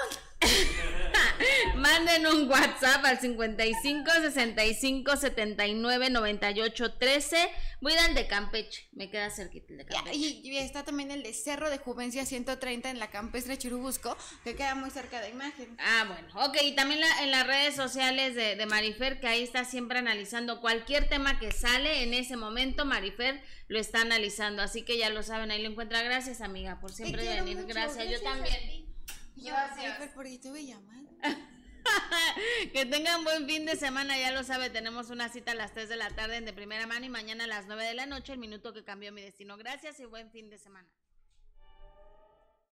Manden 1.75 2.27
un 2.27 2.49
WhatsApp 2.49 3.03
al 3.05 3.19
55 3.19 4.11
65 4.21 5.17
79 5.17 6.09
98 6.11 6.93
13. 6.93 7.49
Voy 7.83 7.91
a 7.91 7.95
ir 7.95 8.01
al 8.01 8.15
de 8.15 8.27
Campeche, 8.27 8.87
me 8.93 9.09
queda 9.11 9.29
cerquita 9.29 9.73
el 9.73 9.77
de 9.79 9.85
Campeche. 9.85 10.15
Y, 10.17 10.41
y 10.49 10.57
está 10.57 10.85
también 10.85 11.11
el 11.11 11.21
de 11.21 11.33
Cerro 11.33 11.69
de 11.69 11.79
Juvencia 11.79 12.25
130 12.25 12.89
en 12.89 12.97
la 12.97 13.11
campestre 13.11 13.57
Churubusco, 13.57 14.15
que 14.45 14.55
queda 14.55 14.73
muy 14.73 14.89
cerca 14.89 15.19
de 15.19 15.29
imagen. 15.31 15.75
Ah, 15.79 16.05
bueno, 16.07 16.45
ok, 16.47 16.57
y 16.63 16.75
también 16.75 17.01
la- 17.01 17.23
en 17.23 17.31
las 17.31 17.45
redes 17.45 17.75
sociales 17.75 18.35
de, 18.35 18.55
de 18.55 18.65
Marifer, 18.67 19.19
que 19.19 19.27
ahí 19.27 19.43
está 19.43 19.65
siempre 19.65 19.99
analizando 19.99 20.61
cualquier 20.61 21.09
tema 21.09 21.39
que 21.39 21.51
sale 21.51 22.03
en 22.03 22.13
ese 22.13 22.37
momento, 22.37 22.85
Marifer 22.85 23.43
lo 23.67 23.77
está 23.79 23.99
analizando, 23.99 24.61
así 24.61 24.83
que 24.83 24.97
ya 24.97 25.09
lo 25.09 25.21
saben, 25.21 25.51
ahí 25.51 25.61
lo 25.61 25.69
encuentra. 25.69 26.01
Gracias, 26.03 26.39
amiga, 26.39 26.79
por 26.79 26.93
siempre 26.93 27.27
venir. 27.27 27.65
Gracias, 27.67 28.09
yo 28.09 28.21
también. 28.21 28.85
Yo, 29.35 29.51
Gracias. 29.51 29.99
Marifer, 29.99 30.39
te 30.41 30.49
voy 30.49 30.71
a 30.71 30.75
llamar. 30.75 31.03
que 32.73 32.85
tengan 32.85 33.23
buen 33.23 33.47
fin 33.47 33.65
de 33.65 33.75
semana, 33.75 34.17
ya 34.17 34.31
lo 34.31 34.43
sabe, 34.43 34.69
tenemos 34.69 35.09
una 35.09 35.29
cita 35.29 35.51
a 35.51 35.55
las 35.55 35.73
3 35.73 35.89
de 35.89 35.95
la 35.95 36.09
tarde 36.09 36.37
en 36.37 36.45
de 36.45 36.53
primera 36.53 36.87
mano 36.87 37.05
y 37.05 37.09
mañana 37.09 37.45
a 37.45 37.47
las 37.47 37.67
9 37.67 37.83
de 37.83 37.93
la 37.93 38.05
noche, 38.05 38.33
el 38.33 38.39
minuto 38.39 38.73
que 38.73 38.83
cambió 38.83 39.11
mi 39.11 39.21
destino. 39.21 39.57
Gracias 39.57 39.99
y 39.99 40.05
buen 40.05 40.31
fin 40.31 40.49
de 40.49 40.57
semana. 40.57 40.87